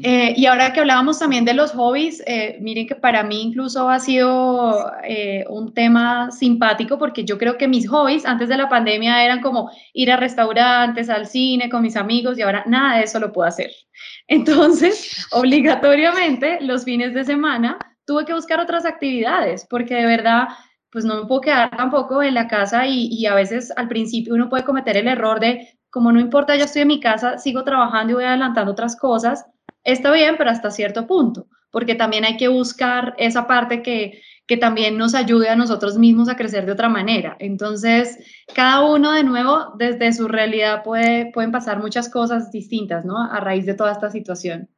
Eh, 0.04 0.34
y 0.36 0.46
ahora 0.46 0.74
que 0.74 0.82
hablábamos 0.82 1.20
también 1.20 1.46
de 1.46 1.54
los 1.54 1.72
hobbies, 1.72 2.22
eh, 2.26 2.58
miren 2.60 2.88
que 2.88 2.96
para 2.96 3.24
mí 3.24 3.42
incluso 3.42 3.90
ha 3.90 4.00
sido 4.00 4.92
eh, 5.04 5.46
un 5.50 5.74
tema 5.74 6.32
simpático 6.32 6.98
porque 6.98 7.24
yo 7.24 7.38
creo 7.38 7.58
que 7.58 7.68
mis 7.68 7.88
hobbies 7.88 8.26
antes 8.26 8.50
de 8.50 8.58
la 8.58 8.68
pandemia 8.68 9.24
eran 9.24 9.42
como 9.42 9.72
ir 9.94 10.12
a 10.12 10.18
restaurantes, 10.18 11.10
al 11.10 11.28
cine 11.28 11.70
con 11.70 11.82
mis 11.82 11.96
amigos 11.96 12.38
y 12.38 12.42
ahora 12.42 12.64
nada 12.68 12.98
de 12.98 13.04
eso 13.04 13.20
lo 13.20 13.32
puedo 13.32 13.48
hacer. 13.48 13.72
Entonces, 14.28 15.28
obligatoriamente 15.32 16.60
los 16.62 16.84
fines 16.84 17.14
de 17.14 17.24
semana 17.24 17.78
tuve 18.06 18.26
que 18.26 18.34
buscar 18.34 18.60
otras 18.60 18.86
actividades 18.86 19.66
porque 19.70 19.96
de 19.96 20.06
verdad 20.06 20.48
pues 20.92 21.06
no 21.06 21.22
me 21.22 21.28
puedo 21.28 21.42
quedar 21.42 21.76
tampoco 21.76 22.24
en 22.24 22.34
la 22.34 22.48
casa 22.48 22.88
y, 22.88 23.08
y 23.08 23.26
a 23.26 23.36
veces 23.36 23.72
al 23.76 23.88
principio 23.88 24.34
uno 24.34 24.50
puede 24.50 24.64
cometer 24.64 24.98
el 24.98 25.08
error 25.08 25.40
de 25.40 25.70
como 25.90 26.12
no 26.12 26.20
importa, 26.20 26.56
ya 26.58 26.66
estoy 26.66 26.82
en 26.82 26.90
mi 26.90 27.00
casa, 27.00 27.38
sigo 27.38 27.64
trabajando 27.64 28.12
y 28.12 28.16
voy 28.16 28.26
adelantando 28.26 28.74
otras 28.74 28.98
cosas 28.98 29.46
está 29.86 30.12
bien, 30.12 30.36
pero 30.38 30.50
hasta 30.50 30.72
cierto 30.72 31.08
punto, 31.08 31.48
porque 31.72 31.96
también 31.96 32.26
hay 32.26 32.36
que 32.36 32.50
buscar 32.50 33.14
esa 33.18 33.48
parte 33.48 33.82
que, 33.82 34.22
que 34.48 34.58
también 34.58 34.98
nos 34.98 35.16
ayude 35.16 35.50
a 35.50 35.56
nosotros 35.56 35.98
mismos 35.98 36.30
a 36.30 36.36
crecer 36.36 36.66
de 36.66 36.74
otra 36.74 36.90
manera. 36.90 37.36
Entonces, 37.40 38.20
cada 38.54 38.84
uno 38.84 39.14
de 39.14 39.24
nuevo, 39.24 39.74
desde 39.78 40.12
su 40.14 40.28
realidad, 40.28 40.84
puede, 40.84 41.32
pueden 41.32 41.52
pasar 41.52 41.80
muchas 41.80 42.10
cosas 42.10 42.52
distintas, 42.52 43.06
¿no? 43.06 43.24
A 43.24 43.40
raíz 43.40 43.66
de 43.66 43.74
toda 43.74 43.92
esta 43.92 44.10
situación. 44.10 44.70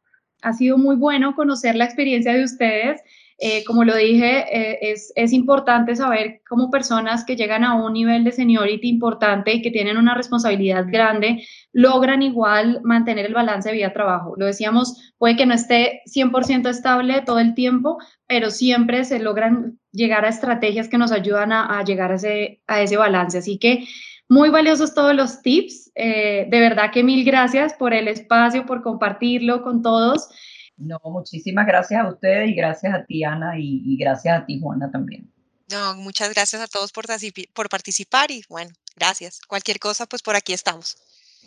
Ha 0.43 0.53
sido 0.53 0.77
muy 0.77 0.95
bueno 0.95 1.35
conocer 1.35 1.75
la 1.75 1.85
experiencia 1.85 2.33
de 2.33 2.43
ustedes 2.43 3.01
eh, 3.39 3.63
como 3.65 3.83
lo 3.83 3.95
dije, 3.95 4.45
eh, 4.51 4.95
es, 5.15 5.33
importante 5.33 5.95
saber 5.95 6.41
cómo 6.47 6.71
personas 6.71 7.23
que 7.23 7.35
llegan 7.35 7.63
a 7.63 7.75
un 7.75 7.93
nivel 7.93 8.23
de 8.23 8.31
seniority 8.31 8.87
importante 8.89 9.53
y 9.53 9.61
que 9.61 9.71
tienen 9.71 9.97
una 9.97 10.15
responsabilidad 10.15 10.85
grande, 10.87 11.43
logran 11.71 12.23
igual 12.23 12.81
mantener 12.83 13.25
el 13.27 13.33
balance 13.33 13.69
de 13.69 13.75
vida-trabajo. 13.75 14.33
Lo 14.37 14.45
decíamos, 14.45 15.13
puede 15.17 15.35
que 15.35 15.45
no 15.45 15.53
esté 15.53 16.01
100% 16.05 16.67
estable 16.69 17.21
todo 17.21 17.39
el 17.39 17.53
tiempo, 17.53 17.99
pero 18.27 18.49
siempre 18.49 19.05
se 19.05 19.19
logran 19.19 19.79
llegar 19.91 20.25
a 20.25 20.29
estrategias 20.29 20.89
que 20.89 20.97
nos 20.97 21.11
ayudan 21.11 21.51
a, 21.51 21.77
a 21.77 21.83
llegar 21.83 22.11
a 22.11 22.15
ese, 22.15 22.61
a 22.67 22.81
ese 22.81 22.97
balance. 22.97 23.37
Así 23.37 23.59
que 23.59 23.85
muy 24.29 24.49
valiosos 24.49 24.93
todos 24.93 25.15
los 25.15 25.41
tips. 25.41 25.91
Eh, 25.95 26.47
de 26.49 26.59
verdad 26.59 26.91
que 26.91 27.03
mil 27.03 27.23
gracias 27.23 27.73
por 27.73 27.93
el 27.93 28.07
espacio, 28.07 28.65
por 28.65 28.81
compartirlo 28.81 29.61
con 29.61 29.81
todos. 29.81 30.29
No, 30.77 30.99
muchísimas 31.03 31.65
gracias 31.65 32.01
a 32.01 32.07
ustedes 32.07 32.49
y 32.49 32.53
gracias 32.53 32.93
a 32.93 33.03
ti, 33.03 33.23
Ana, 33.23 33.53
y, 33.57 33.97
gracias 33.97 34.41
a 34.41 34.45
ti, 34.45 34.59
Juana, 34.61 34.91
también. 34.91 35.31
No, 35.71 35.95
muchas 35.95 36.33
gracias 36.33 36.61
a 36.61 36.67
todos 36.67 36.91
por, 36.91 37.05
por 37.53 37.69
participar 37.69 38.31
y 38.31 38.43
bueno, 38.47 38.71
gracias. 38.95 39.41
Cualquier 39.47 39.79
cosa, 39.79 40.05
pues 40.05 40.21
por 40.21 40.35
aquí 40.35 40.53
estamos. 40.53 40.97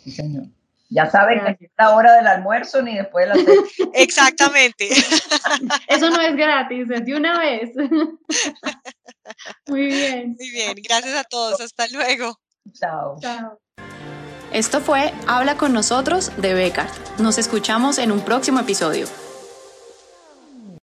Sí, 0.03 0.11
señor. 0.11 0.45
Ya 0.93 1.09
saben 1.09 1.39
que 1.57 1.65
es 1.65 1.71
la 1.77 1.95
hora 1.95 2.13
del 2.15 2.27
almuerzo 2.27 2.81
ni 2.81 2.97
después 2.97 3.25
de 3.25 3.29
la 3.29 3.35
cena. 3.35 3.61
Exactamente. 3.93 4.89
Eso 5.87 6.09
no 6.09 6.19
es 6.19 6.35
gratis, 6.35 6.85
es 6.91 7.05
de 7.05 7.15
una 7.15 7.39
vez. 7.39 7.71
Muy 9.67 9.87
bien. 9.87 10.35
Muy 10.37 10.49
bien, 10.51 10.75
gracias 10.83 11.15
a 11.15 11.23
todos. 11.23 11.61
Hasta 11.61 11.87
luego. 11.87 12.37
Chao. 12.73 13.17
Chao. 13.21 13.57
Esto 14.51 14.81
fue 14.81 15.13
Habla 15.27 15.55
con 15.55 15.71
nosotros 15.71 16.31
de 16.35 16.53
Becar. 16.53 16.89
Nos 17.17 17.37
escuchamos 17.37 17.97
en 17.97 18.11
un 18.11 18.19
próximo 18.19 18.59
episodio. 18.59 19.07